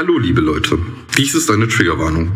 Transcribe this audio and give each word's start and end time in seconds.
Hallo, 0.00 0.16
liebe 0.16 0.40
Leute. 0.40 0.78
Dies 1.18 1.34
ist 1.34 1.50
eine 1.50 1.68
Triggerwarnung. 1.68 2.32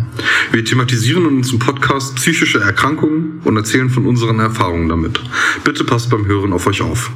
Wir 0.53 0.67
thematisieren 0.67 1.25
in 1.27 1.37
unserem 1.37 1.61
Podcast 1.61 2.15
psychische 2.17 2.61
Erkrankungen 2.61 3.41
und 3.43 3.57
erzählen 3.57 3.89
von 3.89 4.05
unseren 4.05 4.39
Erfahrungen 4.39 4.91
damit. 4.91 5.19
Bitte 5.65 5.83
passt 5.83 6.11
beim 6.11 6.27
Hören 6.27 6.53
auf 6.53 6.67
euch 6.67 6.83
auf. 6.83 7.11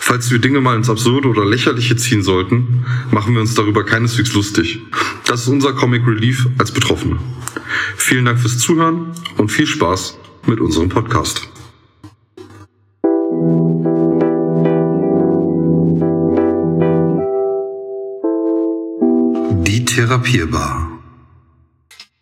Falls 0.00 0.30
wir 0.30 0.38
Dinge 0.38 0.62
mal 0.62 0.74
ins 0.74 0.88
Absurde 0.88 1.28
oder 1.28 1.44
Lächerliche 1.44 1.96
ziehen 1.96 2.22
sollten, 2.22 2.86
machen 3.10 3.34
wir 3.34 3.42
uns 3.42 3.52
darüber 3.52 3.84
keineswegs 3.84 4.32
lustig. 4.32 4.80
Das 5.26 5.42
ist 5.42 5.48
unser 5.48 5.74
Comic 5.74 6.06
Relief 6.06 6.46
als 6.56 6.72
Betroffene. 6.72 7.18
Vielen 7.98 8.24
Dank 8.24 8.40
fürs 8.40 8.56
Zuhören 8.56 9.12
und 9.36 9.52
viel 9.52 9.66
Spaß 9.66 10.16
mit 10.46 10.60
unserem 10.60 10.88
Podcast. 10.88 11.50
Therapierbar. 19.94 20.88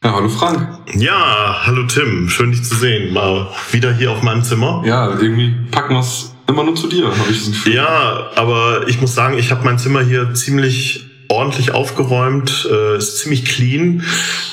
Ja, 0.04 0.12
hallo 0.12 0.28
Frank. 0.28 0.68
Ja, 0.94 1.62
hallo 1.64 1.84
Tim. 1.84 2.28
Schön 2.28 2.50
dich 2.50 2.62
zu 2.62 2.74
sehen. 2.74 3.14
Mal 3.14 3.48
wieder 3.70 3.94
hier 3.94 4.10
auf 4.10 4.20
meinem 4.20 4.44
Zimmer. 4.44 4.82
Ja, 4.84 5.18
irgendwie 5.18 5.54
packen 5.70 5.94
wir 5.94 6.00
es 6.00 6.34
immer 6.46 6.64
nur 6.64 6.74
zu 6.74 6.86
dir, 6.86 7.06
habe 7.06 7.30
ich 7.30 7.38
das 7.38 7.46
Gefühl. 7.46 7.76
Ja, 7.76 8.28
aber 8.36 8.86
ich 8.88 9.00
muss 9.00 9.14
sagen, 9.14 9.38
ich 9.38 9.50
habe 9.50 9.64
mein 9.64 9.78
Zimmer 9.78 10.02
hier 10.02 10.34
ziemlich 10.34 11.11
ordentlich 11.32 11.72
aufgeräumt, 11.72 12.68
äh, 12.70 12.98
ist 12.98 13.18
ziemlich 13.18 13.44
clean, 13.44 14.04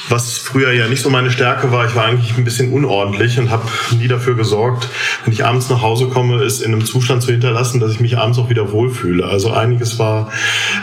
was 0.08 0.38
früher 0.38 0.72
ja 0.72 0.88
nicht 0.88 1.02
so 1.02 1.10
meine 1.10 1.30
Stärke 1.30 1.72
war. 1.72 1.86
Ich 1.86 1.96
war 1.96 2.06
eigentlich 2.06 2.38
ein 2.38 2.44
bisschen 2.44 2.72
unordentlich 2.72 3.38
und 3.38 3.52
habe 3.52 3.68
nie 4.00 4.08
dafür 4.08 4.36
gesorgt, 4.36 4.88
wenn 5.24 5.34
ich 5.34 5.46
abends 5.46 5.70
nach 5.70 5.82
Hause 5.82 6.08
komme, 6.08 6.42
es 6.44 6.62
in 6.62 6.74
einem 6.74 6.86
Zustand 6.86 7.22
zu 7.22 7.32
hinterlassen, 7.32 7.80
dass 7.80 7.92
ich 7.92 8.00
mich 8.00 8.18
abends 8.18 8.40
auch 8.40 8.50
wieder 8.50 8.72
wohlfühle. 8.72 9.26
Also 9.26 9.52
einiges 9.52 10.00
war 10.00 10.32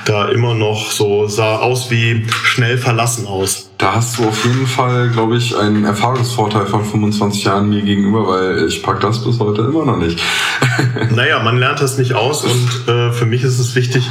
da 0.04 0.28
immer 0.28 0.54
noch 0.54 0.90
so, 0.92 1.26
sah 1.26 1.56
aus 1.56 1.90
wie 1.90 2.26
schnell 2.44 2.78
verlassen 2.78 3.26
aus. 3.26 3.70
Da 3.78 3.94
hast 3.94 4.18
du 4.18 4.24
auf 4.24 4.44
jeden 4.46 4.66
Fall, 4.66 5.10
glaube 5.10 5.36
ich, 5.36 5.54
einen 5.54 5.84
Erfahrungsvorteil 5.84 6.64
von 6.64 6.82
25 6.82 7.44
Jahren 7.44 7.68
mir 7.68 7.82
gegenüber, 7.82 8.26
weil 8.26 8.66
ich 8.66 8.82
pack 8.82 9.00
das 9.00 9.22
bis 9.22 9.38
heute 9.38 9.62
immer 9.62 9.84
noch 9.84 9.98
nicht. 9.98 10.18
naja, 11.14 11.42
man 11.42 11.58
lernt 11.58 11.82
das 11.82 11.98
nicht 11.98 12.14
aus 12.14 12.44
und 12.44 12.88
äh, 12.88 13.12
für 13.12 13.26
mich 13.26 13.42
ist 13.42 13.58
es 13.58 13.74
wichtig, 13.74 14.10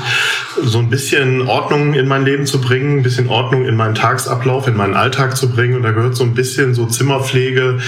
so 0.61 0.77
ein 0.77 0.89
bisschen 0.89 1.47
Ordnung 1.47 1.95
in 1.95 2.07
mein 2.07 2.25
Leben 2.25 2.45
zu 2.45 2.61
bringen, 2.61 2.99
ein 2.99 3.03
bisschen 3.03 3.27
Ordnung 3.27 3.65
in 3.65 3.75
meinen 3.75 3.95
Tagsablauf, 3.95 4.67
in 4.67 4.77
meinen 4.77 4.93
Alltag 4.93 5.35
zu 5.35 5.49
bringen 5.49 5.75
und 5.75 5.83
da 5.83 5.91
gehört 5.91 6.15
so 6.15 6.23
ein 6.23 6.35
bisschen 6.35 6.75
so 6.75 6.85
Zimmerpflege 6.85 7.79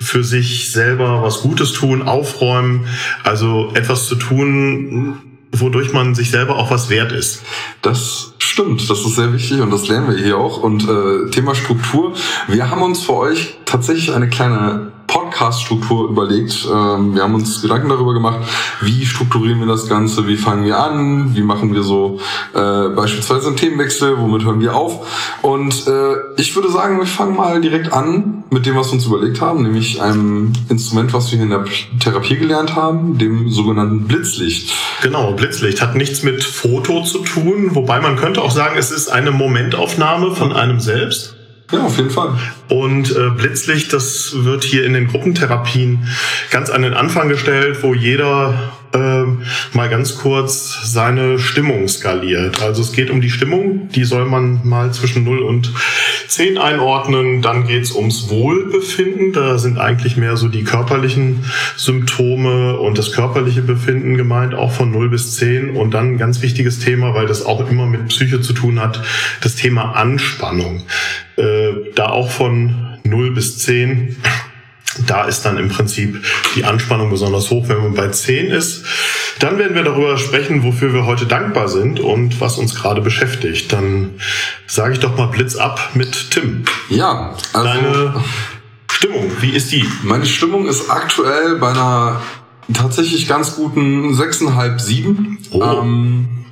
für 0.00 0.24
sich 0.24 0.72
selber 0.72 1.22
was 1.22 1.42
Gutes 1.42 1.72
tun, 1.72 2.02
aufräumen, 2.02 2.86
also 3.24 3.72
etwas 3.74 4.06
zu 4.06 4.14
tun, 4.14 5.18
wodurch 5.52 5.92
man 5.92 6.14
sich 6.14 6.30
selber 6.30 6.56
auch 6.56 6.70
was 6.70 6.88
wert 6.88 7.12
ist. 7.12 7.42
Das 7.82 8.35
stimmt, 8.56 8.88
das 8.88 9.00
ist 9.00 9.16
sehr 9.16 9.34
wichtig 9.34 9.60
und 9.60 9.70
das 9.70 9.86
lernen 9.86 10.08
wir 10.08 10.16
hier 10.16 10.38
auch. 10.38 10.62
Und 10.62 10.88
äh, 10.88 11.30
Thema 11.30 11.54
Struktur, 11.54 12.14
wir 12.48 12.70
haben 12.70 12.80
uns 12.80 13.02
für 13.02 13.14
euch 13.14 13.58
tatsächlich 13.66 14.14
eine 14.14 14.30
kleine 14.30 14.92
Podcast-Struktur 15.36 16.08
überlegt. 16.08 16.66
Ähm, 16.66 17.14
wir 17.14 17.22
haben 17.22 17.34
uns 17.34 17.60
Gedanken 17.60 17.88
darüber 17.88 18.14
gemacht, 18.14 18.40
wie 18.80 19.04
strukturieren 19.04 19.60
wir 19.60 19.66
das 19.66 19.88
Ganze, 19.88 20.26
wie 20.26 20.36
fangen 20.36 20.64
wir 20.64 20.78
an, 20.78 21.36
wie 21.36 21.42
machen 21.42 21.74
wir 21.74 21.82
so 21.82 22.18
äh, 22.54 22.88
beispielsweise 22.88 23.48
einen 23.48 23.56
Themenwechsel, 23.56 24.18
womit 24.18 24.44
hören 24.44 24.60
wir 24.60 24.74
auf. 24.74 25.06
Und 25.42 25.86
äh, 25.86 26.14
ich 26.40 26.54
würde 26.56 26.70
sagen, 26.70 26.98
wir 26.98 27.06
fangen 27.06 27.36
mal 27.36 27.60
direkt 27.60 27.92
an 27.92 28.44
mit 28.50 28.64
dem, 28.64 28.76
was 28.76 28.88
wir 28.88 28.94
uns 28.94 29.06
überlegt 29.06 29.40
haben, 29.40 29.62
nämlich 29.62 30.00
einem 30.00 30.52
Instrument, 30.68 31.12
was 31.12 31.30
wir 31.32 31.40
in 31.40 31.50
der 31.50 31.64
Therapie 32.00 32.36
gelernt 32.36 32.74
haben, 32.74 33.18
dem 33.18 33.50
sogenannten 33.50 34.06
Blitzlicht. 34.06 34.72
Genau, 35.02 35.32
Blitzlicht 35.32 35.82
hat 35.82 35.96
nichts 35.96 36.22
mit 36.22 36.42
Foto 36.42 37.02
zu 37.02 37.18
tun, 37.18 37.74
wobei 37.74 38.00
man 38.00 38.16
könnte 38.16 38.40
auch 38.40 38.50
sagen, 38.50 38.76
es 38.78 38.90
ist 38.90 39.08
eine 39.08 39.32
Momentaufnahme 39.32 40.34
von 40.34 40.52
einem 40.52 40.80
selbst. 40.80 41.35
Ja, 41.72 41.82
auf 41.82 41.96
jeden 41.96 42.10
Fall. 42.10 42.38
Und 42.68 43.16
äh, 43.16 43.30
Blitzlicht, 43.30 43.92
das 43.92 44.44
wird 44.44 44.62
hier 44.62 44.84
in 44.84 44.92
den 44.92 45.08
Gruppentherapien 45.08 46.06
ganz 46.50 46.70
an 46.70 46.82
den 46.82 46.94
Anfang 46.94 47.28
gestellt, 47.28 47.78
wo 47.82 47.92
jeder 47.92 48.72
äh, 48.92 49.24
mal 49.72 49.88
ganz 49.88 50.16
kurz 50.16 50.80
seine 50.84 51.38
Stimmung 51.38 51.88
skaliert. 51.88 52.62
Also 52.62 52.82
es 52.82 52.92
geht 52.92 53.10
um 53.10 53.20
die 53.20 53.30
Stimmung, 53.30 53.88
die 53.88 54.04
soll 54.04 54.24
man 54.24 54.60
mal 54.64 54.92
zwischen 54.92 55.24
0 55.24 55.38
und 55.40 55.72
10 56.28 56.58
einordnen. 56.58 57.42
Dann 57.42 57.66
geht's 57.66 57.92
ums 57.92 58.28
Wohlbefinden. 58.28 59.32
Da 59.32 59.58
sind 59.58 59.78
eigentlich 59.78 60.16
mehr 60.16 60.36
so 60.36 60.48
die 60.48 60.64
körperlichen 60.64 61.44
Symptome 61.76 62.78
und 62.78 62.98
das 62.98 63.12
körperliche 63.12 63.62
Befinden 63.62 64.16
gemeint, 64.16 64.54
auch 64.54 64.72
von 64.72 64.90
0 64.90 65.08
bis 65.08 65.36
10. 65.36 65.76
Und 65.76 65.92
dann 65.92 66.12
ein 66.14 66.18
ganz 66.18 66.42
wichtiges 66.42 66.78
Thema, 66.78 67.14
weil 67.14 67.26
das 67.26 67.44
auch 67.44 67.68
immer 67.68 67.86
mit 67.86 68.08
Psyche 68.08 68.40
zu 68.40 68.52
tun 68.52 68.80
hat, 68.80 69.02
das 69.40 69.54
Thema 69.54 69.92
Anspannung. 69.92 70.82
Äh, 71.36 71.92
da 71.94 72.08
auch 72.08 72.30
von 72.30 72.98
0 73.04 73.32
bis 73.32 73.58
10 73.58 74.16
da 75.06 75.24
ist 75.24 75.42
dann 75.42 75.58
im 75.58 75.68
Prinzip 75.68 76.24
die 76.54 76.64
Anspannung 76.64 77.10
besonders 77.10 77.50
hoch, 77.50 77.68
wenn 77.68 77.78
man 77.78 77.94
bei 77.94 78.08
10 78.08 78.46
ist. 78.46 78.84
Dann 79.38 79.58
werden 79.58 79.74
wir 79.74 79.82
darüber 79.82 80.16
sprechen, 80.16 80.62
wofür 80.62 80.94
wir 80.94 81.06
heute 81.06 81.26
dankbar 81.26 81.68
sind 81.68 82.00
und 82.00 82.40
was 82.40 82.58
uns 82.58 82.74
gerade 82.74 83.00
beschäftigt. 83.00 83.72
Dann 83.72 84.14
sage 84.66 84.94
ich 84.94 85.00
doch 85.00 85.16
mal 85.16 85.26
Blitz 85.26 85.56
ab 85.56 85.90
mit 85.94 86.30
Tim. 86.30 86.64
Ja, 86.88 87.34
also 87.52 87.68
Deine 87.68 88.14
Stimmung, 88.90 89.30
wie 89.40 89.50
ist 89.50 89.72
die? 89.72 89.86
Meine 90.02 90.24
Stimmung 90.24 90.66
ist 90.66 90.90
aktuell 90.90 91.56
bei 91.56 91.70
einer 91.70 92.22
tatsächlich 92.72 93.28
ganz 93.28 93.56
guten 93.56 94.14
6,5, 94.14 94.78
7. 94.78 95.38
Oh. 95.50 95.62
Ähm, 95.62 96.45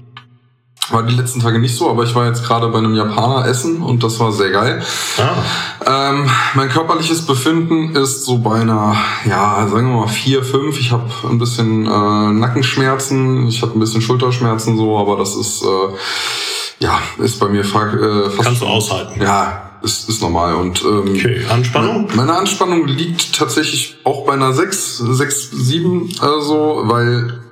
war 0.91 1.03
die 1.03 1.15
letzten 1.15 1.41
Tage 1.41 1.59
nicht 1.59 1.77
so, 1.77 1.91
aber 1.91 2.05
ich 2.05 2.15
war 2.15 2.27
jetzt 2.27 2.45
gerade 2.45 2.69
bei 2.69 2.78
einem 2.78 2.95
Japaner 2.95 3.47
essen 3.47 3.83
und 3.83 4.03
das 4.03 4.21
war 4.21 4.33
sehr 4.33 4.50
geil. 4.50 4.83
Ah. 5.19 6.11
Ähm, 6.11 6.31
mein 6.55 6.69
körperliches 6.69 7.27
Befinden 7.27 7.95
ist 7.97 8.25
so 8.25 8.39
bei 8.39 8.61
einer, 8.61 8.97
ja, 9.28 9.67
sagen 9.69 9.89
wir 9.91 10.00
mal 10.00 10.09
vier, 10.09 10.45
fünf. 10.45 10.78
Ich 10.78 10.93
habe 10.93 11.11
ein 11.28 11.39
bisschen 11.39 11.87
äh, 11.87 12.33
Nackenschmerzen, 12.33 13.47
ich 13.49 13.62
habe 13.62 13.78
ein 13.78 13.81
bisschen 13.81 14.03
Schulterschmerzen 14.03 14.77
so, 14.77 14.99
aber 14.99 15.17
das 15.17 15.37
ist 15.37 15.62
äh, 15.62 16.84
ja 16.84 16.99
ist 17.19 17.39
bei 17.41 17.49
mir 17.49 17.61
äh, 17.61 17.65
fast. 17.65 18.43
Kannst 18.43 18.62
du 18.62 18.66
aushalten? 18.66 19.21
Ja, 19.22 19.71
ist, 19.83 20.09
ist 20.09 20.22
normal. 20.22 20.55
Und 20.55 20.83
ähm, 20.83 21.15
okay. 21.15 21.45
Anspannung? 21.49 22.09
Meine 22.15 22.34
Anspannung 22.34 22.87
liegt 22.87 23.34
tatsächlich 23.34 23.97
auch 24.05 24.25
bei 24.25 24.33
einer 24.33 24.53
sechs, 24.53 24.99
sechs, 24.99 25.51
sieben, 25.51 26.11
also, 26.21 26.83
weil 26.84 27.44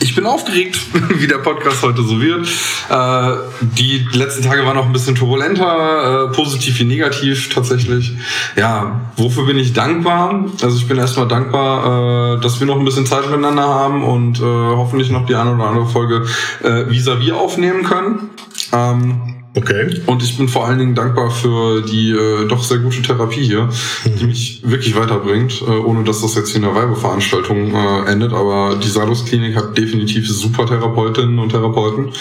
ich 0.00 0.14
bin 0.14 0.26
aufgeregt, 0.26 0.78
wie 1.18 1.26
der 1.26 1.38
Podcast 1.38 1.82
heute 1.82 2.02
so 2.02 2.20
wird. 2.20 2.46
Äh, 2.88 3.36
die 3.60 4.06
letzten 4.12 4.42
Tage 4.42 4.64
waren 4.64 4.76
noch 4.76 4.86
ein 4.86 4.92
bisschen 4.92 5.14
turbulenter, 5.14 6.30
äh, 6.30 6.34
positiv 6.34 6.78
wie 6.80 6.84
negativ 6.84 7.48
tatsächlich. 7.52 8.12
Ja, 8.56 9.00
wofür 9.16 9.46
bin 9.46 9.58
ich 9.58 9.72
dankbar? 9.72 10.46
Also 10.62 10.76
ich 10.76 10.88
bin 10.88 10.98
erstmal 10.98 11.28
dankbar, 11.28 12.36
äh, 12.36 12.40
dass 12.40 12.58
wir 12.58 12.66
noch 12.66 12.78
ein 12.78 12.84
bisschen 12.84 13.06
Zeit 13.06 13.26
miteinander 13.26 13.62
haben 13.62 14.02
und 14.04 14.40
äh, 14.40 14.42
hoffentlich 14.42 15.10
noch 15.10 15.26
die 15.26 15.36
eine 15.36 15.54
oder 15.54 15.64
andere 15.64 15.86
Folge 15.86 16.26
äh, 16.62 16.90
vis-à-vis 16.90 17.30
-vis 17.30 17.32
aufnehmen 17.32 17.84
können. 17.84 18.30
Ähm, 18.72 19.33
Okay. 19.56 20.00
Und 20.06 20.22
ich 20.22 20.36
bin 20.36 20.48
vor 20.48 20.66
allen 20.66 20.78
Dingen 20.78 20.94
dankbar 20.96 21.30
für 21.30 21.82
die 21.82 22.10
äh, 22.10 22.48
doch 22.48 22.62
sehr 22.64 22.78
gute 22.78 23.02
Therapie 23.02 23.44
hier, 23.44 23.66
mhm. 24.04 24.16
die 24.18 24.26
mich 24.26 24.62
wirklich 24.64 24.96
weiterbringt, 24.96 25.62
äh, 25.62 25.70
ohne 25.70 26.02
dass 26.02 26.22
das 26.22 26.34
jetzt 26.34 26.50
hier 26.50 26.60
in 26.60 26.64
einer 26.64 26.74
Werbeveranstaltung 26.74 27.72
äh, 27.72 28.10
endet. 28.10 28.32
Aber 28.32 28.76
die 28.82 28.88
Salus 28.88 29.24
Klinik 29.24 29.56
hat 29.56 29.78
definitiv 29.78 30.28
super 30.28 30.66
Therapeutinnen 30.66 31.38
und 31.38 31.50
Therapeuten. 31.50 32.12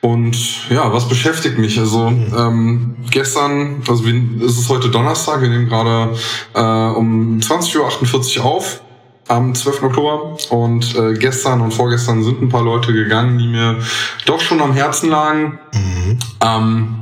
Und 0.00 0.36
ja, 0.68 0.92
was 0.92 1.08
beschäftigt 1.08 1.58
mich? 1.58 1.78
Also 1.78 2.10
mhm. 2.10 2.34
ähm, 2.36 2.96
gestern, 3.10 3.82
also 3.88 4.04
wir, 4.04 4.14
ist 4.44 4.58
es 4.58 4.68
heute 4.68 4.88
Donnerstag, 4.88 5.42
wir 5.42 5.48
nehmen 5.48 5.68
gerade 5.68 6.16
äh, 6.54 6.98
um 6.98 7.38
20.48 7.38 8.38
Uhr 8.38 8.44
auf 8.44 8.82
am 9.28 9.54
12. 9.54 9.82
Oktober 9.84 10.36
und 10.50 10.94
äh, 10.96 11.14
gestern 11.14 11.60
und 11.60 11.72
vorgestern 11.72 12.22
sind 12.22 12.42
ein 12.42 12.48
paar 12.48 12.62
Leute 12.62 12.92
gegangen, 12.92 13.38
die 13.38 13.48
mir 13.48 13.78
doch 14.26 14.40
schon 14.40 14.60
am 14.60 14.72
Herzen 14.72 15.10
lagen. 15.10 15.58
Mhm. 15.72 16.18
Ähm, 16.44 16.98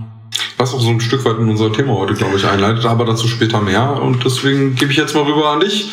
was 0.56 0.74
auch 0.74 0.80
so 0.80 0.90
ein 0.90 1.00
Stück 1.00 1.24
weit 1.24 1.38
in 1.38 1.48
unser 1.48 1.72
Thema 1.72 1.94
heute, 1.94 2.14
glaube 2.14 2.36
ich, 2.36 2.46
einleitet, 2.46 2.84
aber 2.84 3.04
dazu 3.04 3.26
später 3.28 3.60
mehr. 3.60 4.00
Und 4.00 4.24
deswegen 4.24 4.74
gebe 4.74 4.92
ich 4.92 4.98
jetzt 4.98 5.14
mal 5.14 5.24
rüber 5.24 5.48
an 5.48 5.60
dich. 5.60 5.90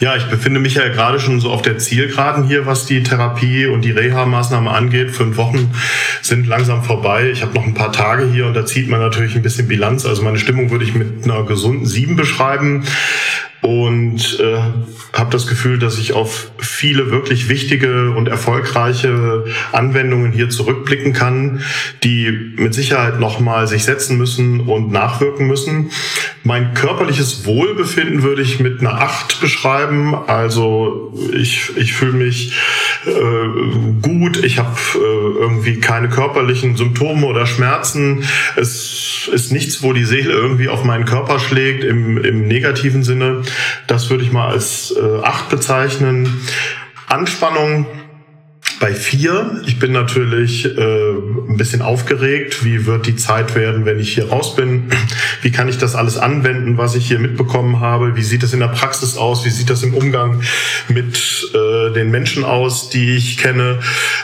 Ja, 0.00 0.16
ich 0.16 0.24
befinde 0.30 0.60
mich 0.60 0.76
ja 0.76 0.88
gerade 0.88 1.20
schon 1.20 1.40
so 1.40 1.50
auf 1.50 1.60
der 1.60 1.76
Zielgeraden 1.76 2.44
hier, 2.44 2.64
was 2.64 2.86
die 2.86 3.02
Therapie 3.02 3.66
und 3.66 3.82
die 3.82 3.90
Reha-Maßnahme 3.90 4.70
angeht. 4.70 5.10
Fünf 5.10 5.36
Wochen 5.36 5.74
sind 6.22 6.46
langsam 6.46 6.82
vorbei. 6.82 7.28
Ich 7.30 7.42
habe 7.42 7.52
noch 7.52 7.64
ein 7.64 7.74
paar 7.74 7.92
Tage 7.92 8.26
hier 8.32 8.46
und 8.46 8.54
da 8.54 8.64
zieht 8.64 8.88
man 8.88 9.00
natürlich 9.00 9.36
ein 9.36 9.42
bisschen 9.42 9.68
Bilanz. 9.68 10.06
Also 10.06 10.22
meine 10.22 10.38
Stimmung 10.38 10.70
würde 10.70 10.86
ich 10.86 10.94
mit 10.94 11.24
einer 11.24 11.44
gesunden 11.44 11.84
Sieben 11.84 12.16
beschreiben 12.16 12.86
und 13.62 14.40
äh, 14.40 14.58
habe 15.12 15.30
das 15.30 15.46
Gefühl, 15.46 15.78
dass 15.78 15.98
ich 15.98 16.12
auf 16.14 16.50
viele 16.58 17.10
wirklich 17.10 17.48
wichtige 17.48 18.12
und 18.12 18.28
erfolgreiche 18.28 19.44
Anwendungen 19.72 20.32
hier 20.32 20.48
zurückblicken 20.48 21.12
kann, 21.12 21.62
die 22.02 22.54
mit 22.56 22.72
Sicherheit 22.72 23.20
nochmal 23.20 23.66
sich 23.66 23.84
setzen 23.84 24.16
müssen 24.16 24.60
und 24.60 24.90
nachwirken 24.90 25.46
müssen. 25.46 25.90
Mein 26.42 26.72
körperliches 26.72 27.44
Wohlbefinden 27.44 28.22
würde 28.22 28.42
ich 28.42 28.60
mit 28.60 28.80
einer 28.80 29.00
Acht 29.00 29.40
beschreiben. 29.40 30.14
Also 30.14 31.12
ich, 31.34 31.76
ich 31.76 31.92
fühle 31.92 32.12
mich 32.12 32.54
äh, 33.06 34.02
gut, 34.02 34.42
ich 34.44 34.58
habe 34.58 34.76
äh, 34.94 34.98
irgendwie 34.98 35.80
keine 35.80 36.08
körperlichen 36.08 36.76
Symptome 36.76 37.26
oder 37.26 37.46
Schmerzen. 37.46 38.24
Es 38.56 39.28
ist 39.32 39.52
nichts, 39.52 39.82
wo 39.82 39.92
die 39.92 40.04
Seele 40.04 40.32
irgendwie 40.32 40.68
auf 40.68 40.84
meinen 40.84 41.04
Körper 41.04 41.38
schlägt 41.38 41.84
im, 41.84 42.18
im 42.18 42.46
negativen 42.46 43.02
Sinne. 43.02 43.42
Das 43.86 44.10
würde 44.10 44.24
ich 44.24 44.32
mal 44.32 44.48
als 44.48 44.94
äh, 44.96 45.22
acht 45.22 45.48
bezeichnen. 45.48 46.40
Anspannung 47.06 47.86
bei 48.80 48.94
vier. 48.94 49.60
Ich 49.66 49.78
bin 49.78 49.92
natürlich 49.92 50.64
äh, 50.64 51.10
ein 51.10 51.58
bisschen 51.58 51.82
aufgeregt. 51.82 52.64
Wie 52.64 52.86
wird 52.86 53.06
die 53.06 53.14
Zeit 53.14 53.54
werden, 53.54 53.84
wenn 53.84 54.00
ich 54.00 54.14
hier 54.14 54.30
raus 54.30 54.56
bin? 54.56 54.90
Wie 55.42 55.52
kann 55.52 55.68
ich 55.68 55.76
das 55.76 55.94
alles 55.94 56.16
anwenden, 56.16 56.78
was 56.78 56.94
ich 56.94 57.06
hier 57.06 57.18
mitbekommen 57.18 57.80
habe? 57.80 58.16
Wie 58.16 58.22
sieht 58.22 58.42
das 58.42 58.54
in 58.54 58.60
der 58.60 58.68
Praxis 58.68 59.18
aus? 59.18 59.44
Wie 59.44 59.50
sieht 59.50 59.68
das 59.68 59.82
im 59.82 59.92
Umgang 59.92 60.40
mit 60.88 61.50
äh, 61.54 61.92
den 61.92 62.10
Menschen 62.10 62.42
aus, 62.42 62.88
die 62.88 63.16
ich 63.16 63.36
kenne? 63.36 63.80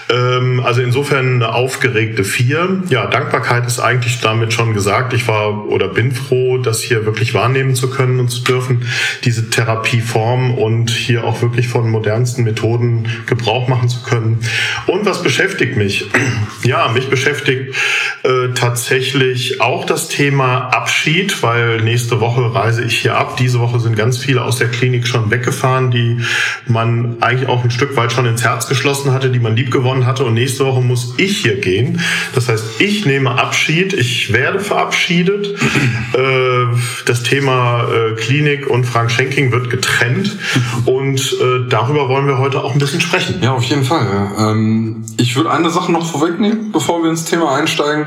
Ähm, 0.09 0.61
also 0.65 0.81
insofern 0.81 1.35
eine 1.35 1.55
aufgeregte 1.55 2.25
vier. 2.25 2.83
Ja, 2.89 3.09
Dankbarkeit 3.09 3.67
ist 3.67 3.79
eigentlich 3.79 4.21
damit 4.21 4.55
schon 4.55 4.73
gesagt. 4.73 5.13
Ich 5.13 5.29
war 5.29 5.67
oder 5.69 5.89
bin 5.89 6.13
froh, 6.13 6.57
das 6.57 6.81
hier 6.81 7.05
wirklich 7.05 7.35
wahrnehmen 7.35 7.75
zu 7.75 7.91
können 7.91 8.21
und 8.21 8.29
zu 8.29 8.43
dürfen, 8.43 8.87
diese 9.25 9.51
Therapieform 9.51 10.55
und 10.55 10.91
hier 10.91 11.25
auch 11.25 11.43
wirklich 11.43 11.69
von 11.69 11.91
modernsten 11.91 12.45
Methoden 12.45 13.07
Gebrauch 13.27 13.69
machen 13.69 13.91
zu 13.91 14.03
können. 14.03 14.46
Und 14.87 15.07
was 15.07 15.23
beschäftigt 15.23 15.77
mich? 15.77 16.07
Ja, 16.63 16.89
mich 16.89 17.09
beschäftigt 17.09 17.77
äh, 18.25 18.53
tatsächlich 18.55 19.61
auch 19.61 19.85
das 19.85 20.09
Thema 20.09 20.69
Abschied, 20.71 21.41
weil 21.43 21.81
nächste 21.81 22.19
Woche 22.21 22.53
reise 22.55 22.83
ich 22.83 22.99
hier 22.99 23.17
ab. 23.17 23.37
Diese 23.37 23.61
Woche 23.61 23.79
sind 23.79 23.97
ganz 23.97 24.19
viele 24.19 24.43
aus 24.43 24.59
der 24.59 24.69
Klinik 24.69 25.07
schon 25.07 25.31
weggefahren, 25.31 25.93
die 25.93 26.19
man 26.67 27.19
eigentlich 27.21 27.49
auch 27.49 27.63
ein 27.63 27.71
Stück 27.71 27.97
weit 27.97 28.11
schon 28.11 28.27
ins 28.27 28.43
Herz 28.43 28.67
geschlossen 28.67 29.13
hatte, 29.13 29.31
die 29.31 29.39
man 29.39 29.55
lieb 29.55 29.71
gewonnen 29.71 30.07
hatte. 30.07 30.25
Und 30.25 30.35
nächste 30.35 30.67
Woche 30.67 30.81
muss 30.81 31.15
ich 31.19 31.39
hier 31.39 31.61
gehen. 31.61 32.01
Das 32.35 32.49
heißt, 32.49 32.81
ich 32.81 33.07
nehme 33.07 33.31
Abschied. 33.39 33.93
Ich 33.93 34.33
werde 34.33 34.59
verabschiedet. 34.59 35.47
äh, 36.15 36.77
das 37.05 37.23
Thema 37.23 37.85
äh, 37.85 38.15
Klinik 38.17 38.67
und 38.67 38.85
Frank 38.85 39.11
Schenking 39.11 39.53
wird 39.53 39.71
getrennt. 39.71 40.37
Und 40.85 41.21
äh, 41.21 41.69
darüber 41.69 42.09
wollen 42.09 42.27
wir 42.27 42.39
heute 42.39 42.63
auch 42.65 42.73
ein 42.73 42.79
bisschen 42.79 43.01
sprechen. 43.01 43.41
Ja, 43.41 43.53
auf 43.53 43.65
jeden 43.65 43.85
Fall. 43.85 44.07
Ähm, 44.37 45.05
ich 45.17 45.37
würde 45.37 45.51
eine 45.51 45.71
Sache 45.71 45.93
noch 45.93 46.07
vorwegnehmen, 46.07 46.73
bevor 46.73 47.03
wir 47.03 47.11
ins 47.11 47.25
Thema 47.25 47.55
einsteigen. 47.55 48.07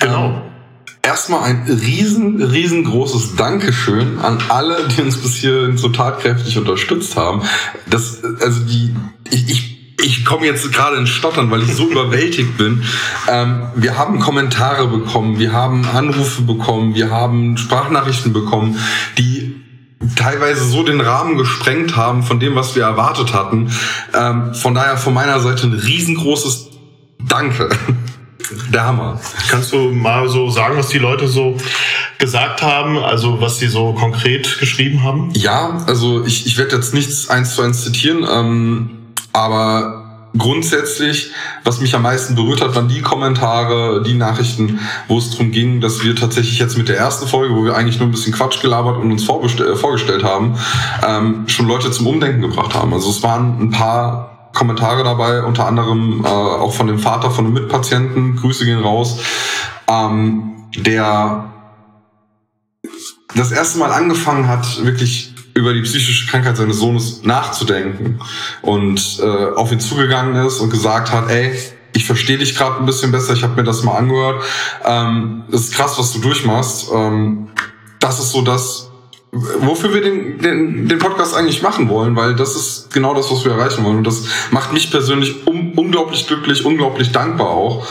Genau. 0.00 0.26
Ähm, 0.26 0.42
erstmal 1.02 1.44
ein 1.44 1.62
riesen, 1.68 2.42
riesengroßes 2.42 3.36
Dankeschön 3.36 4.18
an 4.18 4.38
alle, 4.48 4.88
die 4.88 5.02
uns 5.02 5.16
bis 5.16 5.36
hierhin 5.36 5.76
so 5.76 5.88
tatkräftig 5.88 6.58
unterstützt 6.58 7.16
haben. 7.16 7.42
Das, 7.88 8.22
also 8.40 8.60
die, 8.64 8.94
ich, 9.30 9.50
ich 9.50 9.76
ich 10.02 10.24
komme 10.24 10.46
jetzt 10.46 10.70
gerade 10.72 10.96
in 10.96 11.06
Stottern, 11.06 11.50
weil 11.50 11.62
ich 11.62 11.74
so 11.74 11.88
überwältigt 11.90 12.56
bin. 12.56 12.82
Ähm, 13.28 13.62
wir 13.74 13.98
haben 13.98 14.20
Kommentare 14.20 14.86
bekommen, 14.86 15.38
wir 15.38 15.52
haben 15.52 15.86
Anrufe 15.86 16.42
bekommen, 16.42 16.94
wir 16.94 17.10
haben 17.10 17.56
Sprachnachrichten 17.56 18.32
bekommen, 18.32 18.78
die 19.18 19.55
teilweise 20.14 20.64
so 20.64 20.82
den 20.82 21.00
Rahmen 21.00 21.38
gesprengt 21.38 21.96
haben 21.96 22.22
von 22.22 22.38
dem, 22.40 22.54
was 22.54 22.76
wir 22.76 22.84
erwartet 22.84 23.32
hatten. 23.32 23.72
Ähm, 24.14 24.54
von 24.54 24.74
daher 24.74 24.96
von 24.96 25.14
meiner 25.14 25.40
Seite 25.40 25.66
ein 25.66 25.72
riesengroßes 25.72 26.70
Danke. 27.28 27.68
Der 28.72 28.84
Hammer. 28.84 29.20
Kannst 29.50 29.72
du 29.72 29.90
mal 29.90 30.28
so 30.28 30.48
sagen, 30.50 30.76
was 30.76 30.88
die 30.88 30.98
Leute 30.98 31.26
so 31.26 31.56
gesagt 32.18 32.62
haben, 32.62 32.98
also 32.98 33.40
was 33.40 33.58
sie 33.58 33.66
so 33.66 33.92
konkret 33.92 34.60
geschrieben 34.60 35.02
haben? 35.02 35.30
Ja, 35.34 35.82
also 35.86 36.24
ich, 36.24 36.46
ich 36.46 36.56
werde 36.56 36.76
jetzt 36.76 36.94
nichts 36.94 37.28
eins 37.28 37.56
zu 37.56 37.62
eins 37.62 37.82
zitieren, 37.82 38.24
ähm, 38.30 38.90
aber 39.32 39.95
grundsätzlich, 40.38 41.32
was 41.64 41.80
mich 41.80 41.94
am 41.94 42.02
meisten 42.02 42.34
berührt 42.34 42.60
hat, 42.60 42.74
waren 42.74 42.88
die 42.88 43.02
Kommentare, 43.02 44.02
die 44.02 44.14
Nachrichten, 44.14 44.80
wo 45.08 45.18
es 45.18 45.30
darum 45.30 45.50
ging, 45.50 45.80
dass 45.80 46.02
wir 46.04 46.16
tatsächlich 46.16 46.58
jetzt 46.58 46.76
mit 46.76 46.88
der 46.88 46.98
ersten 46.98 47.26
Folge, 47.26 47.54
wo 47.54 47.64
wir 47.64 47.76
eigentlich 47.76 47.98
nur 47.98 48.08
ein 48.08 48.12
bisschen 48.12 48.32
Quatsch 48.32 48.60
gelabert 48.60 48.98
und 48.98 49.10
uns 49.10 49.24
vorgestellt 49.24 50.24
haben, 50.24 50.56
ähm, 51.06 51.48
schon 51.48 51.66
Leute 51.66 51.90
zum 51.90 52.06
Umdenken 52.06 52.42
gebracht 52.42 52.74
haben. 52.74 52.92
Also 52.92 53.10
es 53.10 53.22
waren 53.22 53.60
ein 53.60 53.70
paar 53.70 54.50
Kommentare 54.52 55.04
dabei, 55.04 55.42
unter 55.42 55.66
anderem 55.66 56.24
äh, 56.24 56.28
auch 56.28 56.72
von 56.72 56.86
dem 56.86 56.98
Vater 56.98 57.30
von 57.30 57.44
einem 57.44 57.54
Mitpatienten, 57.54 58.36
Grüße 58.36 58.64
gehen 58.64 58.80
raus, 58.80 59.20
ähm, 59.88 60.68
der 60.76 61.52
das 63.34 63.52
erste 63.52 63.78
Mal 63.78 63.92
angefangen 63.92 64.48
hat, 64.48 64.84
wirklich 64.84 65.35
über 65.56 65.72
die 65.72 65.80
psychische 65.80 66.26
Krankheit 66.26 66.58
seines 66.58 66.78
Sohnes 66.78 67.22
nachzudenken 67.22 68.20
und 68.60 69.18
äh, 69.22 69.54
auf 69.56 69.72
ihn 69.72 69.80
zugegangen 69.80 70.36
ist 70.46 70.60
und 70.60 70.68
gesagt 70.68 71.10
hat, 71.12 71.30
ey, 71.30 71.58
ich 71.94 72.04
verstehe 72.04 72.36
dich 72.36 72.54
gerade 72.54 72.78
ein 72.78 72.84
bisschen 72.84 73.10
besser, 73.10 73.32
ich 73.32 73.42
habe 73.42 73.56
mir 73.56 73.64
das 73.64 73.82
mal 73.82 73.96
angehört. 73.96 74.44
Ähm, 74.84 75.44
das 75.50 75.62
ist 75.62 75.74
krass, 75.74 75.98
was 75.98 76.12
du 76.12 76.18
durchmachst. 76.18 76.90
Ähm, 76.94 77.48
das 78.00 78.18
ist 78.18 78.32
so 78.32 78.42
das, 78.42 78.90
wofür 79.32 79.94
wir 79.94 80.02
den, 80.02 80.38
den, 80.38 80.88
den 80.88 80.98
Podcast 80.98 81.34
eigentlich 81.34 81.62
machen 81.62 81.88
wollen, 81.88 82.14
weil 82.16 82.36
das 82.36 82.54
ist 82.54 82.92
genau 82.92 83.14
das, 83.14 83.30
was 83.30 83.46
wir 83.46 83.52
erreichen 83.52 83.82
wollen. 83.82 83.96
Und 83.96 84.06
das 84.06 84.26
macht 84.50 84.74
mich 84.74 84.90
persönlich 84.90 85.46
um, 85.46 85.72
unglaublich 85.72 86.26
glücklich, 86.26 86.66
unglaublich 86.66 87.12
dankbar 87.12 87.48
auch, 87.48 87.86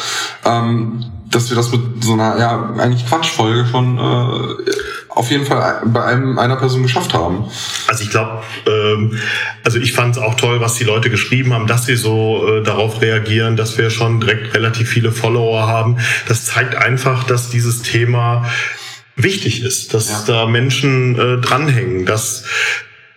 ähm, 0.45 1.03
dass 1.31 1.50
wir 1.50 1.57
das 1.57 1.71
mit 1.71 1.81
so 2.03 2.13
einer, 2.13 2.38
ja, 2.38 2.75
eigentlich 2.77 3.07
Quatschfolge 3.07 3.65
schon 3.65 3.97
äh, 3.97 4.71
auf 5.15 5.31
jeden 5.31 5.45
Fall 5.45 5.81
bei 5.85 6.03
einem, 6.03 6.38
einer 6.38 6.57
Person 6.57 6.83
geschafft 6.83 7.13
haben. 7.13 7.45
Also 7.88 8.03
ich 8.03 8.09
glaube, 8.09 8.44
ähm, 8.67 9.17
also 9.63 9.79
ich 9.79 9.94
fand 9.94 10.17
es 10.17 10.21
auch 10.21 10.35
toll, 10.35 10.59
was 10.59 10.75
die 10.75 10.83
Leute 10.83 11.09
geschrieben 11.09 11.53
haben, 11.53 11.67
dass 11.67 11.85
sie 11.85 11.95
so 11.95 12.45
äh, 12.47 12.63
darauf 12.63 13.01
reagieren, 13.01 13.56
dass 13.56 13.77
wir 13.77 13.89
schon 13.89 14.19
direkt 14.19 14.53
relativ 14.53 14.89
viele 14.89 15.12
Follower 15.12 15.67
haben. 15.67 15.97
Das 16.27 16.45
zeigt 16.45 16.75
einfach, 16.75 17.23
dass 17.23 17.50
dieses 17.50 17.81
Thema 17.81 18.45
wichtig 19.15 19.63
ist, 19.63 19.94
dass 19.94 20.09
ja. 20.09 20.23
da 20.27 20.45
Menschen 20.47 21.17
äh, 21.17 21.38
dranhängen, 21.41 22.06
dass 22.06 22.44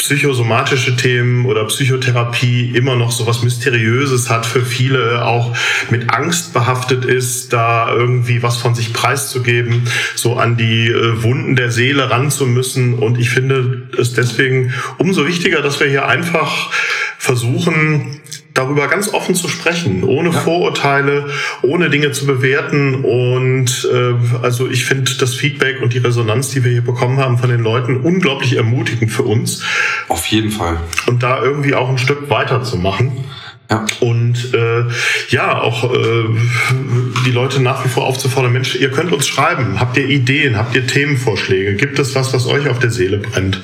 psychosomatische 0.09 0.97
Themen 0.97 1.45
oder 1.45 1.67
Psychotherapie 1.67 2.73
immer 2.75 2.97
noch 2.97 3.13
so 3.13 3.27
was 3.27 3.43
Mysteriöses 3.43 4.31
hat 4.31 4.47
für 4.47 4.65
viele, 4.65 5.23
auch 5.23 5.55
mit 5.91 6.09
Angst 6.09 6.55
behaftet 6.55 7.05
ist, 7.05 7.53
da 7.53 7.93
irgendwie 7.93 8.43
was 8.43 8.57
von 8.57 8.75
sich 8.75 8.95
preiszugeben, 8.95 9.87
so 10.15 10.37
an 10.37 10.57
die 10.57 10.89
äh, 10.89 11.23
Wunden 11.23 11.57
der 11.57 11.71
Seele 11.71 12.09
ran 12.09 12.31
zu 12.31 12.47
müssen. 12.47 12.95
Und 12.95 13.19
ich 13.19 13.29
finde 13.29 13.87
es 13.99 14.15
deswegen 14.15 14.73
umso 14.97 15.27
wichtiger, 15.27 15.61
dass 15.61 15.79
wir 15.79 15.89
hier 15.89 16.09
einfach 16.09 16.71
versuchen, 17.19 18.19
darüber 18.55 18.89
ganz 18.89 19.13
offen 19.13 19.35
zu 19.35 19.49
sprechen, 19.49 20.05
ohne 20.05 20.31
ja. 20.31 20.41
Vorurteile, 20.41 21.27
ohne 21.63 21.91
Dinge 21.91 22.13
zu 22.13 22.27
bewerten. 22.27 23.05
Und 23.05 23.89
äh, 23.93 24.15
also 24.43 24.69
ich 24.69 24.85
finde 24.85 25.13
das 25.19 25.35
Feedback 25.35 25.81
und 25.83 25.95
die 25.95 25.99
Resonanz, 25.99 26.51
die 26.51 26.65
wir 26.65 26.73
hier 26.73 26.85
bekommen 26.85 27.19
haben 27.19 27.39
von 27.39 27.51
den 27.51 27.63
Leuten, 27.63 27.99
unglaublich 27.99 28.57
ermutigend 28.57 29.11
für 29.11 29.23
uns. 29.23 29.63
Auf 30.09 30.27
jeden 30.27 30.51
Fall. 30.51 30.81
Und 31.07 31.23
da 31.23 31.43
irgendwie 31.43 31.75
auch 31.75 31.89
ein 31.89 31.99
Stück 31.99 32.31
weiterzumachen. 32.31 33.25
Ja. 33.71 33.85
Und 34.01 34.55
äh, 34.55 34.85
ja, 35.29 35.61
auch 35.61 35.93
äh, 35.93 36.25
die 37.29 37.35
Leute 37.35 37.61
nach 37.61 37.85
wie 37.85 37.91
vor 37.91 38.07
aufzufordern, 38.07 38.53
Mensch, 38.53 38.75
ihr 38.75 38.91
könnt 38.91 39.13
uns 39.13 39.27
schreiben. 39.27 39.79
Habt 39.79 39.99
ihr 39.99 40.09
Ideen? 40.09 40.57
Habt 40.57 40.75
ihr 40.75 40.87
Themenvorschläge? 40.87 41.75
Gibt 41.75 41.99
es 41.99 42.15
was, 42.15 42.33
was 42.33 42.47
euch 42.47 42.71
auf 42.71 42.79
der 42.79 42.91
Seele 42.91 43.19
brennt? 43.19 43.61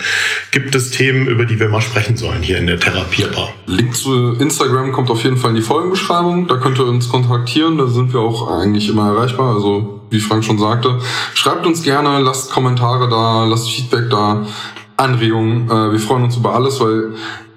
Gibt 0.50 0.74
es 0.74 0.90
Themen, 0.90 1.26
über 1.26 1.46
die 1.46 1.58
wir 1.58 1.70
mal 1.70 1.80
sprechen 1.80 2.18
sollen 2.18 2.42
hier 2.42 2.58
in 2.58 2.66
der 2.66 2.78
Therapiebar? 2.78 3.54
Link 3.64 3.96
zu 3.96 4.34
Instagram 4.34 4.92
kommt 4.92 5.08
auf 5.08 5.24
jeden 5.24 5.38
Fall 5.38 5.50
in 5.50 5.56
die 5.56 5.62
Folgenbeschreibung. 5.62 6.46
Da 6.46 6.58
könnt 6.58 6.78
ihr 6.78 6.84
uns 6.84 7.08
kontaktieren. 7.08 7.78
Da 7.78 7.86
sind 7.86 8.12
wir 8.12 8.20
auch 8.20 8.50
eigentlich 8.50 8.90
immer 8.90 9.08
erreichbar. 9.14 9.54
Also 9.54 10.02
wie 10.10 10.20
Frank 10.20 10.44
schon 10.44 10.58
sagte, 10.58 10.98
schreibt 11.32 11.64
uns 11.64 11.82
gerne, 11.82 12.20
lasst 12.20 12.52
Kommentare 12.52 13.08
da, 13.08 13.46
lasst 13.46 13.70
Feedback 13.70 14.10
da. 14.10 14.46
Anregungen. 14.96 15.68
Äh, 15.68 15.92
wir 15.92 15.98
freuen 15.98 16.24
uns 16.24 16.36
über 16.36 16.54
alles, 16.54 16.80
weil 16.80 17.14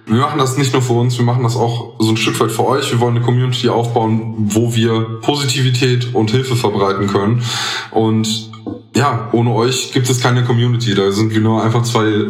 wir 0.08 0.22
machen 0.22 0.40
das 0.40 0.58
nicht 0.58 0.72
nur 0.74 0.82
für 0.82 0.94
uns, 0.94 1.18
wir 1.18 1.26
machen 1.26 1.44
das 1.44 1.58
auch 1.58 1.94
so 2.00 2.10
ein 2.10 2.18
Stück 2.18 2.40
weit 2.40 2.52
für 2.52 2.66
euch. 2.66 2.92
Wir 2.92 3.00
wollen 3.02 3.18
eine 3.18 3.26
Community 3.26 3.68
aufbauen, 3.68 4.36
wo 4.38 4.74
wir 4.74 5.20
Positivität 5.22 6.16
und 6.16 6.32
Hilfe 6.32 6.56
verbreiten 6.56 7.08
können. 7.08 7.44
Und 7.92 8.50
ja, 8.98 9.30
ohne 9.32 9.52
euch 9.54 9.92
gibt 9.94 10.10
es 10.10 10.20
keine 10.20 10.44
Community. 10.44 10.96
Da 10.96 11.12
sind 11.12 11.32
wir 11.32 11.40
nur 11.40 11.64
einfach 11.64 11.84
zwei 11.84 12.26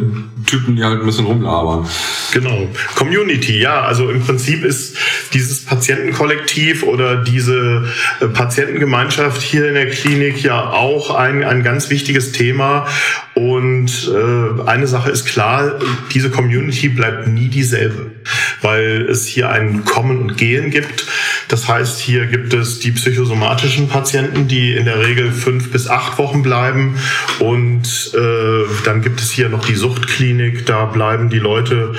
Typen, 0.46 0.76
die 0.76 0.84
halt 0.84 1.00
ein 1.00 1.06
bisschen 1.06 1.24
rumlabern. 1.24 1.88
Genau. 2.32 2.68
Community, 2.94 3.58
ja. 3.58 3.80
Also 3.82 4.10
im 4.10 4.22
Prinzip 4.22 4.64
ist 4.64 4.98
dieses 5.32 5.64
Patientenkollektiv 5.64 6.82
oder 6.82 7.24
diese 7.24 7.86
äh, 8.20 8.26
Patientengemeinschaft 8.26 9.40
hier 9.40 9.66
in 9.68 9.74
der 9.74 9.88
Klinik 9.88 10.42
ja 10.42 10.70
auch 10.70 11.14
ein, 11.14 11.42
ein 11.42 11.62
ganz 11.62 11.88
wichtiges 11.88 12.32
Thema. 12.32 12.86
Und 13.34 14.10
äh, 14.12 14.68
eine 14.68 14.86
Sache 14.86 15.10
ist 15.10 15.24
klar, 15.24 15.78
diese 16.12 16.28
Community 16.28 16.88
bleibt 16.88 17.28
nie 17.28 17.48
dieselbe, 17.48 18.10
weil 18.60 19.06
es 19.08 19.26
hier 19.26 19.48
ein 19.48 19.84
Kommen 19.84 20.18
und 20.18 20.36
Gehen 20.36 20.70
gibt. 20.70 21.06
Das 21.46 21.66
heißt, 21.66 21.98
hier 22.00 22.26
gibt 22.26 22.52
es 22.52 22.80
die 22.80 22.90
psychosomatischen 22.90 23.88
Patienten, 23.88 24.48
die 24.48 24.74
in 24.74 24.84
der 24.84 25.00
Regel 25.00 25.32
fünf 25.32 25.70
bis 25.70 25.88
acht 25.88 26.18
Wochen 26.18 26.42
bleiben 26.42 26.57
bleiben. 26.58 26.96
Und 27.38 28.12
äh, 28.14 28.64
dann 28.84 29.02
gibt 29.02 29.20
es 29.20 29.30
hier 29.30 29.48
noch 29.48 29.64
die 29.64 29.74
Suchtklinik. 29.74 30.66
Da 30.66 30.86
bleiben 30.86 31.30
die 31.30 31.38
Leute 31.38 31.94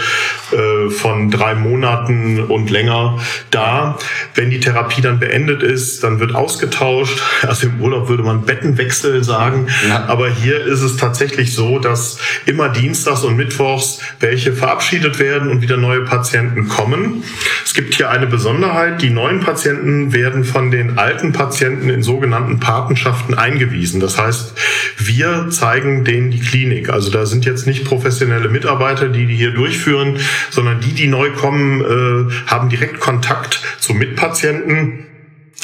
äh, 0.52 0.90
von 0.90 1.32
drei 1.32 1.56
Monaten 1.56 2.40
und 2.40 2.70
länger 2.70 3.20
da. 3.52 3.98
Wenn 4.36 4.50
die 4.50 4.60
Therapie 4.60 5.02
dann 5.02 5.20
beendet 5.20 5.64
ist, 5.64 6.04
dann 6.04 6.20
wird 6.20 6.36
ausgetauscht. 6.36 7.22
Also 7.50 7.68
im 7.68 7.80
Urlaub 7.82 8.10
würde 8.10 8.22
man 8.22 8.44
Bettenwechsel 8.44 9.24
sagen. 9.24 9.68
Ja. 9.88 10.06
Aber 10.08 10.30
hier 10.30 10.66
ist 10.66 10.82
es 10.82 10.98
tatsächlich 10.98 11.56
so, 11.56 11.80
dass 11.80 12.20
immer 12.46 12.70
dienstags 12.70 13.24
und 13.24 13.38
mittwochs 13.38 14.00
welche 14.20 14.54
verabschiedet 14.54 15.20
werden 15.20 15.50
und 15.50 15.62
wieder 15.62 15.78
neue 15.78 16.02
Patienten 16.02 16.68
kommen. 16.68 17.24
Es 17.64 17.74
gibt 17.74 17.96
hier 17.96 18.10
eine 18.10 18.28
Besonderheit. 18.28 19.02
Die 19.02 19.10
neuen 19.10 19.40
Patienten 19.40 20.14
werden 20.14 20.44
von 20.44 20.70
den 20.70 21.00
alten 21.00 21.32
Patienten 21.32 21.90
in 21.90 22.04
sogenannten 22.04 22.60
Patenschaften 22.60 23.36
eingewiesen. 23.36 24.00
Das 24.00 24.18
heißt, 24.18 24.49
wir 24.98 25.50
zeigen 25.50 26.04
denen 26.04 26.32
die 26.32 26.40
Klinik. 26.40 26.90
Also 26.90 27.12
da 27.12 27.26
sind 27.26 27.46
jetzt 27.46 27.68
nicht 27.68 27.86
professionelle 27.86 28.50
Mitarbeiter, 28.50 29.10
die 29.10 29.26
die 29.26 29.36
hier 29.36 29.52
durchführen, 29.52 30.18
sondern 30.50 30.80
die, 30.80 30.94
die 30.94 31.08
neu 31.08 31.32
kommen, 31.32 31.82
äh, 31.82 32.32
haben 32.48 32.70
direkt 32.70 33.00
Kontakt 33.00 33.62
zu 33.80 33.94
Mitpatienten 33.94 35.06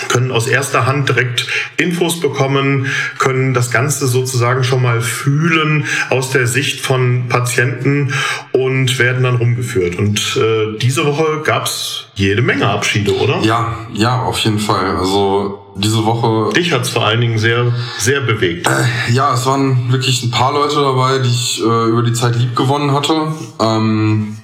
können 0.10 0.32
aus 0.32 0.48
erster 0.48 0.86
Hand 0.86 1.10
direkt 1.10 1.48
Infos 1.78 2.20
bekommen, 2.20 2.88
können 3.18 3.54
das 3.54 3.72
Ganze 3.72 4.08
sozusagen 4.08 4.64
schon 4.64 4.82
mal 4.82 5.02
fühlen 5.02 5.86
aus 6.10 6.32
der 6.32 6.48
Sicht 6.48 6.82
von 6.82 7.28
Patienten 7.30 8.14
und 8.52 9.00
werden 9.00 9.24
dann 9.24 9.36
rumgeführt. 9.36 9.96
Und 9.96 10.38
äh, 10.38 10.78
diese 10.80 11.06
Woche 11.06 11.42
gab's 11.44 12.08
jede 12.16 12.42
Menge 12.42 12.68
Abschiede, 12.68 13.16
oder? 13.16 13.42
Ja, 13.44 13.78
ja, 13.94 14.24
auf 14.24 14.40
jeden 14.40 14.60
Fall. 14.60 14.98
Also 14.98 15.66
diese 15.76 16.06
Woche. 16.06 16.54
Dich 16.54 16.72
hat's 16.72 16.90
vor 16.90 17.06
allen 17.06 17.22
Dingen 17.22 17.38
sehr, 17.38 17.74
sehr 17.98 18.22
bewegt. 18.22 18.68
Äh, 18.68 19.14
ja, 19.14 19.34
es 19.34 19.46
waren 19.46 19.92
wirklich 19.92 20.24
ein 20.24 20.32
paar 20.32 20.54
Leute 20.54 20.76
dabei, 20.76 21.20
die 21.20 21.30
ich 21.30 21.62
äh, 21.62 21.90
über 21.90 22.04
die 22.04 22.14
Zeit 22.14 22.36
lieb 22.36 22.56
gewonnen 22.56 22.92
hatte. 22.92 23.34
Ähm, 23.60 24.38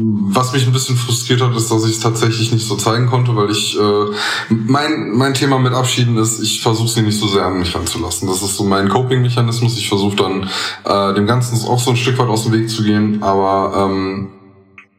was 0.00 0.52
mich 0.52 0.66
ein 0.66 0.72
bisschen 0.72 0.96
frustriert 0.96 1.40
hat, 1.40 1.56
ist, 1.56 1.70
dass 1.70 1.84
ich 1.84 1.92
es 1.92 2.00
tatsächlich 2.00 2.52
nicht 2.52 2.66
so 2.66 2.76
zeigen 2.76 3.06
konnte, 3.06 3.34
weil 3.34 3.50
ich 3.50 3.78
äh, 3.78 4.04
mein 4.48 5.10
mein 5.10 5.34
Thema 5.34 5.58
mit 5.58 5.72
Abschieden 5.72 6.16
ist, 6.18 6.40
ich 6.40 6.60
versuche 6.62 6.88
sie 6.88 7.02
nicht 7.02 7.18
so 7.18 7.26
sehr 7.26 7.44
an 7.44 7.58
mich 7.58 7.74
ranzulassen. 7.74 8.28
Das 8.28 8.42
ist 8.42 8.56
so 8.56 8.64
mein 8.64 8.88
Coping-Mechanismus. 8.88 9.76
Ich 9.78 9.88
versuche 9.88 10.16
dann 10.16 10.48
äh, 10.84 11.14
dem 11.14 11.26
Ganzen 11.26 11.66
auch 11.68 11.80
so 11.80 11.90
ein 11.90 11.96
Stück 11.96 12.18
weit 12.18 12.28
aus 12.28 12.44
dem 12.44 12.52
Weg 12.52 12.70
zu 12.70 12.82
gehen. 12.82 13.22
Aber 13.22 13.88
ähm, 13.90 14.28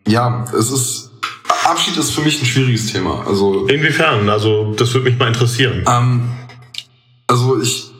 ja, 0.08 0.46
es 0.58 0.72
ist 0.72 1.12
Abschied 1.66 1.98
ist 1.98 2.12
für 2.12 2.22
mich 2.22 2.42
ein 2.42 2.46
schwieriges 2.46 2.92
Thema. 2.92 3.24
Also 3.28 3.68
inwiefern? 3.68 4.28
Also 4.30 4.74
das 4.74 4.94
würde 4.94 5.10
mich 5.10 5.20
mal 5.20 5.28
interessieren. 5.28 5.86
Ähm, 5.88 6.24
also 7.28 7.62
ich 7.62 7.92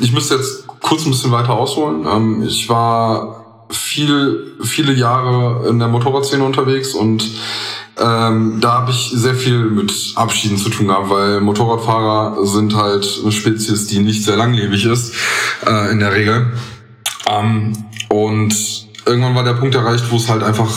ich 0.00 0.12
müsste 0.12 0.34
jetzt 0.36 0.66
kurz 0.80 1.04
ein 1.04 1.10
bisschen 1.10 1.30
weiter 1.30 1.54
ausholen. 1.54 2.06
Ähm, 2.06 2.42
ich 2.42 2.68
war 2.68 3.39
viel, 3.70 4.56
viele 4.62 4.92
Jahre 4.92 5.68
in 5.68 5.78
der 5.78 5.88
Motorradszene 5.88 6.44
unterwegs 6.44 6.94
und 6.94 7.24
ähm, 7.98 8.58
da 8.60 8.72
habe 8.72 8.92
ich 8.92 9.10
sehr 9.14 9.34
viel 9.34 9.58
mit 9.58 9.92
Abschieden 10.14 10.56
zu 10.56 10.70
tun 10.70 10.88
gehabt, 10.88 11.10
weil 11.10 11.40
Motorradfahrer 11.40 12.46
sind 12.46 12.74
halt 12.74 13.06
eine 13.22 13.32
Spezies, 13.32 13.88
die 13.88 13.98
nicht 13.98 14.24
sehr 14.24 14.36
langlebig 14.36 14.86
ist, 14.86 15.14
äh, 15.66 15.90
in 15.92 15.98
der 15.98 16.14
Regel. 16.14 16.52
Ähm, 17.28 17.72
und 18.08 18.54
irgendwann 19.04 19.34
war 19.34 19.44
der 19.44 19.54
Punkt 19.54 19.74
erreicht, 19.74 20.10
wo 20.10 20.16
es 20.16 20.28
halt 20.28 20.42
einfach 20.42 20.70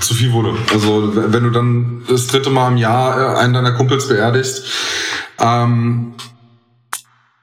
zu 0.00 0.14
viel 0.14 0.32
wurde. 0.32 0.54
Also 0.72 1.12
wenn 1.14 1.44
du 1.44 1.50
dann 1.50 2.02
das 2.08 2.28
dritte 2.28 2.50
Mal 2.50 2.68
im 2.68 2.78
Jahr 2.78 3.36
äh, 3.36 3.38
einen 3.38 3.52
deiner 3.52 3.72
Kumpels 3.72 4.08
beerdigst, 4.08 4.64
ähm, 5.38 6.14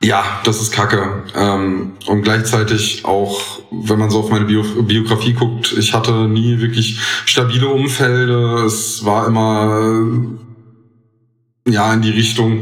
ja, 0.02 0.24
das 0.44 0.62
ist 0.62 0.72
Kacke. 0.72 1.24
Ähm, 1.36 1.94
und 2.06 2.22
gleichzeitig 2.22 3.04
auch, 3.06 3.42
wenn 3.72 3.98
man 3.98 4.10
so 4.10 4.20
auf 4.20 4.30
meine 4.30 4.46
Bio 4.46 4.64
Biografie 4.84 5.34
guckt, 5.34 5.74
ich 5.78 5.94
hatte 5.94 6.28
nie 6.28 6.60
wirklich 6.60 7.00
stabile 7.26 7.68
Umfelde. 7.68 8.64
Es 8.66 9.04
war 9.06 9.28
immer 9.28 10.06
ja 11.68 11.94
in 11.94 12.02
die 12.02 12.12
Richtung, 12.12 12.62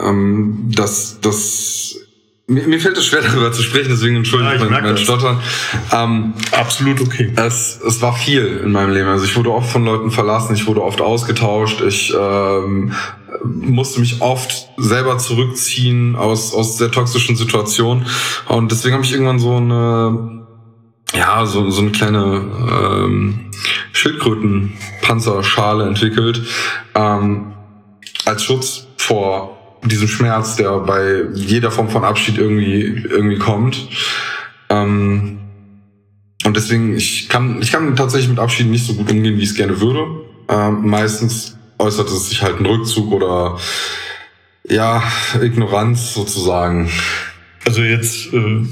ähm, 0.00 0.70
dass 0.74 1.20
das 1.20 1.96
mir, 2.46 2.66
mir 2.68 2.80
fällt 2.80 2.96
es 2.96 3.06
schwer 3.06 3.22
darüber 3.26 3.52
zu 3.52 3.62
sprechen, 3.62 3.88
deswegen 3.90 4.16
entschuldige 4.16 4.54
ja, 4.56 4.62
ich 4.62 4.70
mein, 4.70 4.84
mein 4.84 4.96
Stottern. 4.98 5.40
Ähm, 5.92 6.34
Absolut 6.52 7.00
okay. 7.00 7.32
Es, 7.36 7.80
es 7.86 8.00
war 8.00 8.14
viel 8.14 8.60
in 8.64 8.72
meinem 8.72 8.92
Leben. 8.92 9.08
Also 9.08 9.24
ich 9.24 9.36
wurde 9.36 9.52
oft 9.52 9.70
von 9.70 9.84
Leuten 9.84 10.10
verlassen, 10.10 10.54
ich 10.54 10.66
wurde 10.66 10.82
oft 10.82 11.00
ausgetauscht, 11.00 11.80
ich 11.80 12.14
ähm, 12.18 12.92
musste 13.46 14.00
mich 14.00 14.20
oft 14.20 14.68
selber 14.76 15.18
zurückziehen 15.18 16.16
aus, 16.16 16.52
aus 16.54 16.78
sehr 16.78 16.90
toxischen 16.90 17.36
Situationen. 17.36 18.06
Und 18.48 18.70
deswegen 18.70 18.94
habe 18.94 19.04
ich 19.04 19.12
irgendwann 19.12 19.38
so 19.38 19.56
eine 19.56 20.36
ja, 21.14 21.46
so, 21.46 21.70
so 21.70 21.82
eine 21.82 21.92
kleine 21.92 22.44
ähm, 22.70 23.50
Schildkrötenpanzerschale 23.92 25.86
entwickelt, 25.86 26.42
ähm, 26.94 27.52
als 28.24 28.44
Schutz 28.44 28.86
vor 28.96 29.56
diesem 29.84 30.08
Schmerz, 30.08 30.56
der 30.56 30.78
bei 30.80 31.26
jeder 31.32 31.70
Form 31.70 31.88
von 31.88 32.04
Abschied 32.04 32.38
irgendwie, 32.38 32.82
irgendwie 32.82 33.38
kommt. 33.38 33.88
Ähm, 34.68 35.38
und 36.44 36.56
deswegen, 36.56 36.94
ich 36.96 37.28
kann, 37.28 37.62
ich 37.62 37.72
kann 37.72 37.94
tatsächlich 37.96 38.28
mit 38.28 38.38
Abschied 38.38 38.66
nicht 38.66 38.86
so 38.86 38.94
gut 38.94 39.10
umgehen, 39.10 39.36
wie 39.36 39.42
ich 39.42 39.50
es 39.50 39.54
gerne 39.54 39.80
würde. 39.80 40.06
Ähm, 40.48 40.88
meistens 40.88 41.55
äußert 41.78 42.08
es 42.08 42.28
sich 42.28 42.42
halt 42.42 42.60
ein 42.60 42.66
Rückzug 42.66 43.12
oder 43.12 43.58
ja, 44.68 45.02
Ignoranz 45.40 46.14
sozusagen. 46.14 46.90
Also 47.66 47.82
jetzt, 47.82 48.32
äh, 48.32 48.62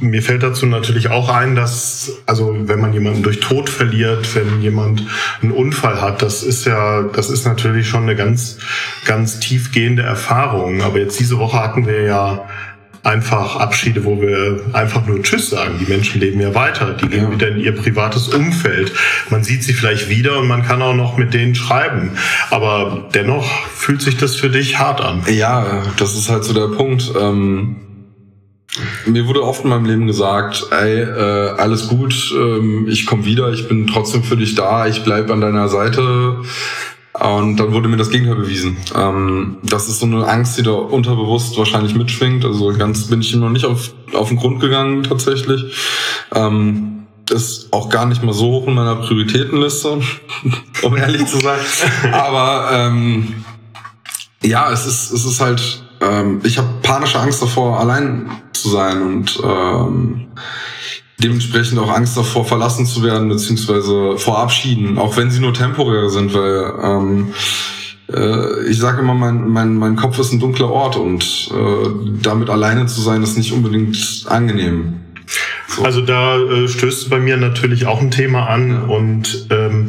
mir 0.00 0.22
fällt 0.22 0.42
dazu 0.42 0.66
natürlich 0.66 1.08
auch 1.08 1.28
ein, 1.28 1.54
dass, 1.54 2.18
also 2.26 2.56
wenn 2.62 2.80
man 2.80 2.92
jemanden 2.92 3.22
durch 3.22 3.38
Tod 3.38 3.70
verliert, 3.70 4.34
wenn 4.34 4.60
jemand 4.60 5.06
einen 5.40 5.52
Unfall 5.52 6.00
hat, 6.00 6.20
das 6.20 6.42
ist 6.42 6.66
ja, 6.66 7.02
das 7.02 7.30
ist 7.30 7.44
natürlich 7.44 7.88
schon 7.88 8.02
eine 8.02 8.16
ganz, 8.16 8.58
ganz 9.04 9.38
tiefgehende 9.38 10.02
Erfahrung. 10.02 10.82
Aber 10.82 10.98
jetzt 10.98 11.20
diese 11.20 11.38
Woche 11.38 11.62
hatten 11.62 11.86
wir 11.86 12.02
ja 12.02 12.48
einfach 13.02 13.56
Abschiede, 13.56 14.04
wo 14.04 14.20
wir 14.20 14.60
einfach 14.72 15.06
nur 15.06 15.22
Tschüss 15.22 15.50
sagen. 15.50 15.78
Die 15.80 15.90
Menschen 15.90 16.20
leben 16.20 16.40
ja 16.40 16.54
weiter, 16.54 16.92
die 16.94 17.08
gehen 17.08 17.24
ja. 17.24 17.30
wieder 17.32 17.48
in 17.48 17.60
ihr 17.60 17.72
privates 17.72 18.28
Umfeld. 18.28 18.92
Man 19.30 19.42
sieht 19.44 19.62
sie 19.62 19.72
vielleicht 19.72 20.08
wieder 20.08 20.38
und 20.38 20.48
man 20.48 20.62
kann 20.62 20.82
auch 20.82 20.94
noch 20.94 21.16
mit 21.16 21.34
denen 21.34 21.54
schreiben. 21.54 22.12
Aber 22.50 23.08
dennoch 23.14 23.66
fühlt 23.68 24.02
sich 24.02 24.16
das 24.16 24.36
für 24.36 24.50
dich 24.50 24.78
hart 24.78 25.00
an. 25.00 25.22
Ja, 25.28 25.82
das 25.96 26.14
ist 26.14 26.28
halt 26.28 26.44
so 26.44 26.52
der 26.52 26.76
Punkt. 26.76 27.10
Ähm 27.18 27.76
mir 29.06 29.26
wurde 29.26 29.42
oft 29.42 29.64
in 29.64 29.70
meinem 29.70 29.84
Leben 29.84 30.06
gesagt, 30.06 30.66
ey, 30.70 31.00
äh, 31.00 31.50
alles 31.56 31.88
gut, 31.88 32.32
ähm, 32.36 32.86
ich 32.88 33.04
komme 33.04 33.24
wieder, 33.24 33.52
ich 33.52 33.66
bin 33.66 33.88
trotzdem 33.88 34.22
für 34.22 34.36
dich 34.36 34.54
da, 34.54 34.86
ich 34.86 35.02
bleib 35.02 35.28
an 35.30 35.40
deiner 35.40 35.68
Seite. 35.68 36.36
Und 37.20 37.58
dann 37.58 37.72
wurde 37.72 37.88
mir 37.88 37.98
das 37.98 38.10
Gegenteil 38.10 38.36
bewiesen. 38.36 38.78
Ähm, 38.94 39.58
das 39.62 39.88
ist 39.88 40.00
so 40.00 40.06
eine 40.06 40.26
Angst, 40.26 40.56
die 40.58 40.62
da 40.62 40.72
unterbewusst 40.72 41.56
wahrscheinlich 41.58 41.94
mitschwingt. 41.94 42.44
Also 42.44 42.72
ganz 42.72 43.08
bin 43.08 43.20
ich 43.20 43.34
noch 43.34 43.50
nicht 43.50 43.66
auf, 43.66 43.92
auf 44.14 44.28
den 44.28 44.38
Grund 44.38 44.60
gegangen 44.60 45.02
tatsächlich. 45.02 45.76
Ähm, 46.34 47.06
ist 47.30 47.72
auch 47.72 47.88
gar 47.90 48.06
nicht 48.06 48.22
mal 48.22 48.32
so 48.32 48.46
hoch 48.46 48.66
in 48.66 48.74
meiner 48.74 48.96
Prioritätenliste, 48.96 50.00
um 50.82 50.96
ehrlich 50.96 51.26
zu 51.26 51.38
sein. 51.38 51.60
Aber 52.12 52.70
ähm, 52.72 53.44
ja, 54.42 54.70
es 54.72 54.86
ist, 54.86 55.12
es 55.12 55.24
ist 55.24 55.40
halt, 55.40 55.84
ähm, 56.00 56.40
ich 56.42 56.58
habe 56.58 56.68
panische 56.82 57.20
Angst 57.20 57.42
davor, 57.42 57.78
allein 57.78 58.30
zu 58.52 58.70
sein 58.70 59.02
und 59.02 59.40
ähm, 59.44 60.26
dementsprechend 61.22 61.78
auch 61.78 61.90
Angst 61.90 62.16
davor, 62.16 62.44
verlassen 62.44 62.86
zu 62.86 63.02
werden, 63.02 63.28
beziehungsweise 63.28 64.16
vor 64.16 64.38
Abschieden, 64.38 64.98
auch 64.98 65.16
wenn 65.16 65.30
sie 65.30 65.40
nur 65.40 65.54
temporär 65.54 66.08
sind, 66.10 66.34
weil 66.34 66.72
ähm, 66.82 67.34
äh, 68.12 68.68
ich 68.68 68.78
sage 68.78 69.00
immer, 69.00 69.14
mein, 69.14 69.48
mein, 69.48 69.74
mein 69.76 69.96
Kopf 69.96 70.18
ist 70.18 70.32
ein 70.32 70.40
dunkler 70.40 70.70
Ort 70.70 70.96
und 70.96 71.50
äh, 71.52 71.88
damit 72.22 72.50
alleine 72.50 72.86
zu 72.86 73.00
sein, 73.00 73.22
ist 73.22 73.36
nicht 73.36 73.52
unbedingt 73.52 74.24
angenehm. 74.26 75.00
So. 75.68 75.84
Also 75.84 76.00
da 76.00 76.38
äh, 76.38 76.68
stößt 76.68 77.10
bei 77.10 77.20
mir 77.20 77.36
natürlich 77.36 77.86
auch 77.86 78.00
ein 78.00 78.10
Thema 78.10 78.46
an 78.46 78.70
ja. 78.70 78.80
und 78.82 79.46
ähm, 79.50 79.88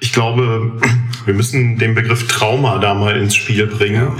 ich 0.00 0.12
glaube, 0.12 0.72
wir 1.24 1.34
müssen 1.34 1.78
den 1.78 1.94
Begriff 1.94 2.26
Trauma 2.28 2.78
da 2.78 2.94
mal 2.94 3.16
ins 3.16 3.34
Spiel 3.34 3.66
bringen. 3.66 4.12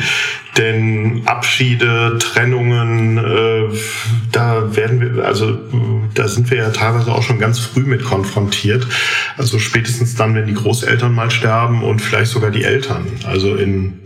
Denn 0.59 1.23
Abschiede, 1.27 2.19
Trennungen, 2.19 3.19
äh, 3.19 3.65
da 4.33 4.75
werden 4.75 5.01
wir, 5.01 5.25
also 5.25 5.59
da 6.15 6.27
sind 6.29 6.51
wir 6.51 6.59
ja 6.59 6.71
teilweise 6.71 7.13
auch 7.13 7.23
schon 7.23 7.39
ganz 7.39 7.59
früh 7.61 7.83
mit 7.83 8.05
konfrontiert. 8.05 8.87
Also 9.37 9.59
spätestens 9.59 10.17
dann, 10.17 10.35
wenn 10.35 10.47
die 10.47 10.55
Großeltern 10.55 11.15
mal 11.15 11.31
sterben 11.31 11.83
und 11.85 12.01
vielleicht 12.01 12.33
sogar 12.33 12.51
die 12.51 12.65
Eltern. 12.65 13.07
Also 13.25 13.55
in, 13.55 14.01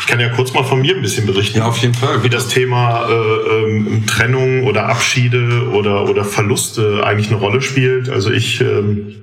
ich 0.00 0.06
kann 0.06 0.20
ja 0.20 0.28
kurz 0.28 0.52
mal 0.52 0.64
von 0.64 0.80
mir 0.80 0.94
ein 0.94 1.02
bisschen 1.02 1.26
berichten. 1.26 1.58
Ja, 1.58 1.66
auf 1.66 1.78
jeden 1.78 1.94
Fall. 1.94 2.22
Wie 2.22 2.28
das 2.28 2.48
Thema 2.48 3.08
äh, 3.08 3.64
ähm, 3.64 4.04
Trennung 4.06 4.64
oder 4.64 4.88
Abschiede 4.88 5.70
oder, 5.72 6.08
oder 6.08 6.24
Verluste 6.24 7.02
eigentlich 7.04 7.28
eine 7.28 7.38
Rolle 7.38 7.62
spielt. 7.62 8.10
Also 8.10 8.30
ich 8.30 8.60
ähm, 8.60 9.14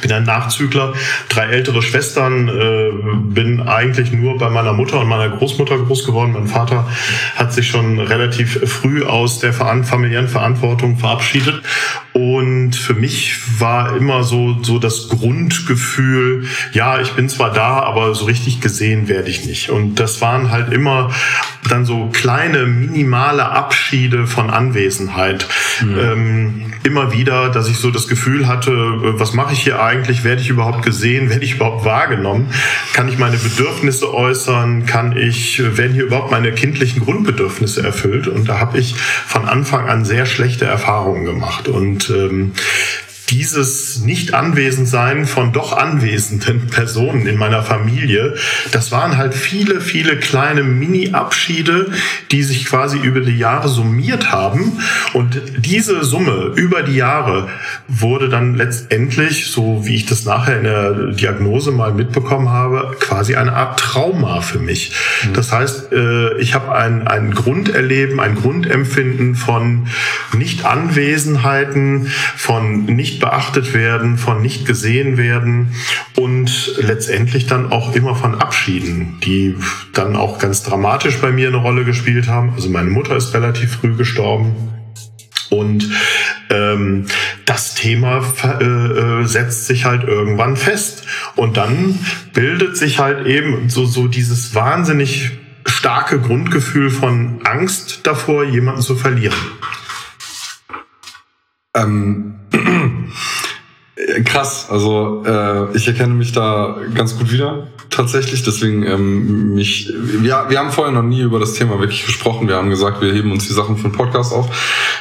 Ich 0.00 0.08
bin 0.08 0.12
ein 0.12 0.24
Nachzügler, 0.24 0.94
drei 1.28 1.46
ältere 1.46 1.82
Schwestern, 1.82 2.48
äh, 2.48 2.90
bin 3.12 3.60
eigentlich 3.60 4.12
nur 4.12 4.38
bei 4.38 4.48
meiner 4.48 4.72
Mutter 4.72 4.98
und 4.98 5.08
meiner 5.08 5.28
Großmutter 5.28 5.76
groß 5.76 6.06
geworden. 6.06 6.32
Mein 6.32 6.46
Vater 6.46 6.88
hat 7.36 7.52
sich 7.52 7.68
schon 7.68 7.98
relativ 7.98 8.60
früh 8.70 9.04
aus 9.04 9.40
der 9.40 9.52
familiären 9.52 10.28
Verantwortung 10.28 10.96
verabschiedet. 10.96 11.62
Und 12.12 12.74
für 12.74 12.94
mich 12.94 13.60
war 13.60 13.94
immer 13.94 14.24
so, 14.24 14.56
so 14.62 14.78
das 14.78 15.08
Grundgefühl, 15.08 16.46
ja, 16.72 17.00
ich 17.00 17.12
bin 17.12 17.28
zwar 17.28 17.52
da, 17.52 17.80
aber 17.80 18.14
so 18.14 18.24
richtig 18.24 18.60
gesehen 18.60 19.06
werde 19.06 19.28
ich 19.28 19.44
nicht. 19.44 19.70
Und 19.70 19.96
das 19.96 20.20
waren 20.20 20.50
halt 20.50 20.72
immer 20.72 21.10
dann 21.68 21.84
so 21.84 22.08
kleine, 22.12 22.64
minimale 22.66 23.50
Abschiede 23.50 24.26
von 24.26 24.50
Anwesenheit. 24.50 25.46
Mhm. 25.82 25.98
Ähm, 25.98 26.72
immer 26.82 27.12
wieder, 27.12 27.50
dass 27.50 27.68
ich 27.68 27.78
so 27.78 27.90
das 27.90 28.08
Gefühl 28.08 28.48
hatte, 28.48 28.72
was 29.18 29.34
mache 29.34 29.52
ich 29.52 29.60
hier 29.60 29.82
eigentlich? 29.82 29.89
Werde 30.24 30.40
ich 30.40 30.48
überhaupt 30.48 30.84
gesehen? 30.84 31.30
Werde 31.30 31.44
ich 31.44 31.54
überhaupt 31.54 31.84
wahrgenommen? 31.84 32.50
Kann 32.92 33.08
ich 33.08 33.18
meine 33.18 33.36
Bedürfnisse 33.36 34.12
äußern? 34.14 34.86
Kann 34.86 35.16
ich, 35.16 35.60
werden 35.76 35.94
hier 35.94 36.04
überhaupt 36.04 36.30
meine 36.30 36.52
kindlichen 36.52 37.02
Grundbedürfnisse 37.02 37.82
erfüllt? 37.82 38.28
Und 38.28 38.48
da 38.48 38.60
habe 38.60 38.78
ich 38.78 38.94
von 38.94 39.46
Anfang 39.46 39.88
an 39.88 40.04
sehr 40.04 40.26
schlechte 40.26 40.64
Erfahrungen 40.64 41.24
gemacht. 41.24 41.68
Und 41.68 42.10
ähm, 42.10 42.52
dieses 43.30 44.00
Nicht-Anwesendsein 44.00 45.26
von 45.26 45.52
doch 45.52 45.76
anwesenden 45.76 46.66
Personen 46.70 47.26
in 47.26 47.36
meiner 47.36 47.62
Familie, 47.62 48.34
das 48.72 48.90
waren 48.90 49.16
halt 49.16 49.34
viele, 49.34 49.80
viele 49.80 50.16
kleine 50.16 50.62
Mini-Abschiede, 50.62 51.90
die 52.30 52.42
sich 52.42 52.66
quasi 52.66 52.98
über 52.98 53.20
die 53.20 53.38
Jahre 53.38 53.68
summiert 53.68 54.32
haben. 54.32 54.72
Und 55.12 55.40
diese 55.58 56.04
Summe 56.04 56.52
über 56.56 56.82
die 56.82 56.96
Jahre 56.96 57.48
wurde 57.88 58.28
dann 58.28 58.56
letztendlich, 58.56 59.50
so 59.50 59.86
wie 59.86 59.96
ich 59.96 60.06
das 60.06 60.24
nachher 60.24 60.58
in 60.58 60.64
der 60.64 60.92
Diagnose 61.12 61.70
mal 61.70 61.92
mitbekommen 61.92 62.50
habe, 62.50 62.96
quasi 62.98 63.36
eine 63.36 63.52
Art 63.52 63.78
Trauma 63.78 64.40
für 64.40 64.58
mich. 64.58 64.92
Mhm. 65.24 65.34
Das 65.34 65.52
heißt, 65.52 65.92
äh, 65.92 66.38
ich 66.38 66.54
habe 66.54 66.74
ein, 66.74 67.06
ein 67.06 67.32
Grunderleben, 67.32 68.18
ein 68.20 68.34
Grundempfinden 68.34 69.34
von 69.34 69.86
Nicht-Anwesenheiten, 70.36 72.10
von 72.36 72.84
nicht 72.86 73.19
beachtet 73.20 73.72
werden, 73.74 74.18
von 74.18 74.42
nicht 74.42 74.66
gesehen 74.66 75.16
werden 75.16 75.74
und 76.16 76.74
letztendlich 76.78 77.46
dann 77.46 77.70
auch 77.70 77.94
immer 77.94 78.16
von 78.16 78.34
Abschieden, 78.34 79.18
die 79.22 79.54
dann 79.92 80.16
auch 80.16 80.38
ganz 80.38 80.62
dramatisch 80.62 81.18
bei 81.18 81.30
mir 81.30 81.48
eine 81.48 81.58
Rolle 81.58 81.84
gespielt 81.84 82.28
haben. 82.28 82.52
Also 82.54 82.68
meine 82.68 82.90
Mutter 82.90 83.16
ist 83.16 83.32
relativ 83.34 83.76
früh 83.76 83.94
gestorben. 83.94 84.54
Und 85.50 85.90
ähm, 86.48 87.06
das 87.44 87.74
Thema 87.74 88.22
äh, 88.42 88.64
äh, 88.64 89.24
setzt 89.24 89.66
sich 89.66 89.84
halt 89.84 90.04
irgendwann 90.04 90.56
fest. 90.56 91.04
Und 91.36 91.56
dann 91.56 91.98
bildet 92.32 92.76
sich 92.76 92.98
halt 92.98 93.26
eben 93.26 93.68
so, 93.68 93.84
so 93.84 94.06
dieses 94.06 94.54
wahnsinnig 94.54 95.32
starke 95.66 96.20
Grundgefühl 96.20 96.90
von 96.90 97.40
Angst 97.44 98.00
davor, 98.04 98.44
jemanden 98.44 98.82
zu 98.82 98.94
verlieren. 98.94 99.36
Ähm, 101.74 102.34
krass, 104.24 104.66
also 104.70 105.22
äh, 105.26 105.76
ich 105.76 105.86
erkenne 105.86 106.14
mich 106.14 106.32
da 106.32 106.76
ganz 106.94 107.16
gut 107.16 107.30
wieder 107.30 107.68
tatsächlich. 107.90 108.42
Deswegen 108.42 108.84
ähm, 108.84 109.54
mich, 109.54 109.92
ja, 110.22 110.48
wir 110.48 110.58
haben 110.58 110.70
vorher 110.70 110.92
noch 110.92 111.02
nie 111.02 111.20
über 111.20 111.38
das 111.38 111.54
Thema 111.54 111.78
wirklich 111.80 112.06
gesprochen. 112.06 112.48
Wir 112.48 112.56
haben 112.56 112.70
gesagt, 112.70 113.00
wir 113.00 113.12
heben 113.12 113.32
uns 113.32 113.46
die 113.46 113.52
Sachen 113.52 113.76
für 113.76 113.88
den 113.88 113.92
Podcast 113.92 114.32
auf. 114.32 114.48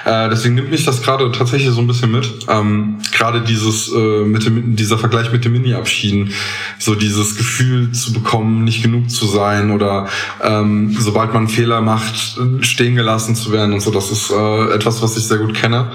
Äh, 0.06 0.30
deswegen 0.30 0.56
nimmt 0.56 0.72
mich 0.72 0.86
das 0.86 1.02
gerade 1.02 1.32
tatsächlich 1.32 1.72
so 1.72 1.82
ein 1.82 1.88
bisschen 1.88 2.12
mit. 2.12 2.28
Ähm, 2.50 3.00
gerade 3.16 3.42
dieses 3.42 3.92
äh, 3.92 4.24
mit 4.26 4.46
dem, 4.46 4.76
dieser 4.76 4.98
Vergleich 4.98 5.32
mit 5.32 5.46
den 5.46 5.54
Mini-Abschieden, 5.54 6.34
so 6.78 6.96
dieses 6.96 7.38
Gefühl 7.38 7.92
zu 7.92 8.14
bekommen, 8.14 8.64
nicht 8.64 8.84
genug 8.84 9.10
zu 9.10 9.26
sein 9.26 9.72
oder 9.72 10.08
ähm, 10.44 10.96
sobald 11.00 11.34
man 11.34 11.48
Fehler 11.48 11.82
macht, 11.82 12.40
stehen 12.62 12.96
gelassen 12.96 13.36
zu 13.36 13.52
werden 13.52 13.74
und 13.74 13.82
so. 13.82 13.92
Das 13.92 14.12
ist 14.12 14.32
äh, 14.32 14.74
etwas, 14.74 15.02
was 15.02 15.18
ich 15.18 15.24
sehr 15.24 15.38
gut 15.38 15.54
kenne. 15.54 15.92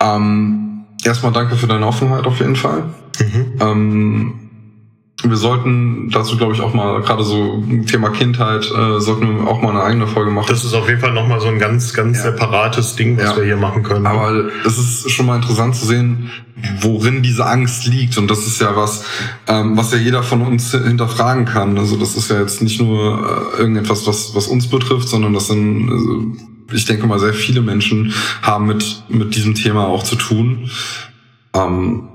Ähm, 0.00 0.84
erstmal 1.04 1.32
danke 1.32 1.56
für 1.56 1.66
deine 1.66 1.86
Offenheit 1.86 2.26
auf 2.26 2.38
jeden 2.38 2.56
Fall. 2.56 2.84
Mhm. 3.18 3.52
Ähm, 3.60 4.40
wir 5.22 5.36
sollten 5.36 6.08
dazu, 6.10 6.36
glaube 6.36 6.54
ich, 6.54 6.60
auch 6.60 6.72
mal, 6.72 7.02
gerade 7.02 7.22
so 7.22 7.62
Thema 7.86 8.10
Kindheit, 8.10 8.64
äh, 8.70 9.00
sollten 9.00 9.38
wir 9.38 9.48
auch 9.48 9.60
mal 9.60 9.70
eine 9.70 9.82
eigene 9.82 10.06
Folge 10.06 10.30
machen. 10.30 10.46
Das 10.48 10.64
ist 10.64 10.72
auf 10.72 10.88
jeden 10.88 11.00
Fall 11.00 11.12
nochmal 11.12 11.40
so 11.40 11.48
ein 11.48 11.58
ganz, 11.58 11.92
ganz 11.92 12.18
ja. 12.18 12.30
separates 12.30 12.96
Ding, 12.96 13.18
was 13.18 13.24
ja. 13.24 13.36
wir 13.36 13.44
hier 13.44 13.56
machen 13.56 13.82
können. 13.82 14.06
Aber 14.06 14.48
es 14.64 14.78
ist 14.78 15.10
schon 15.10 15.26
mal 15.26 15.36
interessant 15.36 15.76
zu 15.76 15.84
sehen, 15.84 16.30
worin 16.80 17.22
diese 17.22 17.44
Angst 17.44 17.86
liegt. 17.86 18.16
Und 18.16 18.30
das 18.30 18.46
ist 18.46 18.60
ja 18.60 18.74
was, 18.76 19.04
ähm, 19.46 19.76
was 19.76 19.92
ja 19.92 19.98
jeder 19.98 20.22
von 20.22 20.40
uns 20.42 20.70
hinterfragen 20.70 21.44
kann. 21.44 21.76
Also 21.76 21.96
das 21.96 22.16
ist 22.16 22.30
ja 22.30 22.40
jetzt 22.40 22.62
nicht 22.62 22.80
nur 22.80 23.52
äh, 23.58 23.60
irgendetwas, 23.60 24.06
was, 24.06 24.34
was 24.34 24.46
uns 24.46 24.68
betrifft, 24.68 25.08
sondern 25.08 25.34
das 25.34 25.48
sind, 25.48 25.90
also 25.90 26.22
ich 26.72 26.84
denke 26.84 27.06
mal, 27.06 27.18
sehr 27.18 27.34
viele 27.34 27.60
Menschen 27.60 28.12
haben 28.42 28.66
mit, 28.66 29.02
mit 29.08 29.34
diesem 29.34 29.54
Thema 29.54 29.86
auch 29.86 30.02
zu 30.02 30.16
tun. 30.16 30.70
Ähm, 31.54 32.08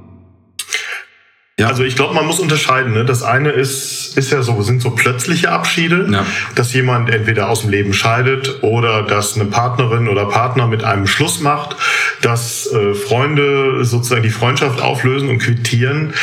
ja. 1.58 1.68
Also 1.68 1.84
ich 1.84 1.96
glaube, 1.96 2.13
man 2.13 2.26
muss 2.26 2.39
unterscheiden. 2.39 2.94
Ne? 2.94 3.06
Das 3.06 3.24
eine 3.24 3.50
ist, 3.50 4.18
ist 4.18 4.32
ja 4.32 4.41
so, 4.41 4.62
sind 4.62 4.82
so 4.82 4.91
plötzliche 4.91 5.52
Abschiede, 5.52 6.08
ja. 6.12 6.26
dass 6.56 6.74
jemand 6.74 7.10
entweder 7.10 7.50
aus 7.50 7.62
dem 7.62 7.70
Leben 7.70 7.94
scheidet 7.94 8.62
oder 8.62 9.04
dass 9.04 9.36
eine 9.36 9.46
Partnerin 9.46 10.10
oder 10.10 10.26
Partner 10.26 10.68
mit 10.68 10.84
einem 10.84 11.08
Schluss 11.08 11.39
macht, 11.39 11.78
dass 12.22 12.70
äh, 12.74 12.94
Freunde 12.94 13.86
sozusagen 13.86 14.24
die 14.24 14.32
Freundschaft 14.32 14.82
auflösen 14.82 15.30
und 15.30 15.39
quittieren. 15.39 16.13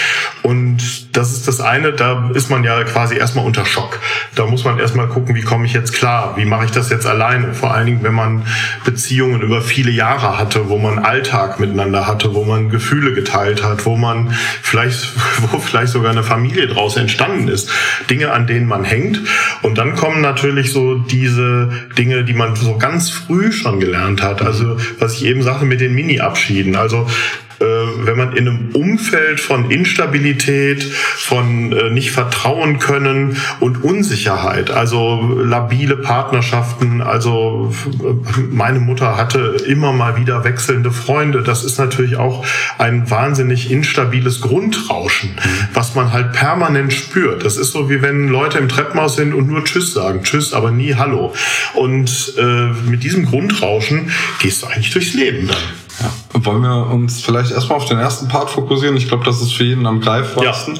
Und 0.42 1.01
das 1.12 1.32
ist 1.32 1.46
das 1.46 1.60
eine, 1.60 1.92
da 1.92 2.30
ist 2.34 2.48
man 2.48 2.64
ja 2.64 2.82
quasi 2.84 3.16
erstmal 3.16 3.44
unter 3.44 3.66
Schock. 3.66 4.00
Da 4.34 4.46
muss 4.46 4.64
man 4.64 4.78
erstmal 4.78 5.08
gucken, 5.08 5.34
wie 5.34 5.42
komme 5.42 5.66
ich 5.66 5.74
jetzt 5.74 5.92
klar, 5.92 6.34
wie 6.36 6.46
mache 6.46 6.64
ich 6.64 6.70
das 6.70 6.88
jetzt 6.88 7.06
alleine. 7.06 7.52
Vor 7.52 7.74
allen 7.74 7.86
Dingen, 7.86 8.02
wenn 8.02 8.14
man 8.14 8.46
Beziehungen 8.86 9.42
über 9.42 9.60
viele 9.60 9.90
Jahre 9.90 10.38
hatte, 10.38 10.70
wo 10.70 10.78
man 10.78 10.98
Alltag 10.98 11.60
miteinander 11.60 12.06
hatte, 12.06 12.34
wo 12.34 12.44
man 12.44 12.70
Gefühle 12.70 13.12
geteilt 13.12 13.62
hat, 13.62 13.84
wo 13.84 13.96
man 13.96 14.32
vielleicht 14.62 15.12
wo 15.50 15.58
vielleicht 15.58 15.92
sogar 15.92 16.12
eine 16.12 16.22
Familie 16.22 16.66
draus 16.66 16.96
entstanden 16.96 17.48
ist. 17.48 17.70
Dinge, 18.08 18.32
an 18.32 18.46
denen 18.46 18.66
man 18.66 18.84
hängt. 18.84 19.20
Und 19.60 19.76
dann 19.76 19.94
kommen 19.96 20.22
natürlich 20.22 20.72
so 20.72 20.94
diese 20.94 21.70
Dinge, 21.98 22.24
die 22.24 22.34
man 22.34 22.56
so 22.56 22.78
ganz 22.78 23.10
früh 23.10 23.52
schon 23.52 23.80
gelernt 23.80 24.22
hat. 24.22 24.40
Also 24.40 24.78
was 24.98 25.14
ich 25.14 25.26
eben 25.26 25.42
sagte 25.42 25.66
mit 25.66 25.82
den 25.82 25.94
Mini-Abschieden. 25.94 26.74
Also 26.74 27.06
äh, 27.62 28.06
wenn 28.06 28.16
man 28.16 28.32
in 28.36 28.48
einem 28.48 28.70
Umfeld 28.72 29.40
von 29.40 29.70
Instabilität, 29.70 30.82
von 30.82 31.72
äh, 31.72 31.90
nicht 31.90 32.10
vertrauen 32.10 32.78
können 32.78 33.36
und 33.60 33.84
Unsicherheit, 33.84 34.70
also 34.70 35.40
labile 35.42 35.96
Partnerschaften, 35.96 37.00
also 37.00 37.72
meine 38.50 38.80
Mutter 38.80 39.16
hatte 39.16 39.56
immer 39.66 39.92
mal 39.92 40.16
wieder 40.16 40.44
wechselnde 40.44 40.90
Freunde, 40.90 41.42
das 41.42 41.64
ist 41.64 41.78
natürlich 41.78 42.16
auch 42.16 42.44
ein 42.78 43.08
wahnsinnig 43.10 43.70
instabiles 43.70 44.40
Grundrauschen, 44.40 45.30
was 45.72 45.94
man 45.94 46.12
halt 46.12 46.32
permanent 46.32 46.92
spürt. 46.92 47.44
Das 47.44 47.56
ist 47.56 47.72
so 47.72 47.88
wie 47.88 48.02
wenn 48.02 48.28
Leute 48.28 48.58
im 48.58 48.68
Treppenhaus 48.68 49.16
sind 49.16 49.34
und 49.34 49.48
nur 49.48 49.64
Tschüss 49.64 49.92
sagen, 49.92 50.22
Tschüss, 50.22 50.52
aber 50.52 50.70
nie 50.70 50.94
Hallo. 50.94 51.32
Und 51.74 52.34
äh, 52.38 52.68
mit 52.88 53.04
diesem 53.04 53.24
Grundrauschen 53.24 54.10
gehst 54.40 54.62
du 54.62 54.66
eigentlich 54.66 54.90
durchs 54.90 55.14
Leben 55.14 55.46
dann. 55.46 55.81
Ja. 56.00 56.44
Wollen 56.44 56.62
wir 56.62 56.86
uns 56.86 57.20
vielleicht 57.20 57.50
erstmal 57.50 57.78
auf 57.78 57.84
den 57.84 57.98
ersten 57.98 58.28
Part 58.28 58.50
fokussieren? 58.50 58.96
Ich 58.96 59.08
glaube, 59.08 59.24
das 59.24 59.40
ist 59.40 59.52
für 59.52 59.64
jeden 59.64 59.86
am 59.86 60.00
greifbarsten. 60.00 60.76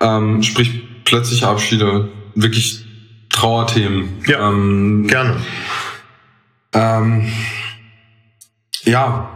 Ja. 0.00 0.18
Ähm, 0.18 0.42
sprich, 0.42 1.04
plötzliche 1.04 1.48
Abschiede, 1.48 2.08
wirklich 2.34 2.84
Trauerthemen. 3.30 4.22
Ja, 4.26 4.48
ähm, 4.48 5.06
gerne. 5.06 5.36
Ähm, 6.72 7.32
ja, 8.84 9.28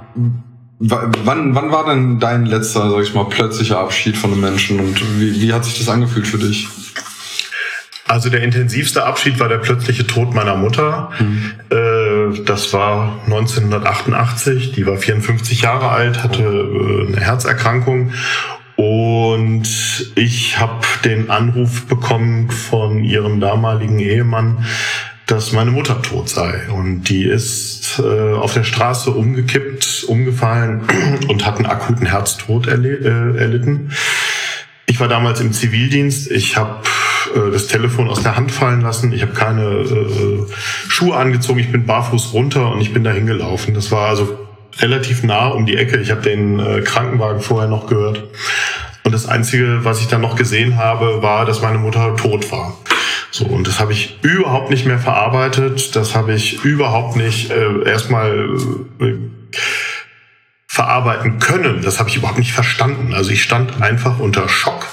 wann, 0.79 1.55
wann 1.55 1.73
war 1.73 1.87
denn 1.87 2.21
dein 2.21 2.47
letzter, 2.47 2.91
sag 2.91 3.03
ich 3.03 3.15
mal, 3.15 3.25
plötzlicher 3.25 3.79
Abschied 3.79 4.17
von 4.17 4.33
einem 4.33 4.41
Menschen 4.41 4.79
und 4.79 5.21
wie, 5.21 5.41
wie 5.41 5.53
hat 5.53 5.65
sich 5.65 5.79
das 5.79 5.89
angefühlt 5.89 6.27
für 6.27 6.39
dich? 6.39 6.69
Also 8.07 8.31
der 8.31 8.43
intensivste 8.43 9.05
Abschied 9.05 9.39
war 9.39 9.49
der 9.49 9.59
plötzliche 9.59 10.07
Tod 10.07 10.35
meiner 10.35 10.57
Mutter. 10.57 11.11
Mhm. 11.19 11.53
Äh, 11.71 11.77
das 12.45 12.73
war 12.73 13.21
1988. 13.27 14.73
Die 14.73 14.87
war 14.87 14.97
54 14.97 15.63
Jahre 15.63 15.91
alt, 15.91 16.23
hatte 16.23 16.43
äh, 16.43 17.07
eine 17.07 17.21
Herzerkrankung. 17.21 18.13
Und 18.77 20.13
ich 20.15 20.61
habe 20.61 20.87
den 21.05 21.31
Anruf 21.31 21.87
bekommen 21.87 22.51
von 22.51 23.03
ihrem 23.03 23.41
damaligen 23.41 23.99
Ehemann, 23.99 24.65
dass 25.27 25.53
meine 25.53 25.73
Mutter 25.73 26.01
tot 26.01 26.29
sei. 26.29 26.69
Und 26.71 27.05
die 27.05 27.25
ist 27.25 27.99
äh, 27.99 28.35
auf 28.35 28.55
der 28.55 28.65
Straße 28.65 29.11
umgekippt, 29.11 30.05
umgefallen 30.07 30.83
und 31.29 31.45
hat 31.45 31.57
einen 31.57 31.67
akuten 31.67 32.07
Herztod 32.07 32.69
erlitten. 32.69 33.91
Ich 34.87 35.01
war 35.01 35.09
damals 35.09 35.41
im 35.41 35.53
Zivildienst. 35.53 36.31
Ich 36.31 36.57
habe 36.57 36.83
äh, 37.35 37.51
das 37.51 37.67
Telefon 37.67 38.09
aus 38.09 38.23
der 38.23 38.37
Hand 38.37 38.53
fallen 38.53 38.81
lassen. 38.81 39.13
Ich 39.13 39.23
habe 39.23 39.33
keine 39.33 39.63
äh, 39.63 40.47
Schuhe 40.89 41.17
angezogen. 41.17 41.59
Ich 41.59 41.73
bin 41.73 41.87
barfuß 41.87 42.33
runter 42.33 42.71
und 42.71 42.81
ich 42.81 42.93
bin 42.93 43.05
da 43.05 43.11
hingelaufen. 43.11 43.75
Das 43.75 43.91
war 43.91 44.09
also 44.09 44.39
relativ 44.79 45.23
nah 45.23 45.49
um 45.49 45.67
die 45.67 45.77
Ecke. 45.77 45.99
Ich 45.99 46.11
habe 46.11 46.23
den 46.23 46.59
äh, 46.59 46.81
Krankenwagen 46.83 47.41
vorher 47.41 47.69
noch 47.69 47.87
gehört. 47.87 48.25
Und 49.05 49.13
das 49.13 49.27
Einzige, 49.27 49.85
was 49.85 50.01
ich 50.01 50.09
dann 50.09 50.21
noch 50.21 50.37
gesehen 50.37 50.77
habe, 50.77 51.23
war, 51.23 51.47
dass 51.47 51.63
meine 51.63 51.79
Mutter 51.79 52.15
tot 52.17 52.51
war. 52.53 52.77
So, 53.31 53.45
und 53.47 53.67
das 53.67 53.81
habe 53.81 53.93
ich 53.93 54.19
überhaupt 54.23 54.71
nicht 54.71 54.87
mehr 54.87 54.99
verarbeitet. 54.99 55.95
Das 55.97 56.15
habe 56.15 56.35
ich 56.35 56.65
überhaupt 56.65 57.17
nicht 57.17 57.51
äh, 57.51 57.89
erstmal 57.89 58.49
äh, 59.01 59.15
verarbeiten 60.79 61.41
können. 61.41 61.83
Das 61.83 61.99
habe 61.99 62.09
ich 62.09 62.15
überhaupt 62.15 62.39
nicht 62.39 62.53
verstanden. 62.53 63.13
Also 63.13 63.31
ich 63.31 63.43
stand 63.43 63.83
einfach 63.83 64.21
unter 64.21 64.49
Schock. 64.49 64.87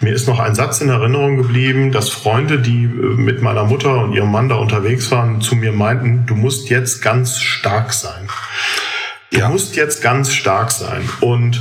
Mir 0.00 0.12
ist 0.12 0.26
noch 0.26 0.40
ein 0.40 0.56
Satz 0.56 0.80
in 0.80 0.88
Erinnerung 0.88 1.36
geblieben, 1.36 1.92
dass 1.92 2.08
Freunde, 2.08 2.58
die 2.58 2.82
äh, 2.82 2.88
mit 2.88 3.40
meiner 3.40 3.62
Mutter 3.62 4.02
und 4.02 4.12
ihrem 4.12 4.32
Mann 4.32 4.48
da 4.48 4.56
unterwegs 4.56 5.08
waren, 5.12 5.40
zu 5.40 5.54
mir 5.54 5.70
meinten, 5.70 6.26
du 6.26 6.34
musst 6.34 6.68
jetzt 6.68 7.00
ganz 7.00 7.40
stark 7.40 7.92
sein. 7.92 8.26
Du 9.30 9.38
ja. 9.38 9.48
musst 9.48 9.76
jetzt 9.76 10.02
ganz 10.02 10.34
stark 10.34 10.72
sein. 10.72 11.08
Und 11.20 11.60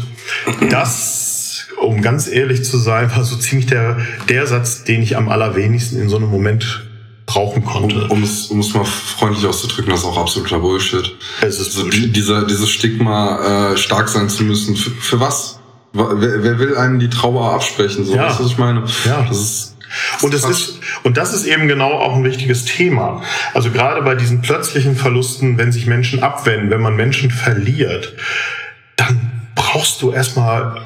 das, 0.72 1.68
um 1.80 2.02
ganz 2.02 2.28
ehrlich 2.28 2.66
zu 2.66 2.80
sein, 2.80 3.16
war 3.16 3.24
so 3.24 3.36
ziemlich 3.36 3.68
der, 3.68 3.98
der 4.30 4.48
Satz, 4.48 4.84
den 4.84 5.04
ich 5.04 5.16
am 5.16 5.30
allerwenigsten 5.30 6.02
in 6.02 6.10
so 6.10 6.18
einem 6.18 6.32
Moment 6.32 6.89
brauchen 7.30 7.64
konnte. 7.64 8.08
Um, 8.08 8.24
es, 8.24 8.48
um 8.48 8.60
es 8.60 8.74
mal 8.74 8.86
freundlich 8.86 9.46
auszudrücken, 9.46 9.92
das 9.92 10.02
ist 10.02 10.06
auch 10.06 10.18
absoluter 10.18 10.60
Bullshit. 10.60 11.16
Es 11.42 11.60
ist 11.60 11.78
also 11.78 11.90
die, 11.90 12.12
dieser, 12.12 12.46
dieses 12.46 12.70
Stigma, 12.70 13.72
äh, 13.74 13.78
stark 13.78 14.10
sein 14.10 14.30
zu 14.30 14.44
müssen. 14.44 14.76
Für, 14.76 14.90
für 14.90 15.20
was? 15.20 15.60
Wer, 15.94 16.44
wer 16.44 16.60
will 16.60 16.76
einem 16.76 17.00
die 17.00 17.10
Trauer 17.10 17.54
absprechen? 17.54 18.04
So, 18.06 18.16
ja. 18.16 18.26
weißt 18.26 18.40
du, 18.40 18.44
was 18.46 18.52
ich 18.52 18.58
meine? 18.58 18.84
Ja. 19.06 19.26
Das 19.28 19.38
ist 19.38 19.76
und 20.22 20.36
es 20.36 20.44
ist, 20.44 20.80
und 21.04 21.18
das 21.18 21.34
ist 21.34 21.46
eben 21.46 21.68
genau 21.68 21.92
auch 21.92 22.16
ein 22.16 22.24
wichtiges 22.24 22.66
Thema. 22.66 23.24
Also 23.56 23.72
gerade 23.72 24.04
bei 24.04 24.14
diesen 24.14 24.42
plötzlichen 24.42 24.96
Verlusten, 24.96 25.58
wenn 25.58 25.72
sich 25.72 25.88
Menschen 25.88 26.22
abwenden, 26.22 26.70
wenn 26.70 26.82
man 26.82 26.96
Menschen 26.96 27.32
verliert, 27.32 28.14
dann 28.98 29.32
brauchst 29.56 30.04
du 30.04 30.12
erstmal 30.12 30.82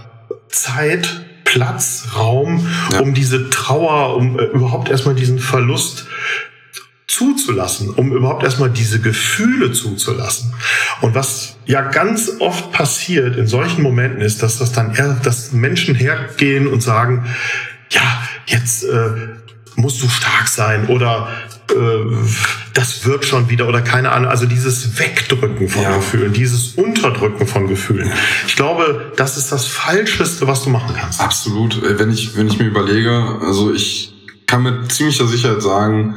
Zeit, 0.47 1.22
Platz, 1.53 2.07
Raum, 2.15 2.67
ja. 2.91 3.01
um 3.01 3.13
diese 3.13 3.51
Trauer, 3.51 4.17
um 4.17 4.39
äh, 4.39 4.43
überhaupt 4.45 4.89
erstmal 4.89 5.13
diesen 5.13 5.37
Verlust 5.37 6.07
zuzulassen, 7.05 7.91
um 7.91 8.11
überhaupt 8.11 8.43
erstmal 8.43 8.71
diese 8.71 8.99
Gefühle 8.99 9.71
zuzulassen. 9.71 10.51
Und 11.01 11.13
was 11.13 11.57
ja 11.65 11.81
ganz 11.81 12.31
oft 12.39 12.71
passiert 12.71 13.37
in 13.37 13.45
solchen 13.45 13.83
Momenten 13.83 14.21
ist, 14.21 14.41
dass 14.41 14.57
das 14.57 14.71
dann 14.71 14.95
eher, 14.95 15.19
dass 15.23 15.51
Menschen 15.51 15.93
hergehen 15.93 16.65
und 16.65 16.81
sagen, 16.81 17.25
ja, 17.91 18.01
jetzt 18.47 18.83
äh, 18.85 19.11
musst 19.75 20.01
du 20.01 20.09
stark 20.09 20.47
sein 20.47 20.87
oder 20.87 21.27
äh, 21.69 22.62
das 22.73 23.05
wird 23.05 23.25
schon 23.25 23.49
wieder 23.49 23.67
oder 23.67 23.81
keine 23.81 24.11
Ahnung. 24.11 24.29
Also 24.29 24.45
dieses 24.45 24.99
Wegdrücken 24.99 25.69
von 25.69 25.81
ja. 25.81 25.95
Gefühlen, 25.95 26.33
dieses 26.33 26.73
Unterdrücken 26.73 27.45
von 27.45 27.67
Gefühlen. 27.67 28.11
Ich 28.47 28.55
glaube, 28.55 29.13
das 29.15 29.37
ist 29.37 29.51
das 29.51 29.65
Falscheste, 29.67 30.47
was 30.47 30.63
du 30.63 30.69
machen 30.69 30.95
kannst. 30.97 31.21
Absolut. 31.21 31.81
Äh, 31.83 31.99
wenn 31.99 32.11
ich, 32.11 32.35
wenn 32.35 32.47
ich 32.47 32.57
mir 32.57 32.65
überlege, 32.65 33.39
also 33.41 33.73
ich 33.73 34.13
kann 34.47 34.63
mit 34.63 34.91
ziemlicher 34.91 35.27
Sicherheit 35.27 35.61
sagen, 35.61 36.15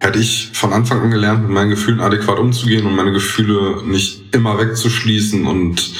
hätte 0.00 0.18
ich 0.18 0.50
von 0.52 0.72
Anfang 0.72 1.00
an 1.00 1.10
gelernt, 1.10 1.42
mit 1.42 1.50
meinen 1.50 1.70
Gefühlen 1.70 2.00
adäquat 2.00 2.38
umzugehen 2.38 2.86
und 2.86 2.96
meine 2.96 3.12
Gefühle 3.12 3.82
nicht 3.86 4.34
immer 4.34 4.58
wegzuschließen 4.58 5.46
und 5.46 5.94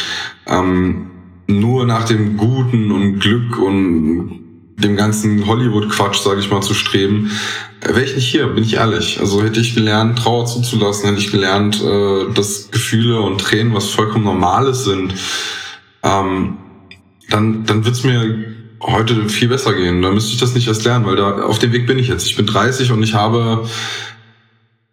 ähm, 0.47 1.11
nur 1.47 1.87
nach 1.87 2.05
dem 2.05 2.37
Guten 2.37 2.91
und 2.91 3.21
Glück 3.21 3.59
und 3.59 4.44
dem 4.77 4.97
ganzen 4.97 5.47
Hollywood-Quatsch, 5.47 6.19
sage 6.19 6.41
ich 6.41 6.51
mal, 6.51 6.61
zu 6.61 6.75
streben, 6.75 7.31
wäre 7.81 8.03
ich 8.03 8.15
nicht 8.17 8.27
hier, 8.27 8.47
bin 8.49 8.65
ich 8.65 8.75
ehrlich. 8.75 9.21
Also 9.21 9.43
hätte 9.43 9.61
ich 9.61 9.75
gelernt, 9.75 10.19
Trauer 10.19 10.47
zuzulassen, 10.47 11.09
hätte 11.09 11.21
ich 11.21 11.31
gelernt, 11.31 11.83
äh, 11.83 12.33
dass 12.35 12.71
Gefühle 12.71 13.21
und 13.21 13.41
Tränen 13.41 13.75
was 13.75 13.91
vollkommen 13.91 14.25
Normales 14.25 14.85
sind, 14.85 15.15
ähm, 16.03 16.57
dann, 17.31 17.65
dann 17.65 17.85
wird's 17.85 18.05
mir 18.05 18.45
heute 18.81 19.29
viel 19.29 19.49
besser 19.49 19.75
gehen. 19.75 20.03
Da 20.03 20.11
müsste 20.11 20.33
ich 20.33 20.41
das 20.41 20.55
nicht 20.55 20.67
erst 20.67 20.85
lernen, 20.85 21.07
weil 21.07 21.17
da 21.17 21.43
auf 21.43 21.59
dem 21.59 21.73
Weg 21.73 21.87
bin 21.87 21.99
ich 21.99 22.09
jetzt. 22.09 22.27
Ich 22.27 22.37
bin 22.37 22.47
30 22.47 22.93
und 22.93 23.03
ich 23.03 23.15
habe 23.15 23.67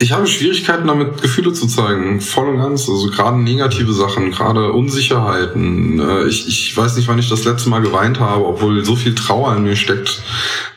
ich 0.02 0.12
habe 0.12 0.26
Schwierigkeiten 0.26 0.88
damit, 0.88 1.22
Gefühle 1.22 1.54
zu 1.54 1.68
zeigen, 1.68 2.22
voll 2.22 2.50
und 2.50 2.58
ganz. 2.58 2.90
Also 2.90 3.12
gerade 3.12 3.38
negative 3.38 3.94
Sachen, 3.94 4.32
gerade 4.32 4.72
Unsicherheiten. 4.72 6.00
Äh, 6.00 6.26
ich, 6.26 6.48
ich 6.48 6.76
weiß 6.76 6.96
nicht, 6.98 7.08
wann 7.08 7.20
ich 7.20 7.30
das 7.30 7.44
letzte 7.46 7.70
Mal 7.70 7.82
geweint 7.82 8.20
habe, 8.20 8.46
obwohl 8.46 8.84
so 8.84 8.96
viel 8.96 9.14
Trauer 9.14 9.56
in 9.56 9.64
mir 9.64 9.76
steckt, 9.76 10.24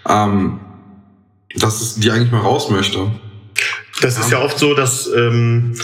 ähm, 0.07 0.61
dass 1.57 1.81
es 1.81 1.95
die 1.95 2.11
eigentlich 2.11 2.33
mal 2.33 2.41
raus 2.41 2.69
möchte. 2.69 3.11
Das 4.03 4.19
ist 4.19 4.31
ja 4.31 4.43
oft 4.43 4.59
so, 4.59 4.75
dass 4.75 5.07
ähm, 5.07 5.75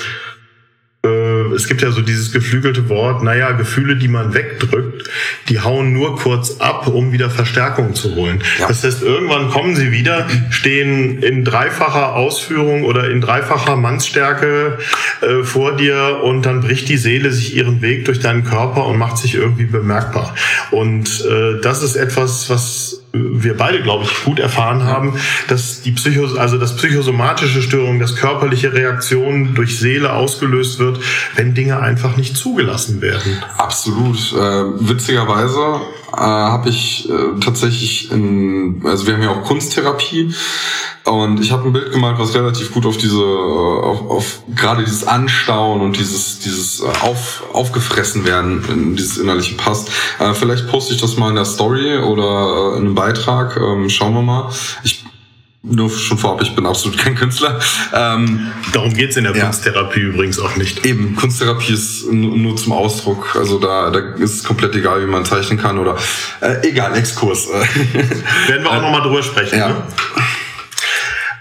äh, 1.03 1.40
es 1.55 1.67
gibt 1.67 1.83
ja 1.83 1.91
so 1.91 2.03
dieses 2.03 2.33
geflügelte 2.33 2.89
Wort, 2.89 3.23
naja, 3.23 3.53
Gefühle, 3.53 3.97
die 3.97 4.09
man 4.09 4.35
wegdrückt, 4.35 5.09
die 5.49 5.61
hauen 5.61 5.93
nur 5.93 6.17
kurz 6.17 6.61
ab, 6.61 6.87
um 6.87 7.13
wieder 7.13 7.31
Verstärkung 7.31 7.95
zu 7.95 8.15
holen. 8.15 8.43
Ja. 8.59 8.69
Das 8.69 8.85
heißt, 8.85 9.03
irgendwann 9.03 9.51
kommen 9.51 9.77
sie 9.77 9.93
wieder, 9.93 10.27
stehen 10.51 11.23
in 11.23 11.45
dreifacher 11.45 12.15
Ausführung 12.15 12.85
oder 12.85 13.11
in 13.11 13.21
dreifacher 13.21 13.77
Mannsstärke 13.77 14.79
äh, 15.21 15.43
vor 15.45 15.77
dir 15.77 16.21
und 16.23 16.47
dann 16.47 16.61
bricht 16.61 16.89
die 16.89 16.97
Seele 16.97 17.31
sich 17.31 17.57
ihren 17.57 17.83
Weg 17.83 18.05
durch 18.05 18.21
deinen 18.21 18.45
Körper 18.45 18.87
und 18.87 18.99
macht 18.99 19.19
sich 19.19 19.35
irgendwie 19.35 19.67
bemerkbar. 19.67 20.35
Und 20.71 21.25
äh, 21.25 21.61
das 21.61 21.83
ist 21.83 21.97
etwas, 21.97 22.51
was 22.51 23.00
wir 23.13 23.57
beide, 23.57 23.83
glaube 23.83 24.05
ich, 24.05 24.25
gut 24.25 24.39
erfahren 24.39 24.85
haben, 24.85 25.19
dass 25.49 25.83
die 25.83 25.93
Psycho, 25.93 26.37
also 26.37 26.59
das 26.59 26.77
psychosomatische 26.77 27.63
Störung, 27.63 27.99
das 27.99 28.17
körperliche 28.17 28.73
Reaktion 28.73 29.55
durch 29.55 29.79
Seele 29.79 30.13
ausgelöst 30.13 30.79
wird, 30.79 31.01
wenn 31.35 31.55
Dinge 31.55 31.81
einfach 31.81 32.17
nicht 32.17 32.37
zugelassen 32.37 33.01
werden. 33.01 33.43
Absolut. 33.57 34.33
Äh, 34.33 34.89
witzigerweise 34.89 35.81
äh, 36.13 36.21
habe 36.21 36.69
ich 36.69 37.09
äh, 37.09 37.41
tatsächlich, 37.41 38.11
in, 38.11 38.83
also 38.85 39.07
wir 39.07 39.15
haben 39.15 39.23
ja 39.23 39.31
auch 39.31 39.45
Kunsttherapie 39.45 40.35
und 41.05 41.41
ich 41.41 41.53
habe 41.53 41.69
ein 41.69 41.73
Bild 41.73 41.93
gemalt, 41.93 42.19
was 42.19 42.35
relativ 42.35 42.73
gut 42.73 42.87
auf 42.87 42.97
diese, 42.97 43.21
äh, 43.21 43.83
auf, 43.83 44.11
auf 44.11 44.43
gerade 44.55 44.85
dieses 44.85 45.07
Anstauen 45.07 45.81
und 45.81 45.97
dieses, 45.99 46.41
dieses 46.41 46.81
äh, 46.81 46.87
auf, 47.03 47.43
aufgefressen 47.53 48.25
werden, 48.25 48.65
in 48.69 48.97
dieses 48.97 49.19
innerliche 49.19 49.55
passt. 49.55 49.91
Äh, 50.19 50.35
vielleicht 50.35 50.69
poste 50.69 50.95
ich 50.95 51.01
das 51.01 51.17
mal 51.17 51.31
in 51.31 51.37
der 51.37 51.45
Story 51.45 51.99
oder 51.99 52.75
äh, 52.75 52.79
in 52.79 52.87
einem 52.87 52.95
Beitrag. 52.95 53.57
Ähm, 53.57 53.89
schauen 53.89 54.15
wir 54.15 54.23
mal. 54.23 54.51
Ich 54.83 55.05
nur 55.63 55.91
schon 55.91 56.17
vorab, 56.17 56.41
ich 56.41 56.55
bin 56.55 56.65
absolut 56.65 56.97
kein 56.99 57.15
Künstler. 57.15 57.61
Ähm, 57.93 58.51
Darum 58.73 58.95
geht's 58.95 59.17
in 59.17 59.25
der 59.25 59.37
ja. 59.37 59.45
Kunsttherapie 59.45 60.01
übrigens 60.01 60.39
auch 60.39 60.57
nicht. 60.57 60.87
Eben, 60.87 61.17
Kunsttherapie 61.17 61.75
ist 61.75 62.11
nur 62.11 62.57
zum 62.57 62.73
Ausdruck. 62.73 63.37
Also 63.37 63.59
da, 63.59 63.91
da 63.91 63.99
ist 64.15 64.37
es 64.37 64.45
komplett 64.45 64.75
egal, 64.75 65.03
wie 65.03 65.11
man 65.11 65.25
zeichnen 65.25 65.59
kann 65.59 65.79
oder 65.79 65.97
äh, 66.41 66.67
egal, 66.67 66.97
Exkurs. 66.97 67.49
Werden 68.49 68.63
wir 68.63 68.71
auch 68.71 68.79
äh, 68.79 68.81
nochmal 68.81 69.03
drüber 69.03 69.23
sprechen. 69.23 69.59
Ja. 69.59 69.69
Ne? 69.69 69.83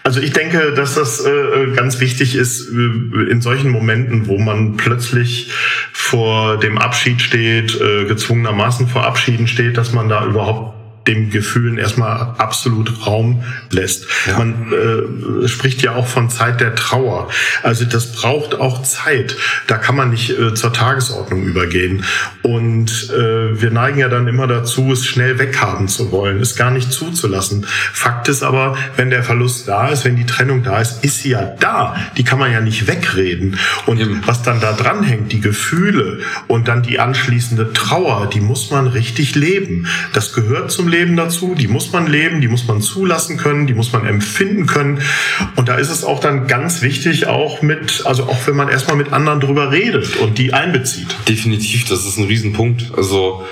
Also 0.03 0.21
ich 0.21 0.33
denke, 0.33 0.73
dass 0.73 0.95
das 0.95 1.23
äh, 1.23 1.73
ganz 1.75 1.99
wichtig 1.99 2.35
ist 2.35 2.67
äh, 2.69 3.31
in 3.31 3.41
solchen 3.41 3.69
Momenten, 3.69 4.27
wo 4.27 4.37
man 4.37 4.75
plötzlich 4.75 5.51
vor 5.93 6.57
dem 6.57 6.77
Abschied 6.77 7.21
steht, 7.21 7.79
äh, 7.79 8.05
gezwungenermaßen 8.05 8.87
vor 8.87 9.05
Abschieden 9.05 9.47
steht, 9.47 9.77
dass 9.77 9.93
man 9.93 10.09
da 10.09 10.25
überhaupt 10.25 10.78
dem 11.07 11.31
Gefühlen 11.31 11.77
erstmal 11.77 12.35
absolut 12.37 13.05
Raum 13.07 13.43
lässt. 13.71 14.05
Ja. 14.27 14.37
Man 14.37 14.71
äh, 14.71 15.47
spricht 15.47 15.81
ja 15.81 15.95
auch 15.95 16.07
von 16.07 16.29
Zeit 16.29 16.61
der 16.61 16.75
Trauer. 16.75 17.29
Also 17.63 17.85
das 17.85 18.13
braucht 18.13 18.55
auch 18.55 18.83
Zeit. 18.83 19.35
Da 19.67 19.77
kann 19.77 19.95
man 19.95 20.11
nicht 20.11 20.29
äh, 20.29 20.53
zur 20.53 20.71
Tagesordnung 20.71 21.43
übergehen. 21.43 22.03
Und 22.43 23.09
äh, 23.09 23.61
wir 23.61 23.71
neigen 23.71 23.99
ja 23.99 24.09
dann 24.09 24.27
immer 24.27 24.45
dazu, 24.45 24.91
es 24.91 25.05
schnell 25.05 25.39
weghaben 25.39 25.87
zu 25.87 26.11
wollen, 26.11 26.39
es 26.41 26.55
gar 26.55 26.69
nicht 26.69 26.91
zuzulassen. 26.91 27.65
Fakt 27.65 28.27
ist 28.27 28.43
aber, 28.43 28.77
wenn 28.95 29.09
der 29.09 29.23
Verlust 29.23 29.67
da 29.67 29.89
ist, 29.89 30.05
wenn 30.05 30.15
die 30.15 30.25
Trennung 30.25 30.63
da 30.63 30.79
ist, 30.79 31.03
ist 31.03 31.23
sie 31.23 31.29
ja 31.29 31.43
da. 31.59 31.95
Die 32.17 32.23
kann 32.23 32.37
man 32.37 32.51
ja 32.51 32.61
nicht 32.61 32.87
wegreden. 32.87 33.57
Und 33.87 33.99
Eben. 33.99 34.21
was 34.25 34.43
dann 34.43 34.59
da 34.59 34.73
dranhängt, 34.73 35.31
die 35.31 35.41
Gefühle 35.41 36.19
und 36.47 36.67
dann 36.67 36.83
die 36.83 36.99
anschließende 36.99 37.73
Trauer, 37.73 38.29
die 38.31 38.41
muss 38.41 38.69
man 38.69 38.87
richtig 38.87 39.35
leben. 39.35 39.87
Das 40.13 40.33
gehört 40.33 40.71
zum 40.71 40.87
Leben 40.87 40.98
dazu, 41.15 41.55
die 41.55 41.67
muss 41.67 41.91
man 41.91 42.07
leben, 42.07 42.41
die 42.41 42.47
muss 42.47 42.67
man 42.67 42.81
zulassen 42.81 43.37
können, 43.37 43.67
die 43.67 43.73
muss 43.73 43.91
man 43.91 44.05
empfinden 44.05 44.65
können. 44.65 45.01
Und 45.55 45.69
da 45.69 45.75
ist 45.75 45.89
es 45.89 46.03
auch 46.03 46.19
dann 46.19 46.47
ganz 46.47 46.81
wichtig, 46.81 47.27
auch 47.27 47.61
mit, 47.61 48.03
also 48.05 48.23
auch 48.23 48.47
wenn 48.47 48.55
man 48.55 48.69
erstmal 48.69 48.97
mit 48.97 49.13
anderen 49.13 49.39
drüber 49.39 49.71
redet 49.71 50.17
und 50.17 50.37
die 50.37 50.53
einbezieht. 50.53 51.15
Definitiv, 51.27 51.85
das 51.85 52.05
ist 52.05 52.17
ein 52.17 52.25
Riesenpunkt. 52.25 52.91
Also 52.95 53.43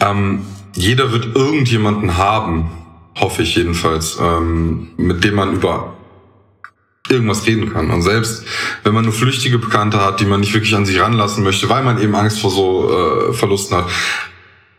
ähm, 0.00 0.42
jeder 0.74 1.12
wird 1.12 1.34
irgendjemanden 1.34 2.16
haben, 2.16 2.70
hoffe 3.18 3.42
ich 3.42 3.56
jedenfalls, 3.56 4.18
ähm, 4.20 4.88
mit 4.96 5.24
dem 5.24 5.34
man 5.34 5.54
über 5.54 5.94
irgendwas 7.08 7.46
reden 7.46 7.72
kann. 7.72 7.90
Und 7.90 8.02
selbst 8.02 8.44
wenn 8.82 8.94
man 8.94 9.04
nur 9.04 9.12
flüchtige 9.12 9.58
Bekannte 9.58 10.04
hat, 10.04 10.20
die 10.20 10.24
man 10.24 10.40
nicht 10.40 10.54
wirklich 10.54 10.74
an 10.74 10.86
sich 10.86 11.00
ranlassen 11.00 11.44
möchte, 11.44 11.68
weil 11.68 11.82
man 11.82 12.00
eben 12.00 12.14
Angst 12.14 12.40
vor 12.40 12.50
so 12.50 13.30
äh, 13.30 13.32
Verlusten 13.32 13.76
hat, 13.76 13.86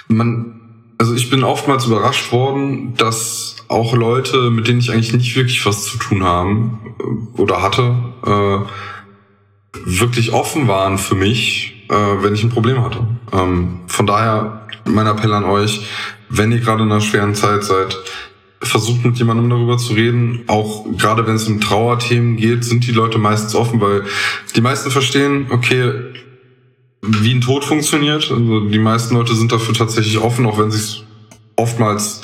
man 0.07 0.56
also 0.97 1.13
ich 1.13 1.29
bin 1.29 1.43
oftmals 1.43 1.86
überrascht 1.86 2.31
worden, 2.31 2.95
dass 2.95 3.57
auch 3.67 3.93
Leute, 3.95 4.49
mit 4.49 4.67
denen 4.67 4.79
ich 4.79 4.91
eigentlich 4.91 5.13
nicht 5.13 5.36
wirklich 5.36 5.65
was 5.65 5.86
zu 5.86 5.97
tun 5.97 6.23
haben 6.23 6.95
äh, 6.99 7.41
oder 7.41 7.62
hatte, 7.62 7.95
äh, 8.25 9.79
wirklich 9.86 10.33
offen 10.33 10.67
waren 10.67 10.97
für 10.97 11.15
mich, 11.15 11.86
äh, 11.89 11.93
wenn 11.93 12.33
ich 12.33 12.43
ein 12.43 12.49
Problem 12.49 12.83
hatte. 12.83 13.05
Ähm, 13.31 13.81
von 13.88 14.07
daher 14.07 14.67
mein 14.86 15.07
Appell 15.07 15.33
an 15.33 15.43
euch, 15.43 15.86
wenn 16.29 16.51
ihr 16.51 16.60
gerade 16.60 16.83
in 16.83 16.91
einer 16.91 17.01
schweren 17.01 17.36
Zeit 17.36 17.63
seid, 17.63 17.97
versucht 18.62 19.05
mit 19.05 19.17
jemandem 19.17 19.49
darüber 19.49 19.77
zu 19.77 19.93
reden. 19.93 20.43
Auch 20.47 20.86
gerade 20.97 21.27
wenn 21.27 21.36
es 21.36 21.47
um 21.47 21.62
Trauerthemen 21.62 22.38
geht, 22.38 22.63
sind 22.65 22.88
die 22.88 22.91
Leute 22.91 23.17
meistens 23.17 23.53
offen, 23.53 23.79
weil 23.81 24.03
die 24.55 24.62
meisten 24.62 24.89
verstehen, 24.89 25.47
okay, 25.51 25.91
wie 27.01 27.33
ein 27.33 27.41
Tod 27.41 27.63
funktioniert. 27.63 28.31
Also 28.31 28.62
die 28.62 28.79
meisten 28.79 29.15
Leute 29.15 29.36
sind 29.36 29.51
dafür 29.51 29.73
tatsächlich 29.73 30.17
offen, 30.17 30.45
auch 30.45 30.57
wenn 30.60 30.71
sie 30.71 31.03
oftmals 31.55 32.21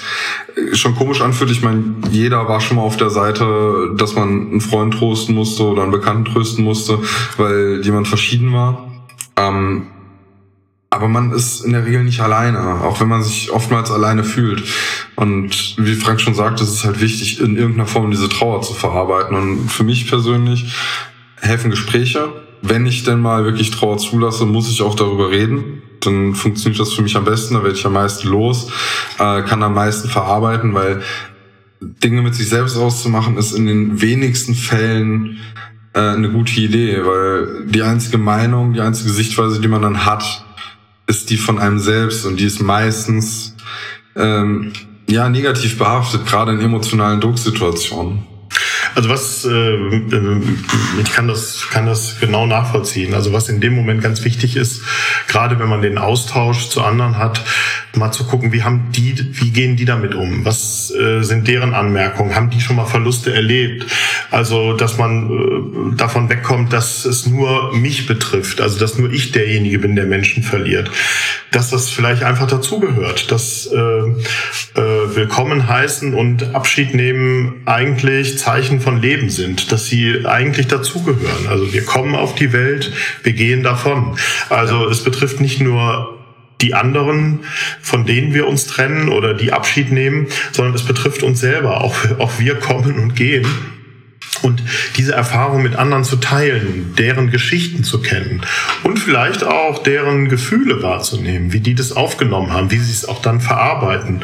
schon 0.73 0.95
komisch 0.95 1.21
anfühlt. 1.21 1.51
Ich 1.51 1.61
meine, 1.61 1.83
jeder 2.11 2.47
war 2.47 2.61
schon 2.61 2.77
mal 2.77 2.83
auf 2.83 2.97
der 2.97 3.09
Seite, 3.09 3.93
dass 3.97 4.15
man 4.15 4.29
einen 4.29 4.61
Freund 4.61 4.93
trösten 4.93 5.35
musste 5.35 5.63
oder 5.63 5.83
einen 5.83 5.91
Bekannten 5.91 6.25
trösten 6.25 6.63
musste, 6.63 6.99
weil 7.37 7.81
jemand 7.83 8.07
verschieden 8.07 8.53
war. 8.53 8.91
Ähm, 9.35 9.87
aber 10.91 11.07
man 11.07 11.31
ist 11.31 11.65
in 11.65 11.73
der 11.73 11.87
Regel 11.87 12.03
nicht 12.03 12.19
alleine, 12.19 12.81
auch 12.83 13.01
wenn 13.01 13.07
man 13.07 13.23
sich 13.23 13.51
oftmals 13.51 13.89
alleine 13.89 14.23
fühlt. 14.23 14.63
Und 15.15 15.75
wie 15.77 15.95
Frank 15.95 16.21
schon 16.21 16.35
sagte, 16.35 16.63
es 16.63 16.71
ist 16.71 16.85
halt 16.85 17.01
wichtig, 17.01 17.39
in 17.39 17.57
irgendeiner 17.57 17.87
Form 17.87 18.11
diese 18.11 18.29
Trauer 18.29 18.61
zu 18.61 18.75
verarbeiten. 18.75 19.35
Und 19.35 19.69
für 19.69 19.83
mich 19.83 20.07
persönlich 20.07 20.71
helfen 21.41 21.71
Gespräche. 21.71 22.29
Wenn 22.65 22.85
ich 22.85 23.03
denn 23.03 23.19
mal 23.19 23.43
wirklich 23.43 23.71
Trauer 23.71 23.97
zulasse, 23.97 24.45
muss 24.45 24.71
ich 24.71 24.81
auch 24.81 24.95
darüber 24.95 25.29
reden. 25.29 25.81
Dann 25.99 26.33
funktioniert 26.33 26.79
das 26.79 26.93
für 26.93 27.01
mich 27.01 27.15
am 27.17 27.25
besten, 27.25 27.55
da 27.55 27.63
werde 27.63 27.75
ich 27.75 27.85
am 27.85 27.93
meisten 27.93 28.29
los, 28.29 28.69
äh, 29.19 29.41
kann 29.41 29.61
am 29.63 29.73
meisten 29.73 30.07
verarbeiten, 30.09 30.73
weil 30.73 31.01
Dinge 31.81 32.21
mit 32.21 32.35
sich 32.35 32.47
selbst 32.47 32.77
auszumachen, 32.77 33.37
ist 33.37 33.51
in 33.51 33.65
den 33.65 34.01
wenigsten 34.01 34.55
Fällen 34.55 35.39
äh, 35.93 35.99
eine 35.99 36.29
gute 36.29 36.59
Idee, 36.59 37.05
weil 37.05 37.65
die 37.67 37.83
einzige 37.83 38.17
Meinung, 38.17 38.73
die 38.73 38.81
einzige 38.81 39.11
Sichtweise, 39.11 39.59
die 39.59 39.67
man 39.67 39.81
dann 39.81 40.05
hat, 40.05 40.45
ist 41.05 41.29
die 41.29 41.37
von 41.37 41.59
einem 41.59 41.79
selbst 41.79 42.25
und 42.25 42.39
die 42.39 42.45
ist 42.45 42.61
meistens 42.61 43.57
ähm, 44.15 44.71
ja 45.09 45.27
negativ 45.27 45.77
behaftet, 45.77 46.25
gerade 46.25 46.53
in 46.53 46.61
emotionalen 46.61 47.19
Drucksituationen. 47.19 48.32
Also 48.95 49.09
was, 49.09 49.45
äh, 49.45 49.75
ich 51.01 51.11
kann 51.11 51.27
das, 51.27 51.67
kann 51.69 51.85
das 51.85 52.19
genau 52.19 52.45
nachvollziehen. 52.45 53.13
Also 53.13 53.33
was 53.33 53.49
in 53.49 53.59
dem 53.59 53.75
Moment 53.75 54.01
ganz 54.01 54.23
wichtig 54.23 54.55
ist, 54.55 54.81
gerade 55.27 55.59
wenn 55.59 55.67
man 55.67 55.81
den 55.81 55.97
Austausch 55.97 56.69
zu 56.69 56.83
anderen 56.83 57.17
hat, 57.17 57.43
mal 57.95 58.11
zu 58.11 58.25
gucken, 58.25 58.51
wie 58.51 58.63
haben 58.63 58.91
die, 58.91 59.15
wie 59.33 59.51
gehen 59.51 59.75
die 59.75 59.85
damit 59.85 60.15
um? 60.15 60.45
Was 60.45 60.91
äh, 60.91 61.21
sind 61.21 61.47
deren 61.47 61.73
Anmerkungen? 61.73 62.35
Haben 62.35 62.49
die 62.49 62.61
schon 62.61 62.75
mal 62.75 62.85
Verluste 62.85 63.33
erlebt? 63.33 63.85
Also, 64.31 64.73
dass 64.73 64.97
man 64.97 65.29
äh, 65.29 65.95
davon 65.95 66.29
wegkommt, 66.29 66.73
dass 66.73 67.05
es 67.05 67.27
nur 67.27 67.75
mich 67.75 68.07
betrifft, 68.07 68.61
also 68.61 68.79
dass 68.79 68.97
nur 68.97 69.11
ich 69.11 69.31
derjenige 69.31 69.79
bin, 69.79 69.95
der 69.95 70.05
Menschen 70.05 70.43
verliert. 70.43 70.89
Dass 71.51 71.69
das 71.69 71.89
vielleicht 71.89 72.23
einfach 72.23 72.47
dazugehört, 72.47 73.31
dass 73.31 73.67
äh, 73.67 73.77
äh, 73.77 75.15
Willkommen 75.15 75.67
heißen 75.67 76.13
und 76.13 76.55
Abschied 76.55 76.95
nehmen 76.95 77.61
eigentlich 77.65 78.39
Zeichen 78.39 78.79
von 78.83 79.01
Leben 79.01 79.29
sind, 79.29 79.71
dass 79.71 79.87
sie 79.87 80.25
eigentlich 80.25 80.67
dazugehören. 80.67 81.47
Also 81.47 81.73
wir 81.73 81.83
kommen 81.85 82.15
auf 82.15 82.35
die 82.35 82.53
Welt, 82.53 82.91
wir 83.23 83.33
gehen 83.33 83.63
davon. 83.63 84.17
Also 84.49 84.87
es 84.89 85.03
betrifft 85.03 85.39
nicht 85.39 85.61
nur 85.61 86.19
die 86.61 86.73
anderen, 86.73 87.39
von 87.81 88.05
denen 88.05 88.33
wir 88.33 88.47
uns 88.47 88.67
trennen 88.67 89.09
oder 89.09 89.33
die 89.33 89.51
Abschied 89.51 89.91
nehmen, 89.91 90.27
sondern 90.51 90.73
es 90.73 90.83
betrifft 90.83 91.23
uns 91.23 91.39
selber. 91.39 91.81
Auch, 91.81 91.95
auch 92.19 92.39
wir 92.39 92.55
kommen 92.55 92.99
und 92.99 93.15
gehen. 93.15 93.45
Und 94.41 94.61
diese 94.97 95.13
Erfahrung 95.13 95.63
mit 95.63 95.75
anderen 95.75 96.03
zu 96.03 96.17
teilen, 96.17 96.95
deren 96.97 97.29
Geschichten 97.29 97.83
zu 97.83 98.01
kennen 98.01 98.41
und 98.83 98.99
vielleicht 98.99 99.43
auch 99.43 99.83
deren 99.83 100.27
Gefühle 100.27 100.81
wahrzunehmen, 100.81 101.53
wie 101.53 101.59
die 101.59 101.75
das 101.75 101.93
aufgenommen 101.93 102.51
haben, 102.51 102.71
wie 102.71 102.79
sie 102.79 102.91
es 102.91 103.07
auch 103.07 103.21
dann 103.21 103.39
verarbeiten. 103.39 104.21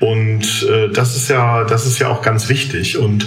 Und 0.00 0.66
äh, 0.68 0.88
das 0.90 1.16
ist 1.16 1.28
ja, 1.28 1.64
das 1.64 1.86
ist 1.86 1.98
ja 1.98 2.08
auch 2.08 2.22
ganz 2.22 2.48
wichtig. 2.48 2.96
Und 2.96 3.26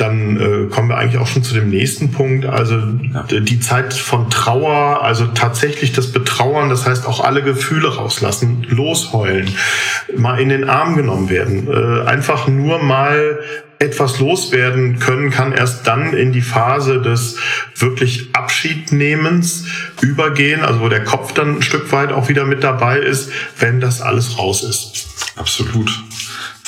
dann 0.00 0.36
äh, 0.40 0.66
kommen 0.70 0.88
wir 0.88 0.98
eigentlich 0.98 1.20
auch 1.20 1.26
schon 1.26 1.42
zu 1.42 1.54
dem 1.54 1.68
nächsten 1.68 2.10
Punkt. 2.10 2.46
Also 2.46 2.76
ja. 3.12 3.22
die 3.24 3.60
Zeit 3.60 3.92
von 3.92 4.30
Trauer, 4.30 5.02
also 5.02 5.26
tatsächlich 5.26 5.92
das 5.92 6.12
Betrauern, 6.12 6.70
das 6.70 6.86
heißt 6.86 7.06
auch 7.06 7.22
alle 7.22 7.42
Gefühle 7.42 7.94
rauslassen, 7.94 8.66
losheulen, 8.68 9.54
mal 10.16 10.40
in 10.40 10.48
den 10.48 10.68
Arm 10.68 10.96
genommen 10.96 11.28
werden, 11.28 11.68
äh, 11.68 12.08
einfach 12.08 12.48
nur 12.48 12.82
mal 12.82 13.40
etwas 13.80 14.20
loswerden 14.20 14.98
können, 14.98 15.30
kann 15.30 15.52
erst 15.52 15.86
dann 15.86 16.12
in 16.12 16.32
die 16.32 16.42
Phase 16.42 17.00
des 17.00 17.38
wirklich 17.74 18.28
Abschiednehmens 18.34 19.64
übergehen, 20.02 20.62
also 20.62 20.80
wo 20.80 20.88
der 20.88 21.02
Kopf 21.02 21.32
dann 21.32 21.56
ein 21.56 21.62
Stück 21.62 21.90
weit 21.90 22.12
auch 22.12 22.28
wieder 22.28 22.44
mit 22.44 22.62
dabei 22.62 22.98
ist, 22.98 23.30
wenn 23.58 23.80
das 23.80 24.02
alles 24.02 24.36
raus 24.38 24.62
ist. 24.62 25.08
Absolut. 25.36 25.90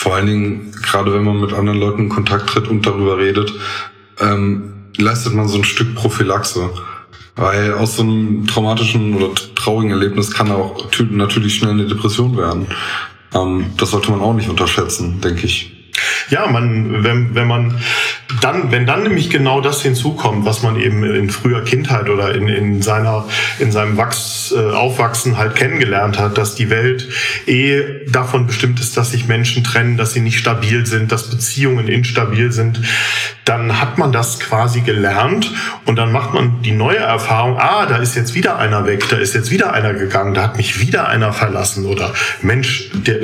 Vor 0.03 0.17
allen 0.17 0.27
Dingen, 0.27 0.73
gerade 0.83 1.15
wenn 1.15 1.23
man 1.23 1.41
mit 1.41 1.53
anderen 1.53 1.79
Leuten 1.79 2.01
in 2.01 2.09
Kontakt 2.09 2.51
tritt 2.51 2.67
und 2.67 2.85
darüber 2.85 3.19
redet, 3.19 3.53
ähm, 4.19 4.73
leistet 4.97 5.33
man 5.33 5.47
so 5.47 5.59
ein 5.59 5.63
Stück 5.63 5.95
Prophylaxe. 5.95 6.71
Weil 7.37 7.75
aus 7.75 7.99
so 7.99 8.03
einem 8.03 8.45
traumatischen 8.49 9.15
oder 9.15 9.33
traurigen 9.55 9.93
Erlebnis 9.93 10.33
kann 10.33 10.51
auch 10.51 10.91
natürlich 11.13 11.55
schnell 11.55 11.71
eine 11.71 11.87
Depression 11.87 12.37
werden. 12.37 12.67
Ähm, 13.33 13.67
das 13.77 13.93
sollte 13.93 14.11
man 14.11 14.21
auch 14.21 14.35
nicht 14.35 14.49
unterschätzen, 14.49 15.21
denke 15.21 15.47
ich. 15.47 15.93
Ja, 16.31 16.49
man, 16.49 17.05
wenn, 17.05 17.37
wenn 17.37 17.47
man 17.47 17.81
dann, 18.43 18.73
wenn 18.73 18.87
dann 18.87 19.05
nämlich 19.05 19.31
genau 19.31 19.61
das 19.61 19.83
hinzukommt, 19.83 20.45
was 20.45 20.63
man 20.63 20.77
eben 20.77 21.05
in 21.05 21.31
früher 21.31 21.63
Kindheit 21.63 22.09
oder 22.09 22.35
in, 22.35 22.49
in 22.49 22.83
seiner, 22.83 23.27
in 23.59 23.71
seinem 23.71 23.97
Wachs, 23.97 24.53
äh, 24.57 24.73
Aufwachsen 24.73 25.39
halt 25.39 25.55
kennengelernt 25.55 26.19
hat, 26.19 26.37
dass 26.39 26.55
die 26.55 26.69
Welt 26.69 27.09
eh 27.47 27.83
davon 28.11 28.47
bestimmt 28.47 28.81
ist, 28.81 28.97
dass 28.97 29.13
sich 29.13 29.29
Menschen 29.29 29.63
trennen, 29.65 29.97
dass 29.97 30.13
sie 30.13 30.21
nicht 30.21 30.39
stabil 30.39 30.85
sind, 30.87 31.13
dass 31.13 31.31
Beziehungen 31.31 31.89
instabil 31.89 32.51
sind, 32.53 32.81
dann 33.45 33.81
hat 33.81 33.99
man 33.99 34.13
das 34.13 34.41
quasi 34.41 34.81
gelernt 34.81 35.51
und 35.85 35.97
dann 35.97 36.13
macht 36.13 36.35
man 36.35 36.63
die 36.63 36.73
neue 36.73 36.99
Erfahrung, 36.99 37.59
ah, 37.59 37.87
da 37.87 37.97
ist 37.97 38.15
jetzt 38.15 38.35
wieder 38.35 38.59
einer 38.59 38.87
weg, 38.87 39.05
da 39.09 39.17
ist 39.17 39.35
jetzt 39.35 39.51
wieder 39.51 39.73
einer 39.73 39.95
gegangen, 39.95 40.35
da 40.35 40.43
hat 40.43 40.57
mich 40.57 40.81
wieder 40.81 41.09
einer 41.09 41.33
verlassen 41.33 41.87
oder 41.87 42.13
Mensch, 42.41 42.91
der, 42.93 43.19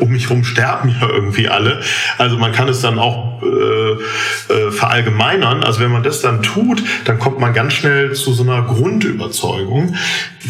um 0.00 0.10
mich 0.10 0.30
rum 0.30 0.44
sterben 0.44 0.94
ja 1.00 1.08
irgendwie 1.08 1.48
alle. 1.48 1.80
Also 2.18 2.38
man 2.38 2.52
kann 2.52 2.68
es 2.68 2.80
dann 2.80 2.98
auch 2.98 3.42
äh, 3.42 4.52
äh, 4.52 4.63
verallgemeinern. 4.72 5.62
Also 5.62 5.80
wenn 5.80 5.90
man 5.90 6.02
das 6.02 6.20
dann 6.20 6.42
tut, 6.42 6.82
dann 7.04 7.18
kommt 7.18 7.40
man 7.40 7.52
ganz 7.54 7.74
schnell 7.74 8.12
zu 8.14 8.32
so 8.32 8.42
einer 8.42 8.62
Grundüberzeugung, 8.62 9.96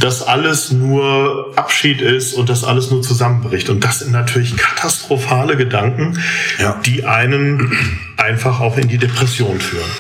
dass 0.00 0.22
alles 0.22 0.72
nur 0.72 1.52
Abschied 1.56 2.00
ist 2.00 2.34
und 2.34 2.48
dass 2.48 2.64
alles 2.64 2.90
nur 2.90 3.02
zusammenbricht. 3.02 3.68
Und 3.70 3.84
das 3.84 4.00
sind 4.00 4.12
natürlich 4.12 4.56
katastrophale 4.56 5.56
Gedanken, 5.56 6.18
ja. 6.58 6.80
die 6.84 7.04
einen 7.04 7.76
einfach 8.16 8.60
auch 8.60 8.76
in 8.76 8.88
die 8.88 8.98
Depression 8.98 9.60
führen. 9.60 9.90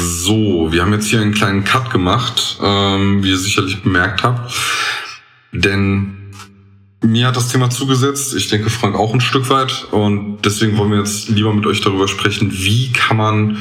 So, 0.00 0.70
wir 0.70 0.82
haben 0.82 0.92
jetzt 0.92 1.06
hier 1.06 1.20
einen 1.20 1.34
kleinen 1.34 1.64
Cut 1.64 1.90
gemacht, 1.90 2.58
ähm, 2.62 3.22
wie 3.22 3.30
ihr 3.30 3.38
sicherlich 3.38 3.82
bemerkt 3.82 4.22
habt. 4.22 4.52
Denn 5.52 6.17
mir 7.02 7.28
hat 7.28 7.36
das 7.36 7.48
Thema 7.48 7.70
zugesetzt, 7.70 8.34
ich 8.34 8.48
denke 8.48 8.70
Frank 8.70 8.96
auch 8.96 9.14
ein 9.14 9.20
Stück 9.20 9.48
weit 9.50 9.86
und 9.92 10.38
deswegen 10.44 10.76
wollen 10.76 10.90
wir 10.90 10.98
jetzt 10.98 11.28
lieber 11.28 11.52
mit 11.54 11.66
euch 11.66 11.80
darüber 11.80 12.08
sprechen, 12.08 12.50
wie 12.52 12.92
kann 12.92 13.16
man 13.16 13.58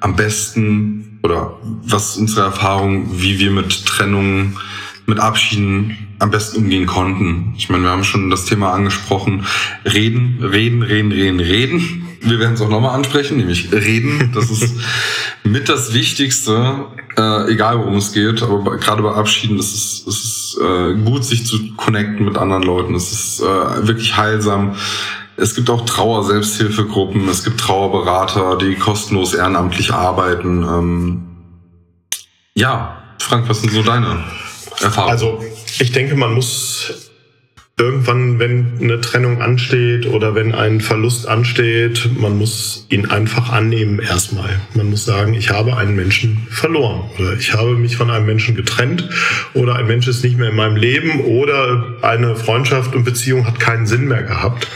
am 0.00 0.16
besten 0.16 1.20
oder 1.22 1.58
was 1.62 2.10
ist 2.10 2.16
unsere 2.16 2.46
Erfahrung, 2.46 3.20
wie 3.20 3.38
wir 3.38 3.50
mit 3.50 3.86
Trennungen, 3.86 4.58
mit 5.06 5.20
Abschieden 5.20 6.08
am 6.18 6.30
besten 6.30 6.58
umgehen 6.58 6.86
konnten. 6.86 7.54
Ich 7.56 7.68
meine, 7.68 7.84
wir 7.84 7.90
haben 7.90 8.04
schon 8.04 8.30
das 8.30 8.44
Thema 8.44 8.72
angesprochen, 8.72 9.46
reden, 9.84 10.38
reden, 10.42 10.82
reden, 10.82 11.12
reden, 11.12 11.40
reden. 11.40 12.06
Wir 12.22 12.38
werden 12.38 12.54
es 12.54 12.60
auch 12.60 12.68
nochmal 12.68 12.94
ansprechen, 12.94 13.38
nämlich 13.38 13.72
reden. 13.72 14.30
Das 14.34 14.50
ist 14.50 14.74
mit 15.44 15.68
das 15.68 15.94
Wichtigste, 15.94 16.86
äh, 17.20 17.52
egal 17.52 17.78
worum 17.78 17.96
es 17.96 18.12
geht, 18.12 18.42
aber 18.42 18.76
gerade 18.78 19.02
bei 19.02 19.12
Abschieden, 19.12 19.58
ist, 19.58 20.06
es 20.06 20.06
ist 20.06 20.58
äh, 20.60 20.94
gut, 20.94 21.24
sich 21.24 21.46
zu 21.46 21.74
connecten 21.76 22.24
mit 22.24 22.38
anderen 22.38 22.62
Leuten. 22.62 22.94
Es 22.94 23.12
ist 23.12 23.40
äh, 23.40 23.86
wirklich 23.86 24.16
heilsam. 24.16 24.76
Es 25.36 25.54
gibt 25.54 25.70
auch 25.70 25.84
Trauer-Selbsthilfegruppen, 25.84 27.28
es 27.28 27.44
gibt 27.44 27.60
Trauerberater, 27.60 28.56
die 28.58 28.74
kostenlos 28.74 29.34
ehrenamtlich 29.34 29.92
arbeiten. 29.92 30.62
Ähm, 30.62 31.26
ja, 32.54 32.98
Frank, 33.18 33.48
was 33.48 33.60
sind 33.60 33.72
so 33.72 33.82
deine 33.82 34.24
Erfahrungen? 34.80 35.12
Also 35.12 35.40
ich 35.78 35.92
denke, 35.92 36.16
man 36.16 36.34
muss 36.34 37.09
irgendwann, 37.80 38.38
wenn 38.38 38.78
eine 38.80 39.00
Trennung 39.00 39.40
ansteht 39.40 40.06
oder 40.06 40.34
wenn 40.34 40.54
ein 40.54 40.80
Verlust 40.80 41.26
ansteht, 41.26 42.10
man 42.14 42.36
muss 42.36 42.86
ihn 42.90 43.06
einfach 43.06 43.50
annehmen 43.50 43.98
erstmal. 43.98 44.60
Man 44.74 44.90
muss 44.90 45.06
sagen, 45.06 45.32
ich 45.32 45.50
habe 45.50 45.76
einen 45.76 45.96
Menschen 45.96 46.46
verloren 46.50 47.10
oder 47.18 47.32
ich 47.32 47.54
habe 47.54 47.76
mich 47.76 47.96
von 47.96 48.10
einem 48.10 48.26
Menschen 48.26 48.54
getrennt 48.54 49.08
oder 49.54 49.76
ein 49.76 49.86
Mensch 49.86 50.06
ist 50.08 50.22
nicht 50.22 50.36
mehr 50.36 50.50
in 50.50 50.56
meinem 50.56 50.76
Leben 50.76 51.20
oder 51.22 51.96
eine 52.02 52.36
Freundschaft 52.36 52.94
und 52.94 53.04
Beziehung 53.04 53.46
hat 53.46 53.58
keinen 53.58 53.86
Sinn 53.86 54.06
mehr 54.06 54.24
gehabt. 54.24 54.68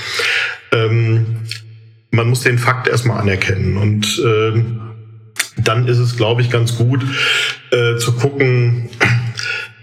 Ähm, 0.72 1.26
man 2.10 2.28
muss 2.28 2.40
den 2.40 2.58
Fakt 2.58 2.88
erstmal 2.88 3.20
anerkennen 3.20 3.76
und 3.76 4.18
äh, 4.24 4.64
dann 5.58 5.86
ist 5.86 5.98
es, 5.98 6.16
glaube 6.16 6.42
ich, 6.42 6.50
ganz 6.50 6.76
gut 6.76 7.04
äh, 7.70 7.96
zu 7.96 8.12
gucken, 8.12 8.88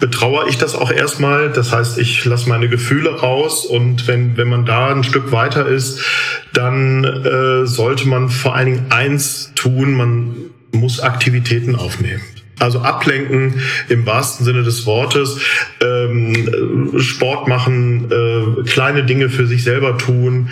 betrauere 0.01 0.49
ich 0.49 0.57
das 0.57 0.75
auch 0.75 0.91
erstmal. 0.91 1.49
Das 1.51 1.71
heißt, 1.71 1.97
ich 1.97 2.25
lasse 2.25 2.49
meine 2.49 2.67
Gefühle 2.67 3.21
raus 3.21 3.65
und 3.65 4.07
wenn, 4.07 4.35
wenn 4.35 4.49
man 4.49 4.65
da 4.65 4.89
ein 4.89 5.05
Stück 5.05 5.31
weiter 5.31 5.65
ist, 5.65 6.03
dann 6.51 7.05
äh, 7.05 7.65
sollte 7.65 8.07
man 8.09 8.29
vor 8.29 8.55
allen 8.55 8.65
Dingen 8.65 8.85
eins 8.89 9.53
tun, 9.55 9.93
man 9.93 10.35
muss 10.73 10.99
Aktivitäten 10.99 11.75
aufnehmen. 11.75 12.21
Also 12.59 12.79
ablenken 12.79 13.61
im 13.89 14.05
wahrsten 14.05 14.45
Sinne 14.45 14.63
des 14.63 14.85
Wortes, 14.85 15.39
ähm, 15.81 16.99
Sport 16.99 17.47
machen, 17.47 18.11
äh, 18.11 18.63
kleine 18.69 19.03
Dinge 19.03 19.29
für 19.29 19.47
sich 19.47 19.63
selber 19.63 19.97
tun, 19.97 20.49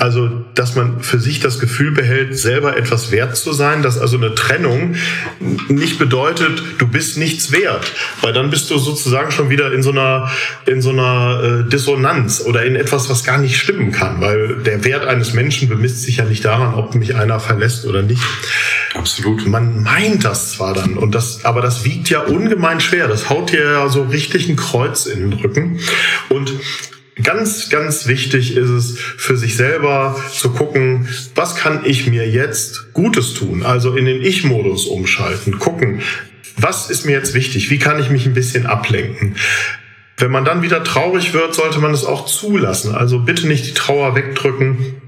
also, 0.00 0.30
dass 0.54 0.76
man 0.76 1.02
für 1.02 1.20
sich 1.20 1.40
das 1.40 1.60
Gefühl 1.60 1.90
behält, 1.90 2.34
selber 2.38 2.74
etwas 2.78 3.10
wert 3.10 3.36
zu 3.36 3.52
sein, 3.52 3.82
dass 3.82 3.98
also 3.98 4.16
eine 4.16 4.34
Trennung 4.34 4.94
nicht 5.68 5.98
bedeutet, 5.98 6.62
du 6.78 6.88
bist 6.88 7.18
nichts 7.18 7.52
wert, 7.52 7.92
weil 8.22 8.32
dann 8.32 8.48
bist 8.48 8.70
du 8.70 8.78
sozusagen 8.78 9.30
schon 9.30 9.50
wieder 9.50 9.74
in 9.74 9.82
so 9.82 9.90
einer, 9.90 10.30
in 10.64 10.80
so 10.80 10.88
einer 10.88 11.64
äh, 11.66 11.68
Dissonanz 11.68 12.42
oder 12.46 12.64
in 12.64 12.76
etwas, 12.76 13.10
was 13.10 13.24
gar 13.24 13.36
nicht 13.36 13.58
stimmen 13.58 13.92
kann, 13.92 14.22
weil 14.22 14.62
der 14.62 14.84
Wert 14.84 15.04
eines 15.04 15.34
Menschen 15.34 15.68
bemisst 15.68 16.02
sich 16.02 16.16
ja 16.16 16.24
nicht 16.24 16.46
daran, 16.46 16.72
ob 16.72 16.94
mich 16.94 17.14
einer 17.14 17.38
verlässt 17.38 17.84
oder 17.84 18.00
nicht. 18.00 18.22
Absolut. 18.94 19.46
Man 19.46 19.82
meint 19.82 20.24
das 20.24 20.52
zwar 20.52 20.72
dann, 20.72 20.96
und 20.96 21.14
das, 21.14 21.44
aber 21.44 21.60
das 21.60 21.84
wiegt 21.84 22.08
ja 22.08 22.20
ungemein 22.20 22.80
schwer. 22.80 23.06
Das 23.06 23.28
haut 23.28 23.52
dir 23.52 23.72
ja 23.72 23.88
so 23.90 24.04
richtig 24.04 24.48
ein 24.48 24.56
Kreuz 24.56 25.04
in 25.04 25.20
den 25.20 25.32
Rücken. 25.34 25.78
Und 26.30 26.54
Ganz, 27.32 27.70
ganz 27.70 28.08
wichtig 28.08 28.56
ist 28.56 28.70
es 28.70 28.98
für 28.98 29.36
sich 29.36 29.56
selber 29.56 30.20
zu 30.32 30.50
gucken, 30.50 31.06
was 31.36 31.54
kann 31.54 31.82
ich 31.84 32.08
mir 32.08 32.28
jetzt 32.28 32.92
Gutes 32.92 33.34
tun? 33.34 33.62
Also 33.62 33.94
in 33.94 34.04
den 34.04 34.20
Ich-Modus 34.20 34.86
umschalten, 34.86 35.60
gucken, 35.60 36.00
was 36.56 36.90
ist 36.90 37.06
mir 37.06 37.12
jetzt 37.12 37.34
wichtig? 37.34 37.70
Wie 37.70 37.78
kann 37.78 38.00
ich 38.00 38.10
mich 38.10 38.26
ein 38.26 38.34
bisschen 38.34 38.66
ablenken? 38.66 39.36
Wenn 40.16 40.32
man 40.32 40.44
dann 40.44 40.62
wieder 40.62 40.82
traurig 40.82 41.32
wird, 41.32 41.54
sollte 41.54 41.78
man 41.78 41.94
es 41.94 42.04
auch 42.04 42.26
zulassen. 42.26 42.96
Also 42.96 43.20
bitte 43.20 43.46
nicht 43.46 43.64
die 43.64 43.74
Trauer 43.74 44.16
wegdrücken, 44.16 45.00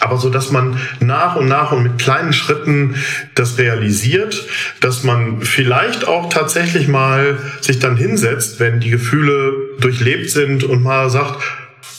aber 0.00 0.16
so, 0.16 0.30
dass 0.30 0.50
man 0.50 0.80
nach 1.00 1.36
und 1.36 1.46
nach 1.46 1.72
und 1.72 1.82
mit 1.82 1.98
kleinen 1.98 2.32
Schritten 2.32 2.94
das 3.34 3.58
realisiert, 3.58 4.46
dass 4.80 5.04
man 5.04 5.42
vielleicht 5.42 6.08
auch 6.08 6.30
tatsächlich 6.30 6.88
mal 6.88 7.36
sich 7.60 7.80
dann 7.80 7.98
hinsetzt, 7.98 8.60
wenn 8.60 8.80
die 8.80 8.90
Gefühle 8.90 9.52
durchlebt 9.78 10.30
sind 10.30 10.64
und 10.64 10.82
mal 10.82 11.10
sagt, 11.10 11.42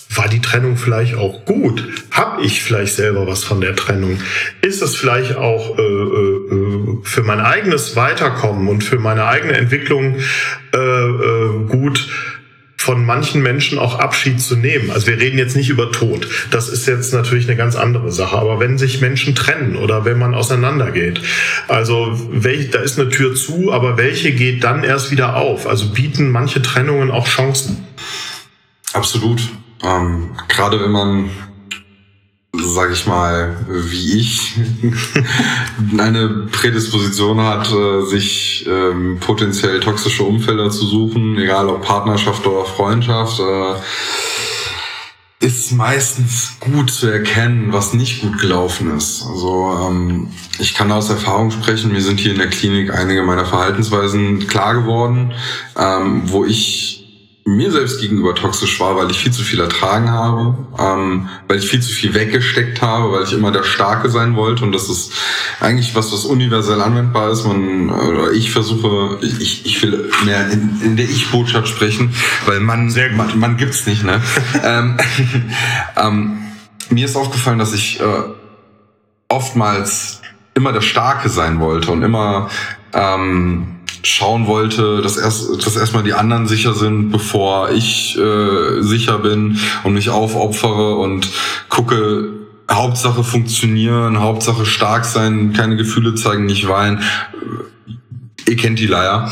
war 0.10 0.28
die 0.28 0.42
Trennung 0.42 0.78
vielleicht 0.78 1.16
auch 1.16 1.46
gut? 1.46 1.84
Hab 2.12 2.42
ich 2.42 2.64
vielleicht 2.64 2.96
selber 2.96 3.28
was 3.28 3.44
von 3.44 3.62
der 3.62 3.76
Trennung? 3.76 4.20
Ist 4.62 4.82
es 4.82 4.96
vielleicht 4.96 5.36
auch 5.36 5.78
äh, 5.78 5.82
äh, 5.82 6.98
für 7.04 7.24
mein 7.24 7.40
eigenes 7.40 7.96
Weiterkommen 7.96 8.68
und 8.68 8.84
für 8.84 9.00
meine 9.00 9.26
eigene 9.26 9.54
Entwicklung 9.54 10.16
äh, 10.74 10.78
äh, 10.78 11.66
gut? 11.68 12.08
von 12.80 13.06
manchen 13.06 13.42
Menschen 13.42 13.80
auch 13.80 14.00
Abschied 14.00 14.40
zu 14.40 14.56
nehmen. 14.56 14.92
Also 14.92 15.08
wir 15.08 15.20
reden 15.20 15.38
jetzt 15.38 15.58
nicht 15.58 15.68
über 15.68 15.92
Tod. 15.92 16.26
Das 16.52 16.70
ist 16.70 16.88
jetzt 16.88 17.12
natürlich 17.12 17.46
eine 17.48 17.58
ganz 17.58 17.76
andere 17.76 18.14
Sache. 18.14 18.38
Aber 18.38 18.62
wenn 18.62 18.78
sich 18.78 19.02
Menschen 19.02 19.36
trennen 19.36 19.76
oder 19.76 20.06
wenn 20.06 20.18
man 20.18 20.34
auseinandergeht, 20.34 21.20
also 21.68 22.18
welch, 22.32 22.70
da 22.70 22.80
ist 22.80 22.98
eine 22.98 23.10
Tür 23.10 23.36
zu, 23.36 23.74
aber 23.74 23.98
welche 23.98 24.32
geht 24.32 24.64
dann 24.64 24.86
erst 24.86 25.12
wieder 25.12 25.36
auf? 25.36 25.68
Also 25.68 25.90
bieten 25.90 26.30
manche 26.30 26.62
Trennungen 26.62 27.12
auch 27.12 27.28
Chancen. 27.28 27.86
Absolut. 28.94 29.42
Ähm, 29.84 30.32
Gerade 30.48 30.82
wenn 30.82 30.92
man 30.92 31.30
sag 32.64 32.92
ich 32.92 33.06
mal, 33.06 33.56
wie 33.68 34.20
ich, 34.20 34.56
eine 35.98 36.48
Prädisposition 36.52 37.42
hat, 37.42 37.72
äh, 37.72 38.02
sich 38.06 38.66
ähm, 38.68 39.20
potenziell 39.20 39.80
toxische 39.80 40.24
Umfelder 40.24 40.70
zu 40.70 40.86
suchen, 40.86 41.38
egal 41.38 41.70
ob 41.70 41.84
Partnerschaft 41.84 42.46
oder 42.48 42.66
Freundschaft, 42.66 43.40
äh, 43.40 43.76
ist 45.40 45.72
meistens 45.72 46.58
gut 46.60 46.90
zu 46.90 47.08
erkennen, 47.08 47.72
was 47.72 47.94
nicht 47.94 48.22
gut 48.22 48.40
gelaufen 48.40 48.98
ist. 48.98 49.24
Also 49.24 49.88
ähm, 49.88 50.32
ich 50.58 50.74
kann 50.74 50.92
aus 50.92 51.12
Erfahrung 51.12 51.52
sprechen, 51.52 51.92
mir 51.92 52.02
sind 52.02 52.20
hier 52.20 52.32
in 52.32 52.40
der 52.40 52.50
Klinik 52.50 52.92
einige 52.92 53.22
meiner 53.22 53.46
Verhaltensweisen 53.46 54.48
klar 54.48 54.74
geworden, 54.74 55.34
ähm, 55.78 56.24
wo 56.26 56.44
ich 56.44 57.07
mir 57.48 57.72
selbst 57.72 58.02
gegenüber 58.02 58.36
toxisch 58.36 58.78
war, 58.82 58.98
weil 58.98 59.10
ich 59.10 59.20
viel 59.20 59.32
zu 59.32 59.42
viel 59.42 59.62
ertragen 59.62 60.12
habe, 60.12 60.58
ähm, 60.78 61.30
weil 61.48 61.60
ich 61.60 61.66
viel 61.66 61.82
zu 61.82 61.94
viel 61.94 62.14
weggesteckt 62.14 62.82
habe, 62.82 63.14
weil 63.14 63.24
ich 63.24 63.32
immer 63.32 63.52
der 63.52 63.64
Starke 63.64 64.10
sein 64.10 64.36
wollte 64.36 64.66
und 64.66 64.74
das 64.74 64.90
ist 64.90 65.14
eigentlich 65.62 65.96
was, 65.96 66.12
was 66.12 66.26
universell 66.26 66.82
anwendbar 66.82 67.32
ist. 67.32 67.46
Man 67.46 67.90
oder 67.90 68.34
ich 68.34 68.52
versuche, 68.52 69.20
ich, 69.22 69.66
ich 69.66 69.82
will 69.82 70.12
mehr 70.26 70.52
in, 70.52 70.82
in 70.84 70.98
der 70.98 71.06
Ich-Botschaft 71.06 71.70
sprechen, 71.70 72.14
weil 72.46 72.60
man, 72.60 72.94
man, 73.16 73.40
man 73.40 73.56
gibt's 73.56 73.86
nicht, 73.86 74.04
ne? 74.04 74.22
ähm, 74.64 74.98
ähm, 75.96 76.40
mir 76.90 77.06
ist 77.06 77.16
aufgefallen, 77.16 77.60
dass 77.60 77.74
ich 77.74 78.02
äh, 78.02 78.24
oftmals 79.30 80.22
immer 80.54 80.74
der 80.74 80.82
Starke 80.82 81.30
sein 81.30 81.62
wollte 81.62 81.92
und 81.92 82.04
immer 82.04 82.50
ähm, 82.94 83.77
schauen 84.04 84.48
wollte, 84.48 85.02
dass 85.02 85.18
erst, 85.18 85.66
dass 85.66 85.76
erstmal 85.76 86.04
die 86.04 86.14
anderen 86.14 86.48
sicher 86.48 86.74
sind, 86.74 87.10
bevor 87.12 87.72
ich 87.72 88.18
äh, 88.18 88.82
sicher 88.82 89.20
bin 89.20 89.60
und 89.84 89.94
mich 89.94 90.10
aufopfere 90.10 90.96
und 90.96 91.30
gucke, 91.70 92.34
Hauptsache 92.70 93.24
funktionieren, 93.24 94.20
Hauptsache 94.20 94.66
stark 94.66 95.06
sein, 95.06 95.54
keine 95.54 95.78
Gefühle 95.78 96.16
zeigen, 96.16 96.46
nicht 96.46 96.68
weinen. 96.68 97.02
Ihr 98.48 98.56
kennt 98.58 98.80
die 98.80 98.88
Leier. 98.88 99.32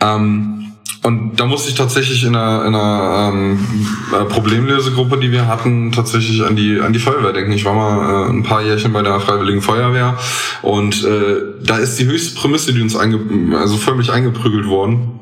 Ähm, 0.00 0.59
und 1.02 1.40
da 1.40 1.46
musste 1.46 1.70
ich 1.70 1.76
tatsächlich 1.76 2.24
in 2.24 2.36
einer, 2.36 2.66
in 2.66 2.74
einer 2.74 3.30
ähm, 3.32 3.66
äh, 4.12 4.24
Problemlösegruppe, 4.24 5.16
die 5.18 5.32
wir 5.32 5.46
hatten, 5.46 5.92
tatsächlich 5.92 6.42
an 6.42 6.56
die 6.56 6.78
an 6.78 6.92
die 6.92 6.98
Feuerwehr 6.98 7.32
denken. 7.32 7.52
Ich 7.52 7.64
war 7.64 7.74
mal 7.74 8.26
äh, 8.26 8.30
ein 8.30 8.42
paar 8.42 8.62
Jährchen 8.62 8.92
bei 8.92 9.02
der 9.02 9.18
Freiwilligen 9.18 9.62
Feuerwehr 9.62 10.18
und 10.60 11.02
äh, 11.04 11.36
da 11.64 11.78
ist 11.78 11.96
die 11.98 12.04
höchste 12.04 12.38
Prämisse, 12.38 12.74
die 12.74 12.82
uns 12.82 12.96
einge 12.96 13.18
also 13.56 13.78
förmlich 13.78 14.12
eingeprügelt 14.12 14.66
worden. 14.66 15.20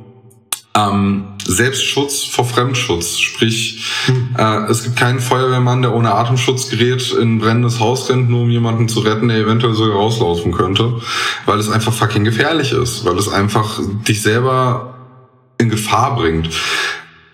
Ähm, 0.74 1.24
Selbstschutz 1.44 2.24
vor 2.24 2.44
Fremdschutz. 2.44 3.18
Sprich, 3.18 3.86
hm. 4.06 4.36
äh, 4.36 4.70
es 4.70 4.82
gibt 4.82 4.96
keinen 4.96 5.20
Feuerwehrmann, 5.20 5.82
der 5.82 5.94
ohne 5.94 6.12
Atemschutzgerät 6.12 7.12
in 7.12 7.36
ein 7.36 7.38
brennendes 7.38 7.80
Haus 7.80 8.10
rennt, 8.10 8.28
nur 8.28 8.42
um 8.42 8.50
jemanden 8.50 8.88
zu 8.88 9.00
retten, 9.00 9.28
der 9.28 9.38
eventuell 9.38 9.74
sogar 9.74 9.96
rauslaufen 9.96 10.52
könnte. 10.52 11.00
Weil 11.46 11.58
es 11.58 11.70
einfach 11.70 11.92
fucking 11.92 12.24
gefährlich 12.24 12.72
ist. 12.72 13.04
Weil 13.04 13.16
es 13.16 13.28
einfach 13.28 13.80
dich 14.06 14.20
selber 14.20 14.97
in 15.58 15.68
Gefahr 15.68 16.16
bringt. 16.16 16.50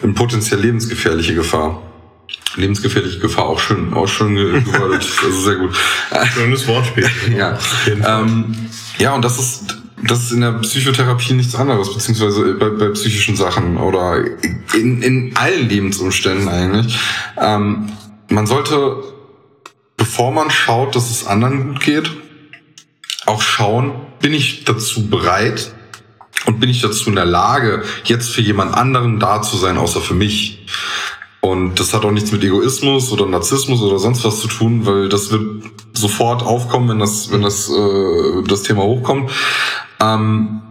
In 0.02 0.14
potenziell 0.14 0.60
lebensgefährliche 0.60 1.34
Gefahr. 1.34 1.82
Lebensgefährliche 2.56 3.18
Gefahr 3.18 3.46
auch 3.46 3.58
schön, 3.58 3.92
auch 3.94 4.06
schön 4.06 4.34
gewollt. 4.64 5.06
also 5.24 5.40
sehr 5.40 5.56
gut. 5.56 5.76
Schönes 6.34 6.66
Wortspiel. 6.66 7.08
ja. 7.36 7.58
Ähm, 7.86 8.54
ja, 8.98 9.14
und 9.14 9.24
das 9.24 9.38
ist, 9.38 9.76
das 10.02 10.24
ist 10.24 10.32
in 10.32 10.40
der 10.40 10.52
Psychotherapie 10.52 11.34
nichts 11.34 11.54
anderes, 11.54 11.92
beziehungsweise 11.92 12.54
bei, 12.54 12.70
bei 12.70 12.88
psychischen 12.90 13.36
Sachen 13.36 13.76
oder 13.76 14.24
in, 14.74 15.02
in 15.02 15.36
allen 15.36 15.68
Lebensumständen 15.68 16.48
eigentlich. 16.48 16.98
Ähm, 17.38 17.90
man 18.28 18.46
sollte, 18.46 19.02
bevor 19.96 20.32
man 20.32 20.50
schaut, 20.50 20.94
dass 20.96 21.10
es 21.10 21.26
anderen 21.26 21.68
gut 21.68 21.80
geht, 21.80 22.10
auch 23.26 23.42
schauen, 23.42 23.92
bin 24.20 24.32
ich 24.32 24.64
dazu 24.64 25.08
bereit, 25.08 25.72
und 26.46 26.60
bin 26.60 26.70
ich 26.70 26.82
dazu 26.82 27.08
in 27.08 27.16
der 27.16 27.24
Lage, 27.24 27.82
jetzt 28.04 28.30
für 28.30 28.40
jemand 28.40 28.74
anderen 28.74 29.18
da 29.18 29.42
zu 29.42 29.56
sein, 29.56 29.78
außer 29.78 30.00
für 30.00 30.14
mich? 30.14 30.66
Und 31.40 31.78
das 31.78 31.92
hat 31.92 32.04
auch 32.04 32.10
nichts 32.10 32.32
mit 32.32 32.42
Egoismus 32.42 33.12
oder 33.12 33.26
Narzissmus 33.26 33.82
oder 33.82 33.98
sonst 33.98 34.24
was 34.24 34.40
zu 34.40 34.48
tun, 34.48 34.86
weil 34.86 35.08
das 35.10 35.30
wird 35.30 35.44
sofort 35.92 36.42
aufkommen, 36.42 36.88
wenn 36.88 36.98
das, 36.98 37.30
wenn 37.30 37.42
das, 37.42 37.68
äh, 37.68 38.42
das 38.48 38.62
Thema 38.62 38.82
hochkommt. 38.82 39.30
Ähm, 40.00 40.62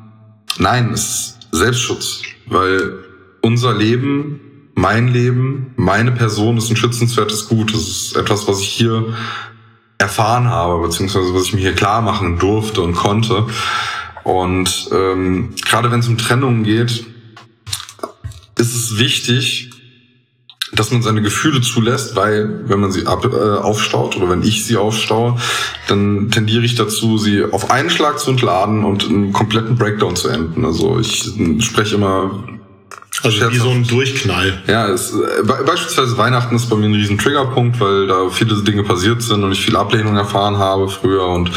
nein, 0.57 0.91
es 0.91 1.01
ist 1.01 1.37
Selbstschutz, 1.51 2.23
weil 2.47 3.03
unser 3.41 3.73
Leben, 3.73 4.39
mein 4.73 5.09
Leben, 5.09 5.73
meine 5.75 6.11
Person 6.11 6.57
ist 6.57 6.71
ein 6.71 6.75
schützenswertes 6.75 7.47
Gut. 7.47 7.73
Das 7.73 7.81
ist 7.81 8.15
etwas, 8.15 8.47
was 8.47 8.59
ich 8.61 8.69
hier 8.69 9.13
erfahren 9.99 10.49
habe, 10.49 10.81
beziehungsweise 10.81 11.33
was 11.35 11.43
ich 11.43 11.53
mir 11.53 11.61
hier 11.61 11.75
klar 11.75 12.01
machen 12.01 12.39
durfte 12.39 12.81
und 12.81 12.95
konnte. 12.95 13.45
Und 14.23 14.89
ähm, 14.91 15.53
gerade 15.65 15.91
wenn 15.91 15.99
es 15.99 16.07
um 16.07 16.17
Trennungen 16.17 16.63
geht, 16.63 17.05
ist 18.57 18.75
es 18.75 18.97
wichtig, 18.97 19.69
dass 20.75 20.91
man 20.91 21.01
seine 21.01 21.21
Gefühle 21.21 21.61
zulässt, 21.61 22.15
weil 22.15 22.67
wenn 22.67 22.79
man 22.79 22.91
sie 22.91 23.05
ab, 23.05 23.25
äh, 23.25 23.57
aufstaut 23.57 24.15
oder 24.17 24.29
wenn 24.29 24.43
ich 24.43 24.65
sie 24.65 24.77
aufstaue, 24.77 25.37
dann 25.87 26.31
tendiere 26.31 26.63
ich 26.63 26.75
dazu, 26.75 27.17
sie 27.17 27.43
auf 27.43 27.69
einen 27.69 27.89
Schlag 27.89 28.19
zu 28.19 28.31
entladen 28.31 28.83
und 28.83 29.07
einen 29.07 29.33
kompletten 29.33 29.75
Breakdown 29.75 30.15
zu 30.15 30.29
enden. 30.29 30.65
Also 30.65 30.99
ich 30.99 31.31
spreche 31.59 31.95
immer 31.95 32.43
also 33.21 33.51
wie 33.51 33.57
so 33.57 33.69
ein 33.69 33.85
Durchknall. 33.85 34.63
Ja, 34.67 34.87
es, 34.87 35.13
äh, 35.13 35.43
beispielsweise 35.43 36.17
Weihnachten 36.17 36.55
ist 36.55 36.69
bei 36.69 36.75
mir 36.75 36.87
ein 36.87 36.95
riesen 36.95 37.17
Triggerpunkt, 37.17 37.79
weil 37.79 38.07
da 38.07 38.29
viele 38.29 38.55
Dinge 38.63 38.83
passiert 38.83 39.21
sind 39.21 39.43
und 39.43 39.51
ich 39.51 39.63
viel 39.63 39.75
Ablehnung 39.75 40.17
erfahren 40.17 40.57
habe 40.57 40.89
früher 40.89 41.27
und 41.27 41.51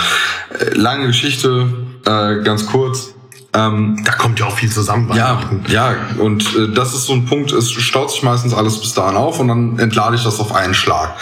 äh, 0.59 0.75
lange 0.75 1.07
Geschichte, 1.07 1.69
äh, 2.07 2.43
ganz 2.43 2.67
kurz. 2.67 3.15
Ähm, 3.53 4.03
da 4.05 4.13
kommt 4.13 4.39
ja 4.39 4.47
auch 4.47 4.57
viel 4.57 4.71
zusammen. 4.71 5.11
Ja, 5.15 5.41
ja, 5.69 5.95
und 6.19 6.45
äh, 6.57 6.69
das 6.75 6.95
ist 6.95 7.07
so 7.07 7.15
ein 7.15 7.25
Punkt, 7.25 7.53
es 7.53 7.71
staut 7.71 8.11
sich 8.11 8.23
meistens 8.23 8.53
alles 8.53 8.79
bis 8.81 8.93
dahin 8.93 9.17
auf 9.17 9.41
und 9.41 9.49
dann 9.49 9.79
entlade 9.79 10.17
ich 10.17 10.25
das 10.25 10.41
auf 10.41 10.55
einen 10.55 10.75
Schlag. 10.75 11.15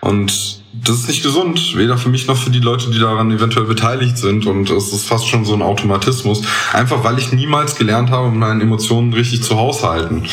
Und 0.00 0.60
das 0.72 0.96
ist 0.96 1.08
nicht 1.08 1.22
gesund, 1.22 1.76
weder 1.76 1.98
für 1.98 2.08
mich 2.08 2.26
noch 2.26 2.36
für 2.36 2.50
die 2.50 2.60
Leute, 2.60 2.90
die 2.90 2.98
daran 2.98 3.30
eventuell 3.30 3.66
beteiligt 3.66 4.16
sind. 4.16 4.46
Und 4.46 4.70
es 4.70 4.92
ist 4.92 5.06
fast 5.06 5.28
schon 5.28 5.44
so 5.44 5.52
ein 5.52 5.62
Automatismus. 5.62 6.42
Einfach 6.72 7.04
weil 7.04 7.18
ich 7.18 7.32
niemals 7.32 7.76
gelernt 7.76 8.10
habe, 8.10 8.30
meine 8.30 8.62
Emotionen 8.62 9.12
richtig 9.12 9.42
zu 9.42 9.58
haushalten. 9.58 10.24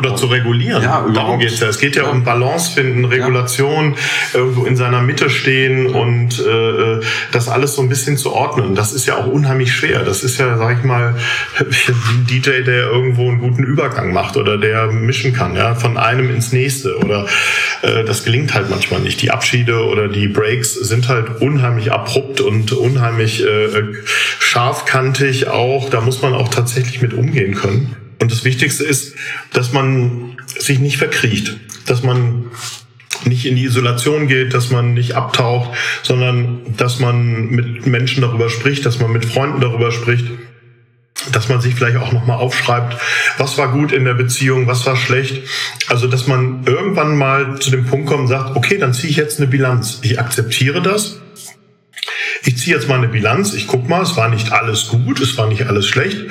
Oder 0.00 0.16
zu 0.16 0.26
regulieren. 0.26 0.82
Ja, 0.82 1.06
Darum 1.14 1.38
geht 1.38 1.50
es 1.50 1.60
ja. 1.60 1.68
Es 1.68 1.78
geht 1.78 1.94
ja, 1.94 2.04
ja, 2.04 2.08
um 2.08 2.24
Balance 2.24 2.72
finden, 2.72 3.04
Regulation, 3.04 3.92
ja. 3.92 4.40
irgendwo 4.40 4.64
in 4.64 4.74
seiner 4.74 5.02
Mitte 5.02 5.28
stehen 5.28 5.88
und 5.88 6.38
äh, 6.40 7.04
das 7.32 7.48
alles 7.50 7.74
so 7.74 7.82
ein 7.82 7.90
bisschen 7.90 8.16
zu 8.16 8.32
ordnen. 8.32 8.74
Das 8.74 8.94
ist 8.94 9.04
ja 9.04 9.18
auch 9.18 9.26
unheimlich 9.26 9.74
schwer. 9.74 10.02
Das 10.02 10.24
ist 10.24 10.38
ja, 10.38 10.56
sag 10.56 10.78
ich 10.78 10.84
mal, 10.84 11.16
ein 11.58 12.26
DJ, 12.26 12.62
der 12.62 12.86
irgendwo 12.86 13.28
einen 13.28 13.40
guten 13.40 13.62
Übergang 13.62 14.14
macht 14.14 14.38
oder 14.38 14.56
der 14.56 14.86
mischen 14.86 15.34
kann, 15.34 15.54
ja, 15.54 15.74
von 15.74 15.98
einem 15.98 16.30
ins 16.30 16.50
nächste. 16.50 16.96
Oder 16.96 17.26
äh, 17.82 18.02
das 18.04 18.24
gelingt 18.24 18.54
halt 18.54 18.70
manchmal 18.70 19.00
nicht. 19.00 19.20
Die 19.20 19.30
Abschiede 19.30 19.84
oder 19.84 20.08
die 20.08 20.28
Breaks 20.28 20.72
sind 20.72 21.08
halt 21.08 21.42
unheimlich 21.42 21.92
abrupt 21.92 22.40
und 22.40 22.72
unheimlich 22.72 23.44
äh, 23.44 23.68
scharfkantig 24.38 25.48
auch. 25.48 25.90
Da 25.90 26.00
muss 26.00 26.22
man 26.22 26.32
auch 26.32 26.48
tatsächlich 26.48 27.02
mit 27.02 27.12
umgehen 27.12 27.54
können. 27.54 27.99
Und 28.20 28.30
das 28.30 28.44
Wichtigste 28.44 28.84
ist, 28.84 29.14
dass 29.52 29.72
man 29.72 30.36
sich 30.46 30.78
nicht 30.78 30.98
verkriecht, 30.98 31.56
dass 31.86 32.02
man 32.02 32.50
nicht 33.24 33.46
in 33.46 33.56
die 33.56 33.64
Isolation 33.64 34.28
geht, 34.28 34.54
dass 34.54 34.70
man 34.70 34.94
nicht 34.94 35.14
abtaucht, 35.14 35.76
sondern 36.02 36.60
dass 36.76 37.00
man 37.00 37.50
mit 37.50 37.86
Menschen 37.86 38.22
darüber 38.22 38.48
spricht, 38.48 38.86
dass 38.86 38.98
man 38.98 39.12
mit 39.12 39.24
Freunden 39.24 39.60
darüber 39.60 39.92
spricht, 39.92 40.26
dass 41.32 41.48
man 41.48 41.60
sich 41.60 41.74
vielleicht 41.74 41.98
auch 41.98 42.12
nochmal 42.12 42.38
aufschreibt, 42.38 42.96
was 43.36 43.58
war 43.58 43.72
gut 43.72 43.92
in 43.92 44.04
der 44.04 44.14
Beziehung, 44.14 44.66
was 44.66 44.86
war 44.86 44.96
schlecht. 44.96 45.42
Also, 45.88 46.06
dass 46.06 46.26
man 46.26 46.64
irgendwann 46.64 47.16
mal 47.16 47.58
zu 47.58 47.70
dem 47.70 47.84
Punkt 47.84 48.06
kommt 48.06 48.22
und 48.22 48.28
sagt, 48.28 48.56
okay, 48.56 48.78
dann 48.78 48.94
ziehe 48.94 49.10
ich 49.10 49.16
jetzt 49.16 49.38
eine 49.38 49.48
Bilanz. 49.48 49.98
Ich 50.02 50.18
akzeptiere 50.18 50.80
das. 50.80 51.20
Ich 52.44 52.56
ziehe 52.56 52.74
jetzt 52.74 52.88
mal 52.88 52.96
eine 52.96 53.08
Bilanz. 53.08 53.52
Ich 53.52 53.66
guck 53.66 53.86
mal, 53.88 54.02
es 54.02 54.16
war 54.16 54.30
nicht 54.30 54.52
alles 54.52 54.88
gut, 54.88 55.20
es 55.20 55.36
war 55.36 55.46
nicht 55.46 55.66
alles 55.66 55.86
schlecht. 55.86 56.22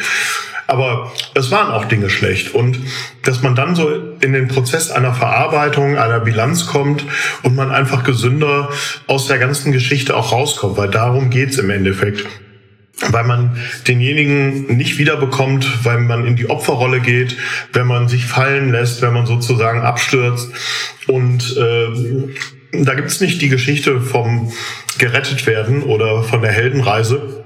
Aber 0.70 1.12
es 1.34 1.52
waren 1.52 1.72
auch 1.72 1.86
Dinge 1.86 2.10
schlecht. 2.10 2.54
Und 2.54 2.80
dass 3.24 3.42
man 3.42 3.56
dann 3.56 3.76
so 3.76 3.90
in 4.22 4.34
den 4.34 4.48
Prozess 4.48 4.92
einer 4.92 5.14
Verarbeitung, 5.14 5.98
einer 5.98 6.20
Bilanz 6.20 6.68
kommt 6.68 7.04
und 7.44 7.56
man 7.56 7.72
einfach 7.72 8.04
gesünder 8.04 8.70
aus 9.08 9.28
der 9.28 9.40
ganzen 9.40 9.72
Geschichte 9.72 10.16
auch 10.16 10.32
rauskommt, 10.32 10.78
weil 10.78 10.90
darum 10.90 11.30
geht's 11.30 11.58
im 11.58 11.70
Endeffekt 11.70 12.26
weil 13.12 13.24
man 13.24 13.58
denjenigen 13.88 14.76
nicht 14.76 14.98
wiederbekommt, 14.98 15.86
weil 15.86 16.00
man 16.00 16.26
in 16.26 16.36
die 16.36 16.50
Opferrolle 16.50 17.00
geht, 17.00 17.38
wenn 17.72 17.88
man 17.88 18.10
sich 18.10 18.26
fallen 18.26 18.72
lässt, 18.72 19.02
wenn 19.02 19.14
man 19.14 19.26
sozusagen 19.26 19.82
abstürzt. 19.82 20.50
Und 21.08 21.56
äh, 21.58 22.84
da 22.84 22.94
gibt's 22.96 23.22
nicht 23.22 23.42
die 23.42 23.50
Geschichte 23.50 24.02
vom 24.02 24.52
gerettet 24.98 25.48
werden 25.48 25.84
oder 25.84 26.24
von 26.24 26.42
der 26.42 26.52
Heldenreise, 26.52 27.46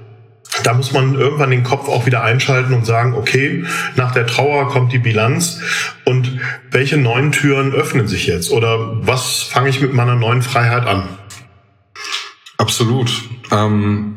da 0.64 0.74
muss 0.74 0.92
man 0.92 1.14
irgendwann 1.14 1.50
den 1.50 1.62
Kopf 1.62 1.88
auch 1.88 2.06
wieder 2.06 2.22
einschalten 2.22 2.74
und 2.74 2.86
sagen, 2.86 3.14
okay, 3.14 3.64
nach 3.96 4.12
der 4.12 4.26
Trauer 4.26 4.68
kommt 4.68 4.92
die 4.92 4.98
Bilanz 4.98 5.60
und 6.04 6.40
welche 6.70 6.96
neuen 6.96 7.32
Türen 7.32 7.72
öffnen 7.72 8.08
sich 8.08 8.26
jetzt? 8.26 8.50
Oder 8.50 9.06
was 9.06 9.42
fange 9.42 9.68
ich 9.68 9.80
mit 9.80 9.94
meiner 9.94 10.16
neuen 10.16 10.42
Freiheit 10.42 10.86
an? 10.86 11.08
Absolut. 12.56 13.10
Ähm, 13.50 14.16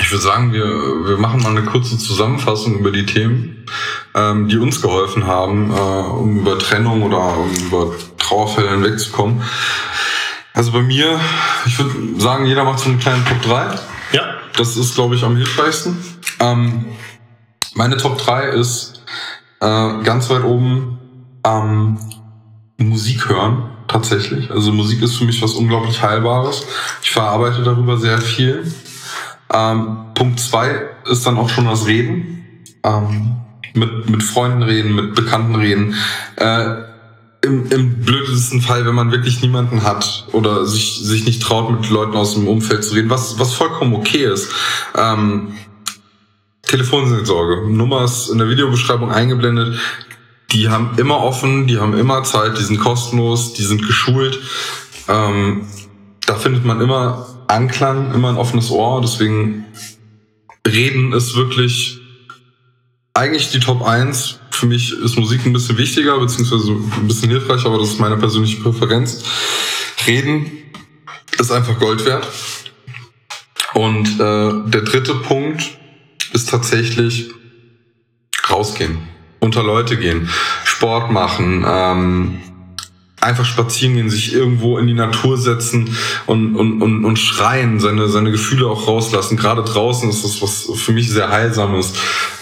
ich 0.00 0.10
würde 0.10 0.22
sagen, 0.22 0.52
wir, 0.52 0.64
wir 0.64 1.16
machen 1.16 1.42
mal 1.42 1.50
eine 1.50 1.64
kurze 1.64 1.96
Zusammenfassung 1.96 2.78
über 2.78 2.90
die 2.90 3.06
Themen, 3.06 3.64
ähm, 4.14 4.48
die 4.48 4.58
uns 4.58 4.82
geholfen 4.82 5.26
haben, 5.26 5.70
äh, 5.70 5.74
um 5.74 6.40
über 6.40 6.58
Trennung 6.58 7.02
oder 7.02 7.38
um 7.38 7.50
über 7.54 7.92
Trauerfälle 8.18 8.70
hinwegzukommen. 8.70 9.42
Also 10.52 10.72
bei 10.72 10.82
mir, 10.82 11.18
ich 11.66 11.78
würde 11.78 12.20
sagen, 12.20 12.46
jeder 12.46 12.64
macht 12.64 12.80
so 12.80 12.90
einen 12.90 12.98
kleinen 12.98 13.24
Top 13.24 13.42
3. 13.42 13.78
Das 14.56 14.76
ist, 14.76 14.94
glaube 14.94 15.14
ich, 15.14 15.24
am 15.24 15.36
hilfreichsten. 15.36 15.96
Ähm, 16.40 16.84
meine 17.74 17.96
Top 17.96 18.18
3 18.18 18.50
ist 18.50 19.02
äh, 19.60 20.02
ganz 20.02 20.30
weit 20.30 20.44
oben 20.44 20.98
ähm, 21.44 21.98
Musik 22.76 23.28
hören, 23.28 23.70
tatsächlich. 23.88 24.50
Also 24.50 24.72
Musik 24.72 25.02
ist 25.02 25.16
für 25.16 25.24
mich 25.24 25.42
was 25.42 25.54
unglaublich 25.54 26.02
Heilbares. 26.02 26.64
Ich 27.02 27.10
verarbeite 27.10 27.62
darüber 27.62 27.96
sehr 27.96 28.20
viel. 28.20 28.72
Ähm, 29.52 30.06
Punkt 30.14 30.40
2 30.40 30.82
ist 31.10 31.26
dann 31.26 31.36
auch 31.36 31.48
schon 31.48 31.66
das 31.66 31.86
Reden. 31.86 32.64
Ähm, 32.84 33.36
mit, 33.74 34.08
mit 34.08 34.22
Freunden 34.22 34.62
reden, 34.62 34.94
mit 34.94 35.14
Bekannten 35.14 35.56
reden. 35.56 35.94
Äh, 36.36 36.93
im, 37.44 37.66
im 37.70 38.00
blödesten 38.00 38.60
Fall, 38.60 38.86
wenn 38.86 38.94
man 38.94 39.12
wirklich 39.12 39.42
niemanden 39.42 39.82
hat 39.82 40.26
oder 40.32 40.66
sich, 40.66 41.00
sich 41.02 41.24
nicht 41.26 41.42
traut, 41.42 41.70
mit 41.70 41.88
Leuten 41.90 42.16
aus 42.16 42.34
dem 42.34 42.48
Umfeld 42.48 42.82
zu 42.84 42.94
reden, 42.94 43.10
was, 43.10 43.38
was 43.38 43.52
vollkommen 43.52 43.94
okay 43.94 44.24
ist. 44.24 44.50
Ähm, 44.96 45.54
Telefonseelsorge. 46.62 47.70
Nummer 47.70 48.04
ist 48.04 48.30
in 48.30 48.38
der 48.38 48.48
Videobeschreibung 48.48 49.12
eingeblendet. 49.12 49.78
Die 50.52 50.70
haben 50.70 50.92
immer 50.96 51.18
offen, 51.18 51.66
die 51.66 51.78
haben 51.78 51.96
immer 51.96 52.22
Zeit, 52.24 52.58
die 52.58 52.62
sind 52.62 52.80
kostenlos, 52.80 53.52
die 53.52 53.64
sind 53.64 53.86
geschult. 53.86 54.40
Ähm, 55.08 55.66
da 56.26 56.36
findet 56.36 56.64
man 56.64 56.80
immer 56.80 57.26
Anklang, 57.46 58.14
immer 58.14 58.30
ein 58.30 58.36
offenes 58.36 58.70
Ohr. 58.70 59.02
Deswegen 59.02 59.66
reden 60.66 61.12
ist 61.12 61.36
wirklich 61.36 62.00
eigentlich 63.14 63.50
die 63.50 63.60
Top 63.60 63.82
1. 63.82 64.40
Für 64.50 64.66
mich 64.66 64.92
ist 64.92 65.16
Musik 65.16 65.46
ein 65.46 65.52
bisschen 65.52 65.78
wichtiger, 65.78 66.18
beziehungsweise 66.18 66.72
ein 66.72 67.06
bisschen 67.06 67.30
hilfreicher, 67.30 67.66
aber 67.66 67.78
das 67.78 67.90
ist 67.90 68.00
meine 68.00 68.16
persönliche 68.16 68.60
Präferenz. 68.60 69.22
Reden 70.06 70.50
ist 71.38 71.50
einfach 71.50 71.78
Gold 71.78 72.04
wert. 72.04 72.28
Und 73.74 74.08
äh, 74.20 74.70
der 74.70 74.82
dritte 74.82 75.14
Punkt 75.14 75.78
ist 76.32 76.48
tatsächlich 76.48 77.30
rausgehen, 78.50 78.98
unter 79.40 79.62
Leute 79.62 79.96
gehen, 79.96 80.28
Sport 80.64 81.10
machen, 81.10 81.64
ähm, 81.66 82.40
einfach 83.24 83.44
spazieren 83.44 83.94
gehen, 83.94 84.10
sich 84.10 84.32
irgendwo 84.32 84.78
in 84.78 84.86
die 84.86 84.94
Natur 84.94 85.36
setzen 85.38 85.96
und, 86.26 86.54
und, 86.54 86.80
und, 86.82 87.04
und 87.04 87.18
schreien, 87.18 87.80
seine, 87.80 88.08
seine 88.08 88.30
Gefühle 88.30 88.68
auch 88.68 88.86
rauslassen. 88.86 89.36
Gerade 89.36 89.62
draußen 89.62 90.08
ist 90.08 90.24
das 90.24 90.40
was 90.42 90.70
für 90.76 90.92
mich 90.92 91.10
sehr 91.10 91.30
heilsames. 91.30 91.94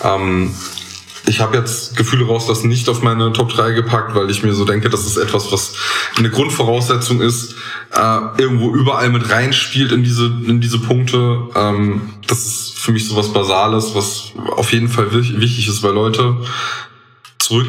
Ähm, 0.02 0.54
ich 1.26 1.40
habe 1.40 1.56
jetzt 1.56 1.96
Gefühle 1.96 2.26
rauslassen 2.26 2.68
nicht 2.68 2.88
auf 2.88 3.02
meine 3.02 3.32
Top 3.32 3.50
3 3.50 3.72
gepackt, 3.72 4.14
weil 4.14 4.28
ich 4.30 4.42
mir 4.42 4.54
so 4.54 4.64
denke, 4.64 4.90
dass 4.90 5.06
es 5.06 5.16
etwas, 5.16 5.52
was 5.52 5.74
eine 6.16 6.30
Grundvoraussetzung 6.30 7.20
ist, 7.20 7.54
äh, 7.92 8.18
irgendwo 8.38 8.74
überall 8.74 9.08
mit 9.10 9.30
reinspielt 9.30 9.92
in 9.92 10.02
diese, 10.02 10.26
in 10.26 10.60
diese 10.60 10.80
Punkte. 10.80 11.48
Ähm, 11.54 12.10
das 12.26 12.44
ist 12.44 12.78
für 12.78 12.90
mich 12.90 13.06
so 13.06 13.14
was 13.16 13.32
Basales, 13.32 13.94
was 13.94 14.32
auf 14.56 14.72
jeden 14.72 14.88
Fall 14.88 15.12
wichtig 15.12 15.68
ist, 15.68 15.82
weil 15.84 15.92
Leute 15.92 16.38
zurück 17.38 17.68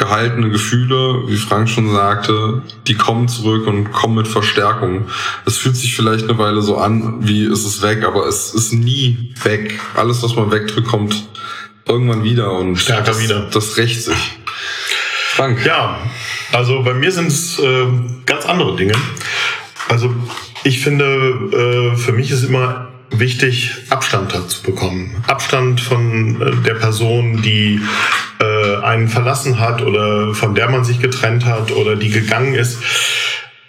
gehaltene 0.00 0.48
Gefühle, 0.48 1.28
wie 1.28 1.36
Frank 1.36 1.68
schon 1.68 1.92
sagte, 1.92 2.62
die 2.86 2.94
kommen 2.94 3.28
zurück 3.28 3.66
und 3.66 3.92
kommen 3.92 4.16
mit 4.16 4.26
Verstärkung. 4.26 5.06
Es 5.44 5.58
fühlt 5.58 5.76
sich 5.76 5.94
vielleicht 5.94 6.24
eine 6.24 6.38
Weile 6.38 6.62
so 6.62 6.78
an, 6.78 7.18
wie 7.20 7.44
ist 7.44 7.66
es 7.66 7.82
weg, 7.82 8.02
aber 8.04 8.26
es 8.26 8.54
ist 8.54 8.72
nie 8.72 9.34
weg. 9.42 9.78
Alles, 9.94 10.22
was 10.22 10.34
man 10.34 10.50
wegdrückt, 10.50 10.88
kommt 10.88 11.28
irgendwann 11.86 12.24
wieder 12.24 12.50
und 12.52 12.76
stärker 12.76 13.04
das, 13.04 13.22
wieder. 13.22 13.48
Das 13.52 13.76
rächt 13.76 14.02
sich. 14.02 14.38
Frank. 15.34 15.64
Ja, 15.66 15.98
also 16.52 16.82
bei 16.82 16.94
mir 16.94 17.12
sind 17.12 17.28
es 17.28 17.58
äh, 17.58 17.86
ganz 18.24 18.46
andere 18.46 18.76
Dinge. 18.76 18.94
Also 19.88 20.12
ich 20.64 20.80
finde, 20.80 21.92
äh, 21.94 21.96
für 21.96 22.12
mich 22.12 22.30
ist 22.30 22.42
immer 22.42 22.89
wichtig, 23.20 23.72
Abstand 23.90 24.34
dazu 24.34 24.62
bekommen. 24.62 25.22
Abstand 25.26 25.80
von 25.80 26.40
äh, 26.40 26.56
der 26.66 26.74
Person, 26.74 27.40
die 27.42 27.80
äh, 28.40 28.76
einen 28.82 29.08
verlassen 29.08 29.60
hat 29.60 29.82
oder 29.82 30.34
von 30.34 30.54
der 30.54 30.68
man 30.68 30.84
sich 30.84 31.00
getrennt 31.00 31.44
hat 31.44 31.70
oder 31.70 31.96
die 31.96 32.10
gegangen 32.10 32.54
ist. 32.54 32.78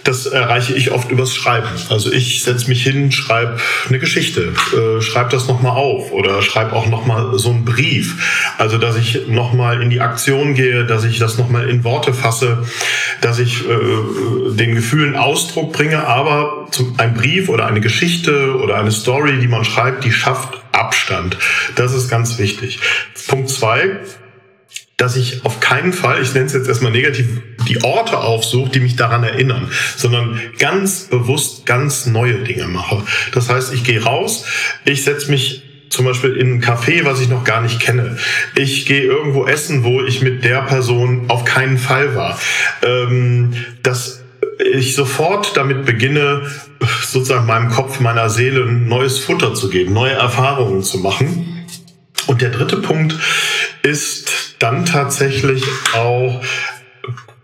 Das 0.03 0.25
erreiche 0.25 0.73
ich 0.73 0.91
oft 0.91 1.11
übers 1.11 1.35
Schreiben. 1.35 1.67
Also 1.89 2.11
ich 2.11 2.41
setze 2.41 2.67
mich 2.69 2.81
hin, 2.81 3.11
schreibe 3.11 3.57
eine 3.87 3.99
Geschichte, 3.99 4.53
äh, 4.73 5.01
schreibe 5.01 5.29
das 5.29 5.47
nochmal 5.47 5.77
auf 5.77 6.11
oder 6.11 6.41
schreibe 6.41 6.73
auch 6.73 6.87
nochmal 6.87 7.37
so 7.37 7.51
einen 7.51 7.65
Brief. 7.65 8.40
Also 8.61 8.77
dass 8.77 8.95
ich 8.95 9.27
nochmal 9.27 9.81
in 9.81 9.89
die 9.89 10.01
Aktion 10.01 10.53
gehe, 10.53 10.85
dass 10.85 11.03
ich 11.03 11.17
das 11.17 11.39
nochmal 11.39 11.67
in 11.67 11.83
Worte 11.83 12.13
fasse, 12.13 12.63
dass 13.19 13.39
ich 13.39 13.67
äh, 13.67 14.51
den 14.51 14.75
Gefühlen 14.75 15.15
Ausdruck 15.15 15.73
bringe, 15.73 16.05
aber 16.05 16.67
zum, 16.69 16.93
ein 16.99 17.15
Brief 17.15 17.49
oder 17.49 17.65
eine 17.65 17.81
Geschichte 17.81 18.55
oder 18.57 18.75
eine 18.75 18.91
Story, 18.91 19.39
die 19.39 19.47
man 19.47 19.65
schreibt, 19.65 20.03
die 20.03 20.11
schafft 20.11 20.61
Abstand. 20.73 21.39
Das 21.75 21.95
ist 21.95 22.07
ganz 22.07 22.37
wichtig. 22.37 22.79
Punkt 23.27 23.49
zwei 23.49 23.97
dass 24.97 25.15
ich 25.15 25.43
auf 25.45 25.59
keinen 25.59 25.93
Fall, 25.93 26.21
ich 26.21 26.31
nenne 26.35 26.45
es 26.45 26.53
jetzt 26.53 26.67
erstmal 26.67 26.91
negativ, 26.91 27.41
die 27.67 27.83
Orte 27.83 28.19
aufsuche, 28.19 28.69
die 28.69 28.79
mich 28.79 28.97
daran 28.97 29.23
erinnern, 29.23 29.67
sondern 29.97 30.39
ganz 30.59 31.07
bewusst 31.09 31.65
ganz 31.65 32.05
neue 32.05 32.35
Dinge 32.35 32.67
mache. 32.67 33.01
Das 33.31 33.49
heißt, 33.49 33.73
ich 33.73 33.83
gehe 33.83 34.03
raus, 34.03 34.45
ich 34.85 35.03
setze 35.03 35.31
mich 35.31 35.63
zum 35.91 36.05
Beispiel 36.05 36.35
in 36.37 36.53
ein 36.53 36.63
Café, 36.63 37.05
was 37.05 37.19
ich 37.19 37.29
noch 37.29 37.43
gar 37.43 37.61
nicht 37.61 37.79
kenne. 37.79 38.17
Ich 38.55 38.85
gehe 38.85 39.03
irgendwo 39.03 39.45
essen, 39.45 39.83
wo 39.83 40.01
ich 40.01 40.21
mit 40.21 40.43
der 40.43 40.61
Person 40.63 41.25
auf 41.27 41.45
keinen 41.45 41.77
Fall 41.77 42.15
war. 42.15 42.39
Ähm, 42.81 43.53
dass 43.83 44.23
ich 44.73 44.95
sofort 44.95 45.57
damit 45.57 45.85
beginne, 45.85 46.49
sozusagen 47.03 47.45
meinem 47.45 47.69
Kopf, 47.69 47.99
meiner 47.99 48.29
Seele 48.29 48.63
ein 48.63 48.87
neues 48.87 49.19
Futter 49.19 49.53
zu 49.53 49.69
geben, 49.69 49.93
neue 49.93 50.13
Erfahrungen 50.13 50.81
zu 50.81 50.99
machen. 50.99 51.67
Und 52.27 52.41
der 52.41 52.49
dritte 52.49 52.77
Punkt 52.77 53.15
ist 53.83 54.55
dann 54.59 54.85
tatsächlich 54.85 55.63
auch 55.93 56.41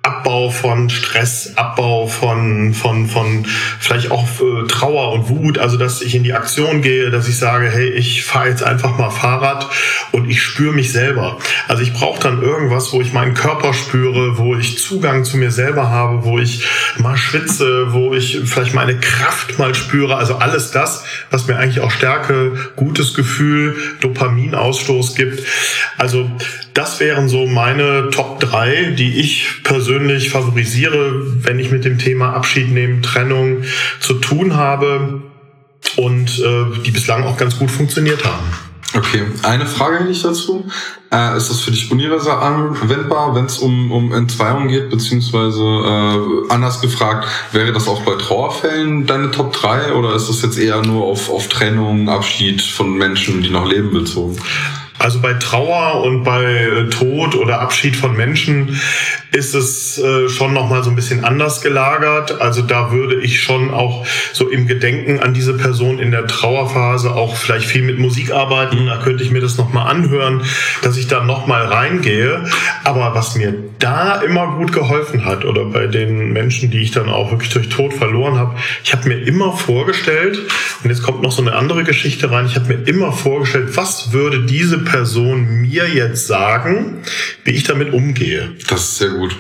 Abbau 0.08 0.49
von 0.49 0.89
Stress, 0.89 1.51
Abbau 1.58 2.08
von, 2.08 2.74
von, 2.74 3.08
von 3.08 3.45
vielleicht 3.78 4.10
auch 4.10 4.26
äh, 4.39 4.66
Trauer 4.70 5.12
und 5.12 5.28
Wut, 5.28 5.58
also 5.58 5.76
dass 5.76 6.01
ich 6.01 6.16
in 6.16 6.24
die 6.24 6.32
Aktion 6.32 6.82
gehe, 6.82 7.10
dass 7.10 7.28
ich 7.28 7.38
sage, 7.38 7.70
hey, 7.70 7.89
ich 7.89 8.24
fahre 8.24 8.47
jetzt 8.47 8.64
einfach 8.64 8.97
mal 8.97 9.10
Fahrrad 9.10 9.68
und 10.14 10.30
ich 10.30 10.41
spüre 10.41 10.74
mich 10.74 10.93
selber. 10.93 11.39
Also 11.68 11.84
ich 11.84 11.91
brauche 11.91 12.22
dann 12.22 12.41
irgendwas, 12.41 12.93
wo 12.93 13.01
ich 13.01 13.12
meinen 13.12 13.34
Körper 13.34 13.74
spüre, 13.74 14.38
wo 14.38 14.55
ich 14.55 14.80
Zugang 14.80 15.26
zu 15.26 15.36
mir 15.36 15.51
selber 15.51 15.89
habe, 15.89 16.24
wo 16.24 16.39
ich 16.39 16.66
mal 16.97 17.18
schwitze, 17.18 17.91
wo 17.91 18.14
ich 18.14 18.39
vielleicht 18.45 18.74
meine 18.74 18.97
Kraft 18.97 19.60
mal 19.60 19.76
spüre. 19.76 20.16
Also 20.16 20.36
alles 20.36 20.72
das, 20.72 21.03
was 21.32 21.47
mir 21.47 21.58
eigentlich 21.58 21.82
auch 21.82 21.91
Stärke, 21.91 22.53
gutes 22.78 23.14
Gefühl, 23.14 23.76
Dopaminausstoß 23.99 25.16
gibt. 25.16 25.43
Also 25.97 26.32
das 26.74 26.99
wären 26.99 27.28
so 27.28 27.47
meine 27.47 28.12
Top 28.12 28.39
drei, 28.39 28.93
die 28.97 29.20
ich 29.20 29.64
persönlich 29.64 29.97
favorisiere, 30.30 31.43
wenn 31.43 31.60
ich 31.60 31.72
mit 31.72 31.86
dem 31.86 31.98
Thema 31.98 32.34
Abschied 32.34 32.72
nehmen, 32.72 33.02
Trennung 33.02 33.64
zu 34.00 34.16
tun 34.16 34.56
habe 34.56 35.22
und 35.95 36.39
äh, 36.39 36.82
die 36.86 36.91
bislang 36.91 37.24
auch 37.24 37.38
ganz 37.38 37.58
gut 37.58 37.72
funktioniert 37.72 38.24
haben. 38.26 38.45
Okay, 38.95 39.24
eine 39.43 39.66
Frage 39.66 40.00
hätte 40.00 40.12
ich 40.12 40.22
dazu. 40.22 40.66
Äh, 41.12 41.38
ist 41.38 41.50
das 41.50 41.60
für 41.60 41.72
dich 41.72 41.91
universal 41.91 42.41
anwendbar, 42.41 43.36
wenn 43.36 43.45
es 43.45 43.60
um, 43.60 43.91
um 43.91 44.14
Entzweiung 44.14 44.70
geht, 44.70 44.89
beziehungsweise 44.89 45.62
äh, 45.62 46.54
anders 46.54 46.82
gefragt, 46.82 47.28
wäre 47.52 47.74
das 47.74 47.88
auch 47.88 48.02
bei 48.02 48.16
Trauerfällen 48.16 49.06
deine 49.06 49.32
Top 49.32 49.54
3 49.54 49.93
oder 49.93 50.16
ist 50.16 50.30
das 50.30 50.41
jetzt 50.41 50.58
eher 50.58 50.82
nur 50.82 51.06
auf, 51.06 51.30
auf 51.30 51.48
Trennung, 51.48 52.10
Abschied 52.10 52.62
von 52.62 52.98
Menschen, 52.98 53.41
die 53.41 53.50
noch 53.50 53.68
leben, 53.68 53.91
bezogen? 53.91 54.38
Also 55.00 55.20
bei 55.20 55.34
Trauer 55.34 56.04
und 56.04 56.24
bei 56.24 56.43
äh, 56.43 56.89
Tod 56.89 57.36
oder 57.36 57.62
Abschied 57.62 57.95
von 57.95 58.16
Menschen 58.16 58.80
ist 59.32 59.54
es 59.54 60.00
äh, 60.00 60.30
schon 60.30 60.54
noch 60.54 60.70
mal 60.70 60.84
so 60.84 60.89
ein 60.89 60.95
bisschen 60.95 61.24
anders 61.24 61.62
gelagert. 61.62 62.41
Also 62.41 62.62
da 62.62 62.91
würde 62.91 63.22
ich 63.22 63.41
schon 63.41 63.72
auch 63.72 64.06
so 64.34 64.50
im 64.50 64.68
Gedenken 64.68 65.20
an 65.20 65.34
diese 65.34 65.56
Person 65.56 66.00
in 66.00 66.12
der 66.12 66.26
Trauerphase 66.26 67.14
auch 67.14 67.36
vielleicht 67.36 67.66
viel 67.66 67.84
mit 67.84 68.00
Musik 68.00 68.32
arbeiten. 68.32 68.88
Da 68.88 68.98
könnte 68.98 69.24
ich 69.24 69.32
mir 69.32 69.41
das 69.41 69.58
noch 69.58 69.72
mal 69.72 69.84
anhören, 69.84 70.41
dass 70.82 70.98
ich 70.98 71.08
da 71.08 71.24
noch 71.24 71.45
mal 71.45 71.66
reingehe. 71.66 72.45
Aber 72.84 73.14
was 73.14 73.36
mir 73.36 73.54
da 73.80 74.22
immer 74.22 74.56
gut 74.56 74.74
geholfen 74.74 75.26
hat 75.26 75.45
oder 75.45 75.66
bei 75.66 75.88
den 75.88 76.34
Menschen, 76.34 76.72
die 76.72 76.80
ich 76.80 76.91
dann 76.91 77.10
auch 77.10 77.32
wirklich 77.32 77.52
durch 77.52 77.70
Tod 77.70 77.93
verloren 77.93 78.38
habe, 78.38 78.56
ich 78.84 78.93
habe 78.93 79.08
mir 79.08 79.20
immer 79.20 79.54
vorgestellt 79.56 80.39
und 80.84 80.89
jetzt 80.89 81.04
kommt 81.04 81.22
noch 81.22 81.32
so 81.32 81.41
eine 81.41 81.54
andere 81.54 81.84
Geschichte 81.84 82.32
rein. 82.32 82.45
Ich 82.45 82.56
habe 82.56 82.74
mir 82.74 82.88
immer 82.88 83.12
vorgestellt, 83.12 83.76
was 83.76 84.12
würde 84.14 84.45
diese 84.45 84.80
Person 84.88 85.62
mir 85.62 85.88
jetzt 85.88 86.28
sagen, 86.28 87.04
wie 87.44 87.52
ich 87.52 87.64
damit 87.64 87.94
umgehe. 87.94 88.56
Das 88.70 88.82
ist 88.82 88.98
sehr 88.98 89.10
gut. 89.10 89.36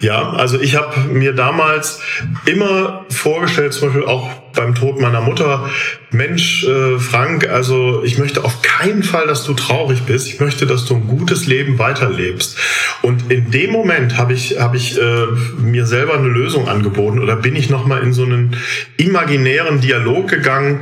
Ja, 0.00 0.32
also 0.32 0.60
ich 0.60 0.76
habe 0.76 1.00
mir 1.08 1.32
damals 1.32 2.00
immer 2.46 3.06
vorgestellt, 3.08 3.72
zum 3.72 3.88
Beispiel 3.88 4.04
auch 4.04 4.28
beim 4.54 4.74
Tod 4.74 5.00
meiner 5.00 5.20
Mutter, 5.20 5.70
Mensch, 6.10 6.64
äh, 6.64 6.98
Frank, 6.98 7.48
also 7.48 8.02
ich 8.02 8.18
möchte 8.18 8.44
auf 8.44 8.60
keinen 8.62 9.04
Fall, 9.04 9.26
dass 9.28 9.44
du 9.44 9.54
traurig 9.54 10.02
bist. 10.02 10.26
Ich 10.26 10.40
möchte, 10.40 10.66
dass 10.66 10.84
du 10.84 10.96
ein 10.96 11.06
gutes 11.06 11.46
Leben 11.46 11.78
weiterlebst. 11.78 12.58
Und 13.02 13.30
in 13.30 13.52
dem 13.52 13.70
Moment 13.70 14.18
habe 14.18 14.32
ich, 14.32 14.58
hab 14.58 14.74
ich 14.74 15.00
äh, 15.00 15.26
mir 15.58 15.86
selber 15.86 16.14
eine 16.14 16.28
Lösung 16.28 16.68
angeboten 16.68 17.20
oder 17.20 17.36
bin 17.36 17.54
ich 17.54 17.70
nochmal 17.70 18.02
in 18.02 18.12
so 18.12 18.24
einen 18.24 18.56
imaginären 18.96 19.80
Dialog 19.80 20.28
gegangen 20.28 20.80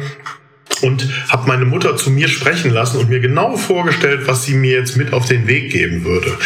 und 0.83 1.09
habe 1.29 1.49
meine 1.49 1.65
Mutter 1.65 1.97
zu 1.97 2.11
mir 2.11 2.29
sprechen 2.29 2.71
lassen 2.71 2.99
und 2.99 3.09
mir 3.09 3.21
genau 3.21 3.57
vorgestellt, 3.57 4.23
was 4.27 4.45
sie 4.45 4.55
mir 4.55 4.79
jetzt 4.79 4.97
mit 4.97 5.13
auf 5.13 5.27
den 5.27 5.47
Weg 5.47 5.71
geben 5.73 6.05
würde. 6.05 6.37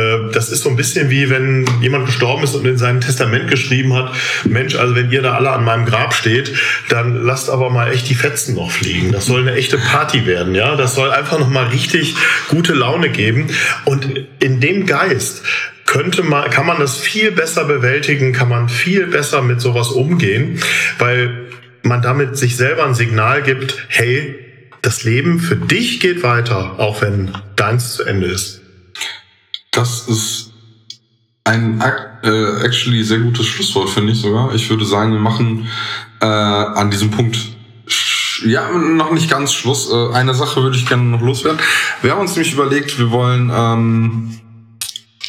Äh, 0.00 0.32
das 0.32 0.50
ist 0.50 0.62
so 0.62 0.70
ein 0.70 0.76
bisschen 0.76 1.10
wie 1.10 1.30
wenn 1.30 1.66
jemand 1.80 2.06
gestorben 2.06 2.44
ist 2.44 2.54
und 2.54 2.66
in 2.66 2.78
seinem 2.78 3.00
Testament 3.00 3.50
geschrieben 3.50 3.94
hat, 3.94 4.12
Mensch, 4.44 4.76
also 4.76 4.94
wenn 4.94 5.10
ihr 5.10 5.22
da 5.22 5.34
alle 5.34 5.50
an 5.50 5.64
meinem 5.64 5.84
Grab 5.84 6.14
steht, 6.14 6.54
dann 6.88 7.22
lasst 7.24 7.50
aber 7.50 7.70
mal 7.70 7.92
echt 7.92 8.08
die 8.08 8.14
Fetzen 8.14 8.54
noch 8.54 8.70
fliegen. 8.70 9.12
Das 9.12 9.26
soll 9.26 9.40
eine 9.40 9.54
echte 9.54 9.78
Party 9.78 10.26
werden, 10.26 10.54
ja. 10.54 10.76
Das 10.76 10.94
soll 10.94 11.10
einfach 11.10 11.38
noch 11.38 11.50
mal 11.50 11.66
richtig 11.66 12.14
gute 12.48 12.72
Laune 12.72 13.10
geben. 13.10 13.48
Und 13.84 14.26
in 14.38 14.60
dem 14.60 14.86
Geist 14.86 15.42
könnte 15.86 16.22
man, 16.22 16.48
kann 16.50 16.66
man 16.66 16.78
das 16.78 16.98
viel 16.98 17.32
besser 17.32 17.64
bewältigen, 17.64 18.32
kann 18.32 18.48
man 18.48 18.68
viel 18.68 19.08
besser 19.08 19.42
mit 19.42 19.60
sowas 19.60 19.88
umgehen, 19.88 20.62
weil 20.98 21.48
man 21.82 22.02
damit 22.02 22.36
sich 22.36 22.56
selber 22.56 22.84
ein 22.84 22.94
Signal 22.94 23.42
gibt, 23.42 23.86
hey, 23.88 24.38
das 24.82 25.04
Leben 25.04 25.38
für 25.40 25.56
dich 25.56 26.00
geht 26.00 26.22
weiter, 26.22 26.78
auch 26.78 27.02
wenn 27.02 27.32
deins 27.56 27.94
zu 27.94 28.04
Ende 28.04 28.26
ist. 28.26 28.60
Das 29.70 30.08
ist 30.08 30.52
ein 31.44 31.82
äh, 32.22 32.64
actually 32.64 33.02
sehr 33.02 33.18
gutes 33.18 33.46
Schlusswort, 33.46 33.90
finde 33.90 34.12
ich 34.12 34.20
sogar. 34.20 34.54
Ich 34.54 34.68
würde 34.70 34.84
sagen, 34.84 35.12
wir 35.12 35.20
machen 35.20 35.68
äh, 36.20 36.26
an 36.26 36.90
diesem 36.90 37.10
Punkt 37.10 37.36
ja, 38.44 38.70
noch 38.70 39.12
nicht 39.12 39.30
ganz 39.30 39.52
Schluss. 39.52 39.90
Äh, 39.90 40.14
eine 40.14 40.34
Sache 40.34 40.62
würde 40.62 40.76
ich 40.76 40.86
gerne 40.86 41.02
noch 41.02 41.20
loswerden. 41.20 41.60
Wir 42.02 42.12
haben 42.12 42.20
uns 42.20 42.36
nämlich 42.36 42.52
überlegt, 42.52 42.98
wir 42.98 43.10
wollen 43.10 43.50
ähm, 43.54 44.40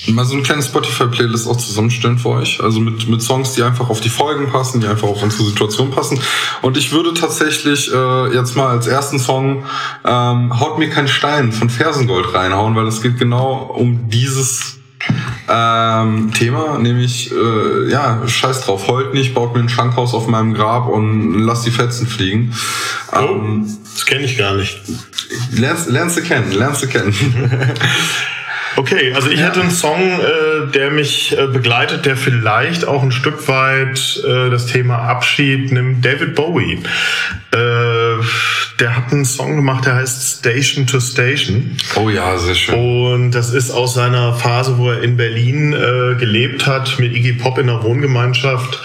mal 0.08 0.26
so 0.26 0.34
eine 0.34 0.44
kleine 0.44 0.64
Spotify-Playlist 0.64 1.48
auch 1.48 1.58
zusammenstellen 1.58 2.18
für 2.18 2.30
euch. 2.30 2.62
Also 2.62 2.80
mit, 2.80 3.08
mit 3.08 3.22
Songs, 3.22 3.54
die 3.54 3.64
einfach 3.64 3.90
auf 3.90 4.02
die 4.02 4.10
Folgen 4.10 4.50
passen, 4.52 4.82
die 4.82 4.88
einfach 4.88 5.08
auf 5.08 5.22
unsere 5.22 5.44
Situation 5.44 5.92
passen. 5.92 6.20
Und 6.62 6.78
ich 6.78 6.92
würde 6.92 7.14
tatsächlich 7.14 7.94
äh, 7.94 8.34
jetzt 8.34 8.56
mal 8.56 8.68
als 8.68 8.88
ersten 8.88 9.20
Song 9.20 9.66
ähm, 10.06 10.60
Haut 10.60 10.80
mir 10.80 10.90
kein 10.90 11.08
Stein 11.08 11.52
von 11.52 11.70
Fersengold 11.70 12.34
reinhauen, 12.34 12.76
weil 12.76 12.88
es 12.88 13.02
geht 13.02 13.18
genau 13.18 13.74
um 13.76 14.10
dieses 14.10 14.78
ähm, 15.48 16.32
Thema, 16.34 16.78
nämlich, 16.78 17.32
äh, 17.32 17.90
ja, 17.90 18.22
scheiß 18.28 18.62
drauf, 18.62 18.88
heult 18.88 19.14
nicht, 19.14 19.34
baut 19.34 19.54
mir 19.56 19.62
ein 19.62 19.70
Schankhaus 19.70 20.14
auf 20.14 20.28
meinem 20.28 20.54
Grab 20.54 20.88
und 20.88 21.40
lass 21.40 21.64
die 21.64 21.72
Fetzen 21.72 22.08
fliegen. 22.08 22.54
Oh, 23.12 23.18
ähm, 23.20 23.78
das 23.94 24.06
kenne 24.06 24.24
ich 24.24 24.38
gar 24.38 24.56
nicht. 24.56 24.80
Lernst, 25.52 25.90
lernst 25.90 26.18
du 26.18 26.22
kennen, 26.22 26.52
lernst 26.52 26.84
du 26.84 26.88
kennen. 26.88 27.14
Okay, 28.78 29.14
also 29.14 29.30
ich 29.30 29.40
ja. 29.40 29.48
hätte 29.48 29.62
einen 29.62 29.72
Song, 29.72 30.00
äh, 30.00 30.72
der 30.74 30.92
mich 30.92 31.38
äh, 31.38 31.48
begleitet, 31.48 32.06
der 32.06 32.16
vielleicht 32.16 32.88
auch 32.88 33.04
ein 33.04 33.12
Stück 33.12 33.48
weit 33.48 34.22
äh, 34.26 34.50
das 34.50 34.68
Thema 34.68 35.00
Abschied 35.00 35.72
nimmt. 35.72 36.06
David 36.06 36.36
Bowie. 36.36 36.82
Äh, 37.54 38.24
der 38.80 38.96
hat 38.96 39.12
einen 39.12 39.26
Song 39.26 39.58
gemacht, 39.58 39.86
der 39.86 39.96
heißt 39.96 40.40
Station 40.40 40.88
to 40.88 41.00
Station. 41.00 41.78
Oh 41.96 42.10
ja, 42.10 42.38
sehr 42.38 42.56
schön. 42.56 42.76
Und 42.76 43.32
das 43.32 43.54
ist 43.54 43.72
aus 43.72 43.94
seiner 43.94 44.34
Phase, 44.34 44.78
wo 44.78 44.90
er 44.90 45.04
in 45.04 45.18
Berlin 45.18 45.74
äh, 45.74 46.16
gelebt 46.16 46.66
hat, 46.66 46.98
mit 46.98 47.14
Iggy 47.14 47.34
Pop 47.34 47.58
in 47.58 47.68
der 47.68 47.84
Wohngemeinschaft. 47.84 48.80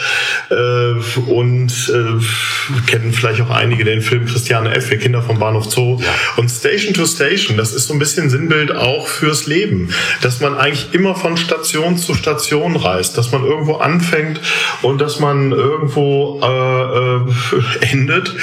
Äh, 0.50 1.20
und 1.30 1.92
äh, 1.94 2.86
kennen 2.86 3.12
vielleicht 3.12 3.40
auch 3.40 3.50
einige 3.50 3.84
den 3.84 4.02
Film 4.02 4.26
Christiane 4.26 4.74
F., 4.74 4.90
wir 4.90 4.98
Kinder 4.98 5.22
vom 5.22 5.38
Bahnhof 5.38 5.70
Zoo. 5.70 5.98
Ja. 6.00 6.08
Und 6.36 6.50
Station 6.50 6.92
to 6.92 7.06
Station, 7.06 7.56
das 7.56 7.72
ist 7.72 7.86
so 7.86 7.94
ein 7.94 7.98
bisschen 7.98 8.28
Sinnbild 8.30 8.74
auch 8.74 9.06
fürs 9.06 9.46
Leben. 9.46 9.75
Dass 10.22 10.40
man 10.40 10.54
eigentlich 10.54 10.92
immer 10.92 11.14
von 11.14 11.36
Station 11.36 11.96
zu 11.96 12.14
Station 12.14 12.76
reist, 12.76 13.16
dass 13.18 13.32
man 13.32 13.44
irgendwo 13.44 13.76
anfängt 13.76 14.40
und 14.82 15.00
dass 15.00 15.20
man 15.20 15.52
irgendwo 15.52 16.40
äh, 16.42 17.56
äh, 17.56 17.90
endet 17.92 18.34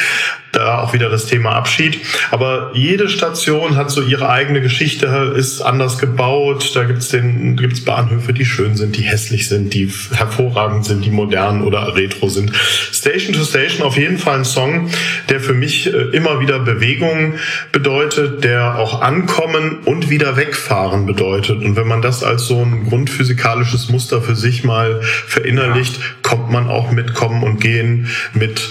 da 0.54 0.80
auch 0.80 0.94
wieder 0.94 1.10
das 1.10 1.26
Thema 1.26 1.52
Abschied. 1.52 2.00
Aber 2.32 2.72
jede 2.74 3.10
Station 3.10 3.76
hat 3.76 3.92
so 3.92 4.02
ihre 4.02 4.30
eigene 4.30 4.62
Geschichte, 4.62 5.34
ist 5.36 5.62
anders 5.62 5.98
gebaut. 5.98 6.72
Da 6.76 6.84
gibt's 6.84 7.10
den, 7.10 7.58
gibt's 7.58 7.84
Bahnhöfe, 7.84 8.34
die 8.34 8.46
schön 8.46 8.76
sind, 8.76 8.96
die 8.96 9.02
hässlich 9.02 9.50
sind, 9.50 9.74
die 9.74 9.92
hervorragend 10.14 10.86
sind, 10.86 11.04
die 11.06 11.12
modern 11.12 11.64
oder 11.64 11.96
retro 11.96 12.30
sind. 12.30 12.54
Station 12.56 13.34
to 13.34 13.44
Station 13.44 13.86
auf 13.86 13.98
jeden 13.98 14.18
Fall 14.18 14.40
ein 14.40 14.46
Song, 14.46 14.90
der 15.30 15.40
für 15.40 15.54
mich 15.54 15.88
äh, 15.88 15.98
immer 16.14 16.40
wieder 16.40 16.60
Bewegung 16.60 17.36
bedeutet, 17.72 18.44
der 18.44 18.78
auch 18.78 19.02
Ankommen 19.02 19.80
und 19.86 20.10
wieder 20.10 20.38
wegfahren 20.38 21.06
bedeutet. 21.06 21.64
Und 21.64 21.76
wenn 21.76 21.88
man 21.88 22.02
das 22.02 22.24
als 22.24 22.46
so 22.46 22.62
ein 22.62 22.86
grundphysikalisches 22.88 23.90
Muster 23.90 24.22
für 24.22 24.36
sich 24.36 24.64
mal 24.64 25.02
verinnerlicht, 25.02 26.00
kommt 26.22 26.50
man 26.52 26.70
auch 26.70 26.92
mit 26.92 27.14
Kommen 27.14 27.44
und 27.44 27.60
Gehen, 27.60 28.08
mit 28.34 28.70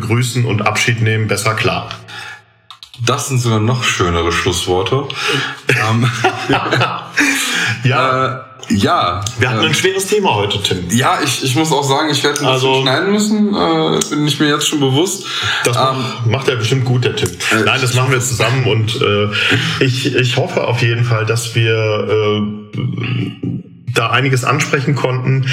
begrüßen 0.00 0.44
und 0.44 0.62
Abschied 0.66 1.00
nehmen 1.02 1.26
besser 1.28 1.54
klar. 1.54 1.88
Das 3.04 3.28
sind 3.28 3.38
sogar 3.40 3.60
noch 3.60 3.84
schönere 3.84 4.32
Schlussworte. 4.32 5.04
ähm, 5.68 6.10
Ja, 7.84 8.32
Äh, 8.68 8.74
ja. 8.74 9.24
wir 9.38 9.50
hatten 9.50 9.62
äh, 9.62 9.66
ein 9.66 9.74
schweres 9.74 10.06
Thema 10.06 10.34
heute, 10.34 10.60
Tim. 10.62 10.88
ja, 10.90 11.18
ich, 11.22 11.44
ich 11.44 11.54
muss 11.54 11.70
auch 11.72 11.84
sagen, 11.84 12.08
ich 12.10 12.24
werde 12.24 12.40
ein 12.40 12.46
Also- 12.46 12.68
bisschen 12.68 12.82
schneiden 12.82 13.12
müssen. 13.12 13.54
Äh, 13.54 14.00
bin 14.10 14.26
ich 14.26 14.40
mir 14.40 14.48
jetzt 14.48 14.66
schon 14.66 14.80
bewusst. 14.80 15.24
Das 15.64 15.76
Ähm, 15.76 16.30
macht 16.32 16.48
er 16.48 16.56
bestimmt 16.56 16.84
gut, 16.84 17.04
der 17.04 17.14
Tim. 17.16 17.28
Äh, 17.30 17.62
Nein, 17.64 17.80
das 17.80 17.94
machen 17.94 18.10
wir 18.12 18.20
zusammen 18.20 18.64
und 18.64 19.00
äh, 19.00 19.84
ich, 19.84 20.14
ich 20.14 20.36
hoffe 20.36 20.66
auf 20.66 20.80
jeden 20.82 21.04
Fall, 21.04 21.26
dass 21.26 21.54
wir 21.54 21.74
äh, 22.08 22.40
da 23.98 24.10
einiges 24.10 24.44
ansprechen 24.44 24.94
konnten. 24.94 25.46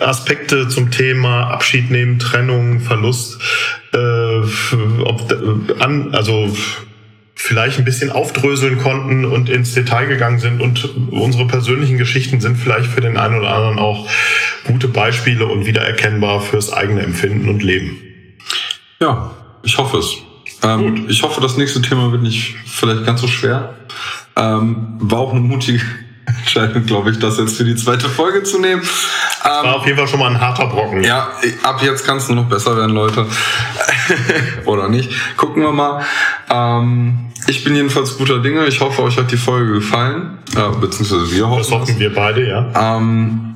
Aspekte 0.00 0.68
zum 0.68 0.90
Thema 0.90 1.50
Abschied 1.50 1.90
nehmen, 1.90 2.18
Trennung, 2.18 2.80
Verlust, 2.80 3.40
äh, 3.92 3.96
ob, 5.04 5.30
äh, 5.30 5.82
an, 5.82 6.14
also 6.14 6.54
vielleicht 7.34 7.78
ein 7.78 7.84
bisschen 7.84 8.10
aufdröseln 8.10 8.78
konnten 8.78 9.24
und 9.24 9.48
ins 9.48 9.74
Detail 9.74 10.06
gegangen 10.06 10.38
sind 10.38 10.60
und 10.60 10.88
unsere 11.10 11.46
persönlichen 11.46 11.98
Geschichten 11.98 12.40
sind 12.40 12.56
vielleicht 12.56 12.86
für 12.86 13.00
den 13.00 13.16
einen 13.16 13.34
oder 13.34 13.54
anderen 13.54 13.78
auch 13.78 14.08
gute 14.64 14.88
Beispiele 14.88 15.46
und 15.46 15.66
wiedererkennbar 15.66 16.40
fürs 16.40 16.72
eigene 16.72 17.02
Empfinden 17.02 17.48
und 17.48 17.62
Leben. 17.62 17.98
Ja, 19.00 19.32
ich 19.62 19.76
hoffe 19.76 19.98
es. 19.98 20.16
Ähm, 20.62 21.06
ich 21.08 21.22
hoffe, 21.22 21.40
das 21.40 21.56
nächste 21.56 21.82
Thema 21.82 22.12
wird 22.12 22.22
nicht 22.22 22.54
vielleicht 22.66 23.04
ganz 23.04 23.20
so 23.20 23.26
schwer. 23.26 23.74
Ähm, 24.36 24.96
war 25.00 25.18
auch 25.18 25.32
eine 25.32 25.40
mutige 25.40 25.82
Entscheidung, 26.26 26.84
glaube 26.86 27.10
ich, 27.10 27.18
das 27.18 27.38
jetzt 27.38 27.56
für 27.56 27.64
die 27.64 27.76
zweite 27.76 28.08
Folge 28.08 28.42
zu 28.42 28.58
nehmen. 28.58 28.82
Ähm, 28.82 29.50
War 29.66 29.76
auf 29.76 29.86
jeden 29.86 29.98
Fall 29.98 30.08
schon 30.08 30.20
mal 30.20 30.30
ein 30.30 30.40
harter 30.40 30.66
Brocken. 30.66 31.02
ja, 31.02 31.28
ab 31.62 31.80
jetzt 31.82 32.04
kann 32.06 32.16
es 32.18 32.28
nur 32.28 32.36
noch 32.36 32.48
besser 32.48 32.76
werden, 32.76 32.94
Leute. 32.94 33.26
Oder 34.64 34.88
nicht? 34.88 35.10
Gucken 35.36 35.62
wir 35.62 35.72
mal. 35.72 36.02
Ähm, 36.50 37.30
ich 37.46 37.62
bin 37.64 37.74
jedenfalls 37.76 38.16
guter 38.16 38.40
Dinge. 38.40 38.66
Ich 38.66 38.80
hoffe, 38.80 39.02
euch 39.02 39.16
hat 39.18 39.30
die 39.30 39.36
Folge 39.36 39.72
gefallen. 39.74 40.38
Äh, 40.56 40.80
beziehungsweise 40.80 41.30
wir 41.30 41.48
hoffen 41.48 41.58
Das 41.58 41.70
hoffen 41.70 41.98
wir 41.98 42.14
beide, 42.14 42.46
ja. 42.48 42.96
ähm, 42.96 43.53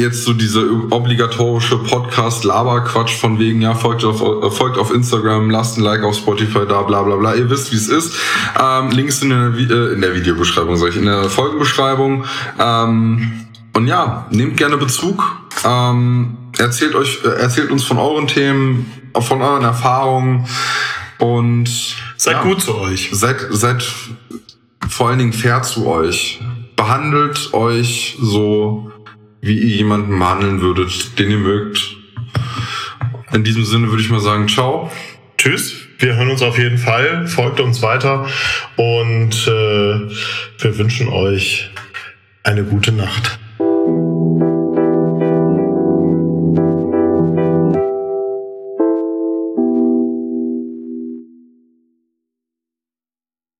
jetzt 0.00 0.24
so 0.24 0.32
diese 0.32 0.68
obligatorische 0.90 1.78
Podcast-Laber-Quatsch 1.78 3.18
von 3.20 3.38
wegen, 3.38 3.60
ja, 3.62 3.74
folgt 3.74 4.04
auf, 4.04 4.20
äh, 4.20 4.50
folgt 4.50 4.78
auf 4.78 4.92
Instagram, 4.92 5.50
lasst 5.50 5.78
ein 5.78 5.82
Like 5.82 6.02
auf 6.02 6.16
Spotify 6.16 6.66
da, 6.68 6.82
bla 6.82 7.02
bla 7.02 7.16
bla. 7.16 7.34
Ihr 7.34 7.48
wisst, 7.50 7.72
wie 7.72 7.76
es 7.76 7.88
ist. 7.88 8.14
Ähm, 8.60 8.90
Links 8.90 9.22
in 9.22 9.30
der, 9.30 9.54
Vi- 9.54 9.70
äh, 9.70 9.92
in 9.94 10.00
der 10.00 10.14
Videobeschreibung, 10.14 10.76
sag 10.76 10.90
ich, 10.90 10.96
in 10.96 11.04
der 11.06 11.24
Folgenbeschreibung. 11.30 12.24
Ähm, 12.58 13.46
und 13.74 13.86
ja, 13.86 14.26
nehmt 14.30 14.56
gerne 14.56 14.76
Bezug. 14.76 15.22
Ähm, 15.64 16.36
erzählt 16.58 16.94
euch, 16.94 17.20
äh, 17.24 17.28
erzählt 17.28 17.70
uns 17.70 17.84
von 17.84 17.98
euren 17.98 18.26
Themen, 18.26 18.90
von 19.20 19.42
euren 19.42 19.62
Erfahrungen 19.64 20.46
und 21.18 21.68
Seid 22.16 22.34
ja. 22.34 22.42
gut 22.42 22.60
zu 22.60 22.76
euch. 22.78 23.10
Seid, 23.12 23.36
seid 23.50 23.82
vor 24.88 25.08
allen 25.08 25.18
Dingen 25.18 25.32
fair 25.32 25.62
zu 25.62 25.86
euch. 25.86 26.40
Behandelt 26.76 27.52
euch 27.54 28.16
so, 28.20 28.90
wie 29.40 29.58
ihr 29.58 29.76
jemanden 29.76 30.18
behandeln 30.18 30.60
würdet, 30.60 31.18
den 31.18 31.30
ihr 31.30 31.38
mögt. 31.38 31.96
In 33.32 33.44
diesem 33.44 33.64
Sinne 33.64 33.88
würde 33.88 34.02
ich 34.02 34.10
mal 34.10 34.20
sagen, 34.20 34.48
ciao. 34.48 34.90
Tschüss. 35.38 35.86
Wir 35.98 36.16
hören 36.16 36.30
uns 36.30 36.42
auf 36.42 36.58
jeden 36.58 36.78
Fall. 36.78 37.26
Folgt 37.26 37.60
uns 37.60 37.82
weiter 37.82 38.26
und 38.76 39.32
äh, 39.46 40.10
wir 40.58 40.78
wünschen 40.78 41.08
euch 41.08 41.70
eine 42.42 42.64
gute 42.64 42.92
Nacht. 42.92 43.39